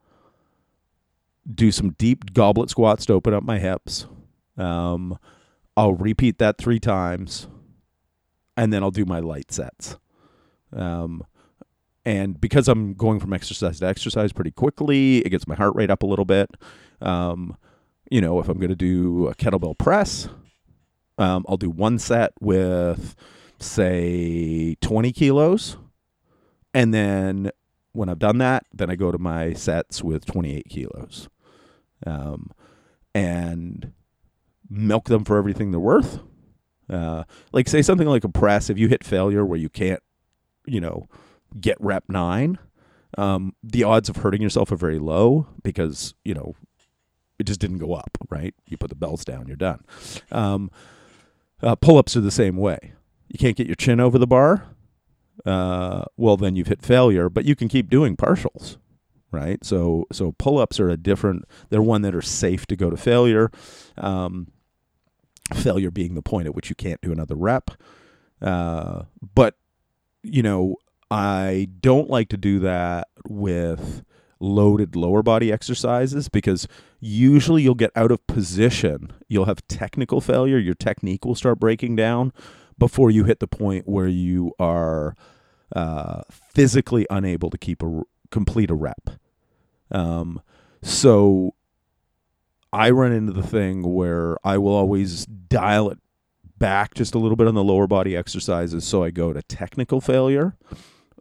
do 1.53 1.71
some 1.71 1.91
deep 1.93 2.33
goblet 2.33 2.71
squats 2.71 3.07
to 3.07 3.13
open 3.13 3.33
up 3.35 3.43
my 3.43 3.59
hips. 3.59 4.07
Um, 4.57 5.19
I'll 5.77 5.95
repeat 5.95 6.39
that 6.39 6.59
three 6.59 6.81
times, 6.81 7.49
and 8.57 8.73
then 8.73 8.83
I'll 8.83 8.91
do 8.91 9.05
my 9.05 9.21
light 9.21 9.53
sets. 9.53 9.97
Um, 10.73 11.25
and 12.05 12.41
because 12.41 12.69
I'm 12.69 12.95
going 12.95 13.21
from 13.21 13.33
exercise 13.33 13.81
to 13.81 13.87
exercise 13.87 14.33
pretty 14.33 14.53
quickly, 14.53 15.19
it 15.19 15.31
gets 15.31 15.47
my 15.47 15.55
heart 15.55 15.75
rate 15.75 15.91
up 15.91 16.03
a 16.03 16.07
little 16.07 16.25
bit. 16.25 16.49
Um, 17.01 17.57
you 18.11 18.21
know, 18.21 18.39
if 18.39 18.49
I'm 18.49 18.59
going 18.59 18.71
to 18.71 18.77
do 18.77 19.27
a 19.27 19.35
kettlebell 19.35 19.77
press, 19.77 20.29
um, 21.19 21.45
I'll 21.49 21.57
do 21.57 21.71
one 21.71 21.99
set 21.99 22.33
with, 22.41 23.17
say, 23.59 24.77
20 24.81 25.13
kilos. 25.13 25.77
And 26.73 26.95
then 26.95 27.51
when 27.93 28.09
I've 28.09 28.19
done 28.19 28.39
that, 28.39 28.67
then 28.73 28.91
I 28.91 28.95
go 28.95 29.11
to 29.11 29.19
my 29.19 29.53
sets 29.55 30.05
with 30.05 30.27
28 30.27 30.69
kilos. 30.69 31.29
Um, 32.07 32.51
and 33.15 33.93
milk 34.71 35.07
them 35.07 35.25
for 35.25 35.37
everything 35.37 35.71
they're 35.71 35.81
worth. 35.81 36.21
Uh, 36.89 37.25
like, 37.53 37.69
say 37.69 37.83
something 37.83 38.07
like 38.07 38.25
a 38.25 38.29
press, 38.29 38.71
if 38.71 38.79
you 38.79 38.89
hit 38.89 39.05
failure 39.05 39.45
where 39.45 39.59
you 39.59 39.69
can't, 39.69 40.01
you 40.67 40.81
know, 40.81 41.09
get 41.61 41.77
rep 41.81 42.05
nine, 42.09 42.59
um, 43.19 43.55
the 43.63 43.85
odds 43.85 44.09
of 44.09 44.17
hurting 44.17 44.43
yourself 44.43 44.71
are 44.71 44.77
very 44.77 44.99
low 44.99 45.47
because, 45.63 46.15
you 46.25 46.35
know, 46.35 46.55
it 47.39 47.45
just 47.45 47.61
didn't 47.61 47.79
go 47.79 47.95
up, 47.95 48.17
right? 48.31 48.55
You 48.67 48.77
put 48.77 48.91
the 48.91 48.97
bells 48.97 49.25
down, 49.25 49.47
you're 49.47 49.57
done. 49.57 49.85
Um, 50.31 50.71
uh, 51.63 51.75
pull 51.77 51.99
ups 51.99 52.17
are 52.17 52.21
the 52.21 52.31
same 52.31 52.57
way. 52.57 52.93
You 53.29 53.39
can't 53.39 53.57
get 53.57 53.67
your 53.67 53.77
chin 53.77 54.01
over 54.01 54.19
the 54.19 54.27
bar. 54.27 54.69
Uh, 55.45 56.05
well, 56.17 56.37
then 56.37 56.57
you've 56.57 56.69
hit 56.69 56.83
failure, 56.83 57.29
but 57.29 57.45
you 57.45 57.55
can 57.55 57.69
keep 57.69 57.91
doing 57.91 58.17
partials, 58.17 58.79
right? 59.31 59.65
So, 59.65 60.07
so 60.13 60.33
pull 60.33 60.59
ups 60.59 60.81
are 60.81 60.89
a 60.89 60.97
different. 60.97 61.45
They're 61.69 61.83
one 61.83 62.03
that 62.03 62.15
are 62.15 62.23
safe 62.23 62.67
to 62.67 62.77
go 62.77 62.91
to 62.91 62.97
failure. 62.97 63.51
Um, 63.99 64.49
failure 65.55 65.91
being 65.91 66.15
the 66.15 66.23
point 66.23 66.47
at 66.47 66.55
which 66.55 66.69
you 66.69 66.77
can't 66.77 67.01
do 67.01 67.13
another 67.13 67.35
rep. 67.35 67.71
Uh, 68.41 69.05
but 69.35 69.55
you 70.23 70.43
know, 70.43 70.77
I 71.11 71.69
don't 71.81 72.11
like 72.11 72.29
to 72.31 72.37
do 72.37 72.59
that 72.61 73.09
with 73.29 74.05
loaded 74.39 74.95
lower 74.95 75.23
body 75.23 75.51
exercises 75.51 76.29
because 76.29 76.69
usually 77.01 77.63
you'll 77.63 77.75
get 77.75 77.93
out 77.97 78.13
of 78.13 78.27
position. 78.27 79.13
You'll 79.29 79.47
have 79.47 79.67
technical 79.69 80.21
failure. 80.21 80.59
Your 80.59 80.75
technique 80.75 81.25
will 81.25 81.35
start 81.35 81.59
breaking 81.59 81.97
down 81.97 82.33
before 82.79 83.11
you 83.11 83.25
hit 83.25 83.41
the 83.41 83.47
point 83.47 83.89
where 83.89 84.09
you 84.09 84.53
are 84.59 85.15
uh, 85.75 86.23
physically 86.31 87.07
unable 87.09 87.51
to 87.51 87.59
keep 87.59 87.83
a 87.83 88.03
complete 88.31 88.71
a 88.71 88.75
rep. 88.75 89.11
Um, 89.91 90.41
so 90.83 91.55
I 92.73 92.91
run 92.91 93.13
into 93.13 93.33
the 93.33 93.43
thing 93.43 93.95
where 93.95 94.37
I 94.45 94.59
will 94.59 94.75
always 94.75 95.27
dial 95.27 95.91
it 95.91 95.99
back 96.59 96.95
just 96.95 97.15
a 97.15 97.19
little 97.19 97.37
bit 97.37 97.47
on 97.47 97.55
the 97.55 97.65
lower 97.65 97.87
body 97.87 98.17
exercises 98.17 98.87
so 98.87 99.05
I 99.05 99.11
go 99.11 99.33
to 99.33 99.43
technical 99.43 100.01
failure 100.01 100.57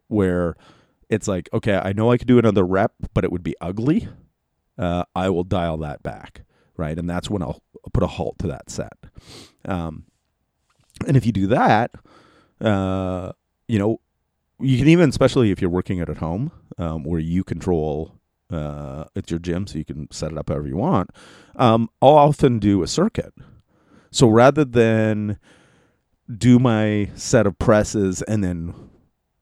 where 0.07 0.55
it's 1.09 1.27
like, 1.27 1.49
okay, 1.53 1.79
I 1.83 1.93
know 1.93 2.11
I 2.11 2.17
could 2.17 2.27
do 2.27 2.39
another 2.39 2.65
rep, 2.65 2.93
but 3.13 3.23
it 3.23 3.31
would 3.31 3.43
be 3.43 3.55
ugly. 3.61 4.07
Uh, 4.77 5.03
I 5.15 5.29
will 5.29 5.43
dial 5.43 5.77
that 5.77 6.03
back, 6.03 6.43
right? 6.77 6.97
And 6.97 7.09
that's 7.09 7.29
when 7.29 7.41
I'll 7.41 7.61
put 7.93 8.03
a 8.03 8.07
halt 8.07 8.39
to 8.39 8.47
that 8.47 8.69
set. 8.69 8.97
Um, 9.65 10.05
and 11.07 11.15
if 11.15 11.25
you 11.25 11.31
do 11.31 11.47
that, 11.47 11.91
uh, 12.61 13.31
you 13.67 13.79
know, 13.79 13.99
you 14.59 14.77
can 14.77 14.87
even, 14.87 15.09
especially 15.09 15.51
if 15.51 15.61
you're 15.61 15.69
working 15.69 15.99
out 15.99 16.09
at 16.09 16.17
home, 16.17 16.51
um, 16.77 17.03
where 17.03 17.19
you 17.19 17.43
control 17.43 18.19
uh, 18.51 19.05
it's 19.15 19.31
your 19.31 19.39
gym, 19.39 19.67
so 19.67 19.77
you 19.77 19.85
can 19.85 20.11
set 20.11 20.31
it 20.31 20.37
up 20.37 20.49
however 20.49 20.67
you 20.67 20.77
want. 20.77 21.09
Um, 21.55 21.89
I'll 22.01 22.17
often 22.17 22.59
do 22.59 22.83
a 22.83 22.87
circuit. 22.87 23.33
So 24.11 24.27
rather 24.27 24.63
than 24.63 25.39
do 26.33 26.59
my 26.59 27.09
set 27.15 27.45
of 27.45 27.57
presses 27.59 28.21
and 28.23 28.43
then 28.43 28.73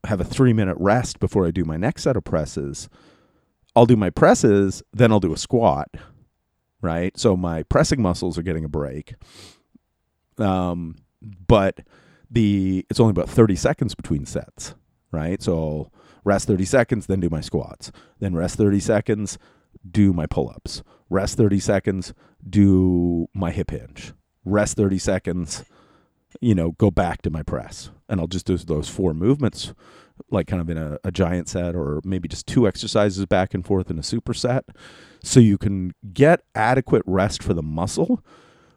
have 0.05 0.19
a 0.19 0.25
three 0.25 0.53
minute 0.53 0.77
rest 0.79 1.19
before 1.19 1.45
I 1.45 1.51
do 1.51 1.63
my 1.63 1.77
next 1.77 2.03
set 2.03 2.17
of 2.17 2.23
presses, 2.23 2.89
I'll 3.75 3.85
do 3.85 3.95
my 3.95 4.09
presses, 4.09 4.83
then 4.91 5.11
I'll 5.11 5.19
do 5.19 5.33
a 5.33 5.37
squat, 5.37 5.89
right? 6.81 7.17
So 7.17 7.35
my 7.35 7.63
pressing 7.63 8.01
muscles 8.01 8.37
are 8.37 8.43
getting 8.43 8.65
a 8.65 8.69
break. 8.69 9.15
Um, 10.37 10.95
but 11.47 11.79
the 12.29 12.85
it's 12.89 12.99
only 12.99 13.11
about 13.11 13.29
30 13.29 13.55
seconds 13.55 13.95
between 13.95 14.25
sets, 14.25 14.75
right? 15.13 15.41
So 15.41 15.91
rest 16.23 16.47
30 16.47 16.65
seconds, 16.65 17.05
then 17.05 17.19
do 17.19 17.29
my 17.29 17.41
squats, 17.41 17.91
then 18.19 18.35
rest 18.35 18.57
30 18.57 18.79
seconds, 18.79 19.37
do 19.89 20.13
my 20.13 20.25
pull 20.25 20.49
ups, 20.49 20.83
rest 21.09 21.37
30 21.37 21.59
seconds, 21.59 22.13
do 22.47 23.27
my 23.33 23.51
hip 23.51 23.71
hinge, 23.71 24.13
rest 24.43 24.77
30 24.77 24.97
seconds, 24.97 25.63
you 26.41 26.55
know, 26.55 26.71
go 26.71 26.91
back 26.91 27.21
to 27.21 27.29
my 27.29 27.43
press. 27.43 27.89
And 28.09 28.19
I'll 28.19 28.27
just 28.27 28.45
do 28.45 28.57
those 28.57 28.89
four 28.89 29.13
movements, 29.13 29.73
like 30.29 30.47
kind 30.47 30.61
of 30.61 30.69
in 30.69 30.77
a, 30.77 30.97
a 31.03 31.11
giant 31.11 31.47
set 31.47 31.75
or 31.75 32.01
maybe 32.03 32.27
just 32.27 32.47
two 32.47 32.67
exercises 32.67 33.25
back 33.25 33.53
and 33.53 33.65
forth 33.65 33.89
in 33.89 33.97
a 33.97 34.01
superset. 34.01 34.63
So 35.23 35.39
you 35.39 35.57
can 35.57 35.93
get 36.13 36.43
adequate 36.53 37.03
rest 37.05 37.41
for 37.41 37.53
the 37.53 37.63
muscle, 37.63 38.23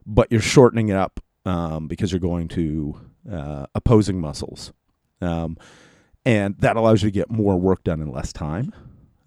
but 0.07 0.31
you're 0.31 0.41
shortening 0.41 0.89
it 0.89 0.97
up 0.97 1.21
um, 1.45 1.89
because 1.89 2.13
you're 2.13 2.21
going 2.21 2.49
to 2.49 3.01
uh, 3.31 3.67
opposing 3.75 4.21
muscles. 4.21 4.73
Um, 5.21 5.57
and 6.27 6.57
that 6.59 6.77
allows 6.77 7.03
you 7.03 7.07
to 7.09 7.15
get 7.15 7.31
more 7.31 7.57
work 7.57 7.85
done 7.85 8.03
in 8.03 8.11
less 8.11 8.33
time. 8.33 8.75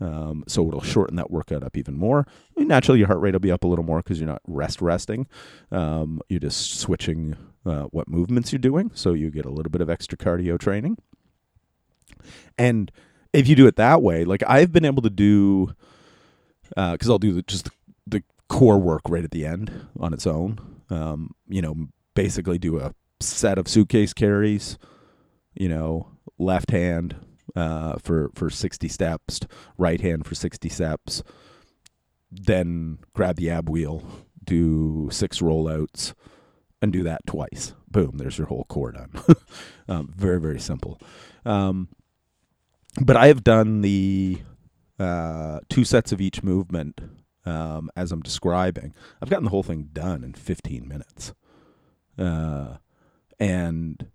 Um, 0.02 0.44
so 0.48 0.68
it'll 0.68 0.82
shorten 0.82 1.16
that 1.16 1.32
workout 1.32 1.64
up 1.64 1.76
even 1.78 1.98
more. 1.98 2.26
I 2.28 2.60
mean, 2.60 2.68
naturally, 2.68 3.00
your 3.00 3.08
heart 3.08 3.22
rate 3.22 3.34
will 3.34 3.40
be 3.40 3.52
up 3.52 3.64
a 3.64 3.68
little 3.68 3.86
more 3.86 4.00
because 4.00 4.20
you're 4.20 4.28
not 4.28 4.42
rest 4.46 4.82
resting. 4.82 5.28
Um, 5.72 6.22
you're 6.30 6.40
just 6.42 6.80
switching 6.80 7.36
uh, 7.66 7.84
what 7.84 8.08
movements 8.08 8.52
you're 8.52 8.60
doing, 8.60 8.92
so 8.94 9.14
you 9.14 9.32
get 9.32 9.46
a 9.46 9.50
little 9.50 9.72
bit 9.72 9.82
of 9.82 9.90
extra 9.90 10.18
cardio 10.18 10.60
training. 10.60 10.98
And 12.58 12.92
if 13.32 13.48
you 13.48 13.56
do 13.56 13.68
it 13.68 13.78
that 13.78 14.02
way, 14.02 14.26
like 14.26 14.44
I've 14.46 14.72
been 14.72 14.86
able 14.86 15.02
to 15.02 15.10
do, 15.10 15.74
because 16.70 17.10
uh, 17.10 17.14
I'll 17.14 17.20
do 17.20 17.34
the, 17.34 17.42
just 17.44 17.66
the, 17.66 17.72
the, 18.08 18.24
core 18.50 18.80
work 18.80 19.04
right 19.08 19.24
at 19.24 19.30
the 19.30 19.46
end 19.46 19.88
on 20.00 20.12
its 20.12 20.26
own. 20.26 20.60
Um, 20.90 21.36
you 21.48 21.62
know, 21.62 21.76
basically 22.16 22.58
do 22.58 22.80
a 22.80 22.94
set 23.20 23.58
of 23.60 23.68
suitcase 23.68 24.12
carries. 24.12 24.78
You 25.54 25.70
know, 25.70 26.08
left 26.38 26.72
hand 26.72 27.16
uh, 27.56 27.98
for 28.02 28.32
for 28.36 28.50
60 28.50 28.88
steps, 28.88 29.42
right 29.78 30.02
hand 30.02 30.26
for 30.26 30.36
60 30.36 30.70
steps, 30.70 31.24
then 32.32 33.00
grab 33.14 33.38
the 33.38 33.50
ab 33.50 33.70
wheel, 33.70 34.04
do 34.44 35.10
six 35.12 35.40
rollouts, 35.40 36.14
and 36.82 36.94
do 36.94 37.04
that 37.04 37.26
twice. 37.26 37.74
Boom, 37.90 38.18
there's 38.18 38.38
your 38.38 38.48
whole 38.48 38.66
core 38.66 38.92
done. 38.92 39.12
um, 39.88 40.14
very 40.16 40.40
very 40.40 40.60
simple. 40.60 41.00
Um, 41.46 41.90
but 43.02 43.16
I 43.16 43.28
have 43.28 43.44
done 43.44 43.82
the 43.82 44.42
uh, 45.00 45.60
two 45.70 45.84
sets 45.84 46.12
of 46.12 46.20
each 46.22 46.44
movement 46.44 47.00
um, 47.46 47.90
as 47.96 48.12
I'm 48.12 48.22
describing. 48.22 48.94
I've 49.22 49.30
gotten 49.30 49.46
the 49.46 49.52
whole 49.52 49.64
thing 49.64 49.90
done 49.94 50.24
in 50.24 50.34
15 50.34 50.88
minutes. 50.88 51.34
Uh, 52.18 52.78
and 53.40 54.08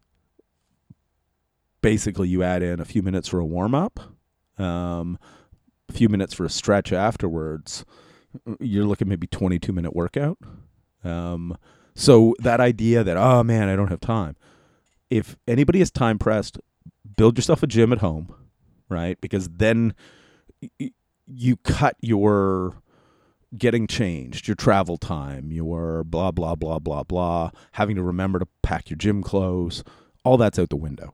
basically 1.84 2.26
you 2.26 2.42
add 2.42 2.62
in 2.62 2.80
a 2.80 2.84
few 2.84 3.02
minutes 3.02 3.28
for 3.28 3.38
a 3.38 3.44
warm 3.44 3.74
up, 3.74 4.00
um, 4.58 5.18
a 5.90 5.92
few 5.92 6.08
minutes 6.08 6.32
for 6.32 6.46
a 6.46 6.48
stretch 6.48 6.94
afterwards. 6.94 7.84
You're 8.58 8.86
looking 8.86 9.06
maybe 9.06 9.26
22 9.26 9.70
minute 9.70 9.94
workout. 9.94 10.38
Um, 11.04 11.58
so 11.94 12.34
that 12.38 12.58
idea 12.58 13.04
that 13.04 13.18
oh 13.18 13.44
man, 13.44 13.68
I 13.68 13.76
don't 13.76 13.88
have 13.88 14.00
time. 14.00 14.34
If 15.10 15.36
anybody 15.46 15.82
is 15.82 15.90
time 15.90 16.18
pressed, 16.18 16.58
build 17.18 17.36
yourself 17.36 17.62
a 17.62 17.66
gym 17.66 17.92
at 17.92 17.98
home, 17.98 18.34
right? 18.88 19.20
Because 19.20 19.50
then 19.50 19.94
you 21.26 21.56
cut 21.58 21.96
your 22.00 22.76
getting 23.58 23.86
changed, 23.86 24.48
your 24.48 24.54
travel 24.54 24.96
time, 24.96 25.52
your 25.52 26.02
blah 26.02 26.30
blah 26.30 26.54
blah 26.54 26.78
blah 26.78 27.02
blah, 27.02 27.50
having 27.72 27.94
to 27.96 28.02
remember 28.02 28.38
to 28.38 28.48
pack 28.62 28.88
your 28.88 28.96
gym 28.96 29.22
clothes, 29.22 29.84
all 30.24 30.38
that's 30.38 30.58
out 30.58 30.70
the 30.70 30.76
window. 30.76 31.12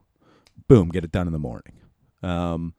Boom, 0.67 0.89
get 0.89 1.03
it 1.03 1.11
done 1.11 1.27
in 1.27 1.33
the 1.33 1.39
morning. 1.39 1.73
Um, 2.23 2.73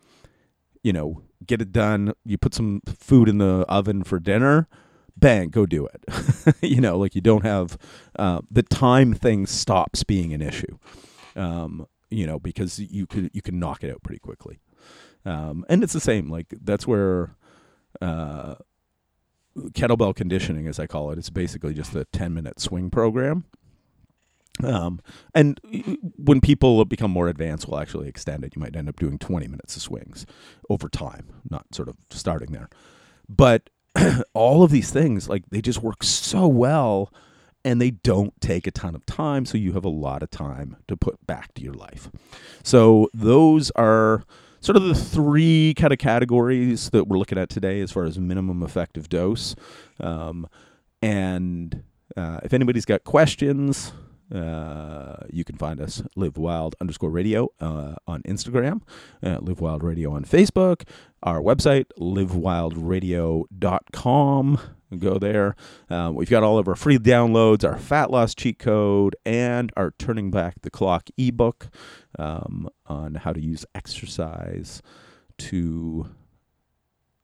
you 0.83 0.93
know, 0.93 1.23
get 1.47 1.61
it 1.61 1.73
done. 1.73 2.13
You 2.25 2.39
put 2.39 2.55
some 2.55 2.81
food 2.87 3.29
in 3.29 3.39
the 3.39 3.65
oven 3.69 4.03
for 4.03 4.19
dinner. 4.19 4.69
Bang, 5.17 5.51
go 5.51 5.67
do 5.67 5.87
it. 5.87 6.57
you 6.63 6.81
know, 6.81 6.99
like 6.99 7.15
you 7.15 7.21
don't 7.21 7.45
have 7.45 7.77
uh, 8.19 8.41
the 8.51 8.63
time 8.63 9.15
thing 9.15 9.47
stops 9.47 10.05
being 10.05 10.33
an 10.33 10.41
issue. 10.41 10.79
Um, 11.37 11.87
you 12.11 12.27
know, 12.27 12.39
because 12.39 12.79
you 12.79 13.07
could 13.07 13.31
you 13.33 13.43
can 13.43 13.59
knock 13.59 13.85
it 13.85 13.91
out 13.91 14.03
pretty 14.03 14.21
quickly. 14.21 14.61
Um, 15.25 15.65
and 15.69 15.83
it's 15.83 15.93
the 15.93 16.01
same. 16.01 16.31
Like 16.31 16.55
that's 16.63 16.87
where 16.87 17.37
uh, 18.01 18.57
kettlebell 19.71 20.15
conditioning, 20.15 20.67
as 20.67 20.79
I 20.79 20.87
call 20.87 21.11
it, 21.11 21.19
it's 21.19 21.31
basically 21.31 21.75
just 21.75 21.95
a 21.95 22.05
ten 22.07 22.35
minute 22.35 22.61
swing 22.61 22.91
program. 22.91 23.45
Um, 24.63 25.01
and 25.35 25.59
when 26.17 26.41
people 26.41 26.85
become 26.85 27.11
more 27.11 27.29
advanced, 27.29 27.67
we'll 27.67 27.81
actually 27.81 28.09
extend 28.09 28.45
it. 28.45 28.55
You 28.55 28.61
might 28.61 28.77
end 28.77 28.89
up 28.89 28.97
doing 28.99 29.19
20 29.19 29.49
minutes 29.49 29.77
of 29.77 29.83
swings 29.83 30.27
over 30.69 30.89
time, 30.89 31.29
not 31.49 31.75
sort 31.75 31.89
of 31.89 31.97
starting 32.11 32.53
there. 32.53 32.69
But 33.29 33.71
all 34.35 34.63
of 34.63 34.71
these 34.71 34.91
things, 34.91 35.29
like 35.29 35.45
they 35.51 35.61
just 35.61 35.83
work 35.83 36.05
so 36.05 36.47
well 36.47 37.13
and 37.65 37.81
they 37.81 37.91
don't 37.91 38.39
take 38.41 38.67
a 38.67 38.71
ton 38.71 38.95
of 38.95 39.07
time. 39.07 39.45
So 39.47 39.57
you 39.57 39.73
have 39.73 39.85
a 39.85 39.91
lot 39.91 40.23
of 40.23 40.31
time 40.31 40.77
to 40.89 40.97
put 40.97 41.25
back 41.27 41.55
to 41.55 41.63
your 41.63 41.75
life. 41.75 42.11
So 42.63 43.09
those 43.15 43.71
are 43.73 44.25
sort 44.61 44.77
of 44.77 44.85
the 44.85 44.95
three 44.95 45.75
kind 45.77 45.93
of 45.93 45.99
categories 45.99 46.91
that 46.91 47.09
we're 47.09 47.19
looking 47.19 47.39
at 47.39 47.49
today 47.49 47.81
as 47.81 47.91
far 47.91 48.05
as 48.05 48.19
minimum 48.19 48.63
effective 48.63 49.09
dose. 49.09 49.55
Um, 50.01 50.47
and 51.01 51.83
uh, 52.17 52.41
if 52.43 52.53
anybody's 52.53 52.85
got 52.85 53.05
questions, 53.05 53.93
uh, 54.35 55.17
you 55.31 55.45
can 55.45 55.57
find 55.57 55.81
us 55.81 56.03
live 56.17 56.37
wild 56.37 56.75
underscore 56.81 57.11
radio 57.11 57.49
uh, 57.61 57.95
on 58.07 58.23
Instagram, 58.23 58.81
uh, 59.23 59.39
live 59.41 59.61
wild 59.61 59.85
radio 59.85 60.13
on 60.13 60.25
Facebook, 60.25 60.83
our 61.23 61.41
website 61.41 61.87
livewildradio.com. 61.99 64.61
Go 64.99 65.19
there. 65.19 65.57
Um, 65.89 66.15
we've 66.15 66.29
got 66.29 66.43
all 66.43 66.59
of 66.59 66.69
our 66.69 66.75
free 66.75 66.99
downloads, 66.99 67.65
our 67.65 67.79
fat 67.79 68.11
loss 68.11 68.35
cheat 68.35 68.59
code, 68.59 69.17
and 69.25 69.73
our 69.77 69.95
turning 69.99 70.31
back 70.31 70.61
the 70.63 70.71
clock 70.71 71.09
ebook 71.17 71.71
um, 72.19 72.69
on 72.87 73.15
how 73.17 73.33
to 73.33 73.41
use 73.41 73.65
exercise 73.75 74.83
to, 75.39 76.11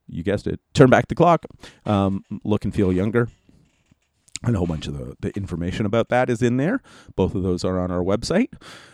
you 0.06 0.22
guessed 0.22 0.46
it, 0.46 0.60
turn 0.72 0.88
back 0.88 1.08
the 1.08 1.14
clock, 1.14 1.44
um, 1.84 2.24
look 2.42 2.64
and 2.64 2.74
feel 2.74 2.90
younger 2.92 3.28
and 4.44 4.54
a 4.54 4.58
whole 4.58 4.66
bunch 4.66 4.86
of 4.86 4.96
the, 4.96 5.16
the 5.20 5.36
information 5.36 5.84
about 5.84 6.08
that 6.10 6.30
is 6.30 6.42
in 6.42 6.56
there. 6.58 6.80
Both 7.16 7.34
of 7.34 7.42
those 7.42 7.64
are 7.64 7.78
on 7.78 7.90
our 7.90 8.02
website. 8.02 8.52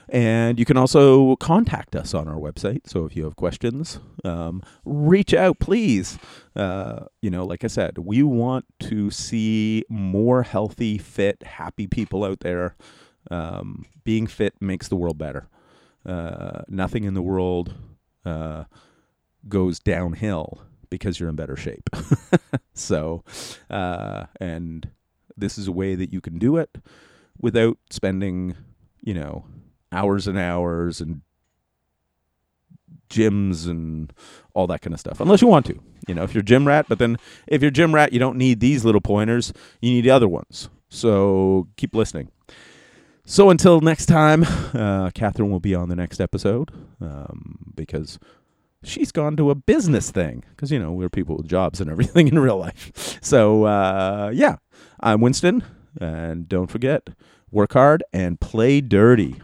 And 0.09 0.59
you 0.59 0.65
can 0.65 0.77
also 0.77 1.37
contact 1.37 1.97
us 1.97 2.15
on 2.15 2.29
our 2.29 2.37
website. 2.37 2.87
So 2.87 3.05
if 3.05 3.17
you 3.17 3.25
have 3.25 3.37
questions, 3.37 3.99
um, 4.25 4.63
reach 4.85 5.35
out, 5.35 5.59
please. 5.59 6.19
Uh, 6.57 7.07
you 7.21 7.31
know, 7.31 7.45
like 7.45 7.65
I 7.65 7.69
said, 7.69 7.99
we 7.99 8.23
want 8.23 8.65
to 8.81 9.11
see 9.11 9.85
more 9.89 10.43
healthy, 10.43 10.99
fit, 10.99 11.43
happy 11.43 11.87
people 11.87 12.25
out 12.25 12.41
there. 12.41 12.77
Um, 13.31 13.87
being 14.05 14.27
fit 14.27 14.55
makes 14.61 14.89
the 14.89 14.97
world 14.97 15.19
better. 15.19 15.49
Uh, 16.07 16.63
nothing 16.69 17.05
in 17.05 17.15
the 17.15 17.23
world 17.23 17.75
uh, 18.25 18.65
goes 19.49 19.79
downhill 19.79 20.63
because 20.91 21.19
you're 21.19 21.29
in 21.29 21.37
better 21.37 21.57
shape. 21.57 21.89
so, 22.75 23.25
uh, 23.71 24.27
and 24.39 24.91
this 25.37 25.59
is 25.59 25.69
a 25.69 25.73
way 25.73 25.95
that 25.95 26.13
you 26.13 26.21
can 26.21 26.39
do 26.39 26.57
it 26.57 26.79
without 27.41 27.79
spending, 27.91 28.55
you 29.01 29.15
know, 29.15 29.45
hours 29.93 30.27
and 30.27 30.39
hours 30.39 31.01
and 31.01 31.23
gyms 33.11 33.69
and 33.69 34.13
all 34.55 34.67
that 34.67 34.83
kind 34.83 34.95
of 34.95 35.01
stuff. 35.01 35.21
Unless 35.21 35.43
you 35.43 35.49
want 35.49 35.67
to, 35.67 35.81
you 36.09 36.15
know, 36.15 36.23
if 36.23 36.35
you're 36.35 36.43
gym 36.43 36.67
rat. 36.67 36.87
But 36.89 36.99
then 36.99 37.19
if 37.47 37.63
you're 37.63 37.71
gym 37.71 37.95
rat, 37.95 38.13
you 38.13 38.19
don't 38.19 38.37
need 38.37 38.61
these 38.61 38.85
little 38.85 39.01
pointers. 39.01 39.53
You 39.81 39.91
need 39.91 40.03
the 40.03 40.11
other 40.11 40.29
ones. 40.29 40.69
So 40.89 41.69
keep 41.77 41.95
listening. 41.95 42.31
So 43.27 43.51
until 43.51 43.81
next 43.81 44.07
time, 44.07 44.45
uh, 44.75 45.11
Catherine 45.15 45.51
will 45.51 45.61
be 45.61 45.75
on 45.75 45.89
the 45.89 45.97
next 45.97 46.21
episode 46.21 46.71
um, 47.01 47.73
because 47.75 48.19
she's 48.83 49.11
gone 49.11 49.37
to 49.37 49.51
a 49.51 49.55
business 49.55 50.11
thing 50.11 50.45
because 50.51 50.71
you 50.71 50.79
know 50.79 50.93
we're 50.93 51.09
people 51.09 51.37
with 51.39 51.49
jobs 51.49 51.81
and 51.81 51.91
everything 51.91 52.29
in 52.33 52.39
real 52.39 52.59
life. 52.59 53.19
So 53.23 53.65
uh, 53.65 54.31
yeah, 54.35 54.57
I'm 55.01 55.21
Winston, 55.21 55.63
and 56.01 56.49
don't 56.49 56.71
forget, 56.71 57.11
work 57.51 57.73
hard 57.73 58.03
and 58.13 58.41
play 58.41 58.81
dirty. 58.81 59.41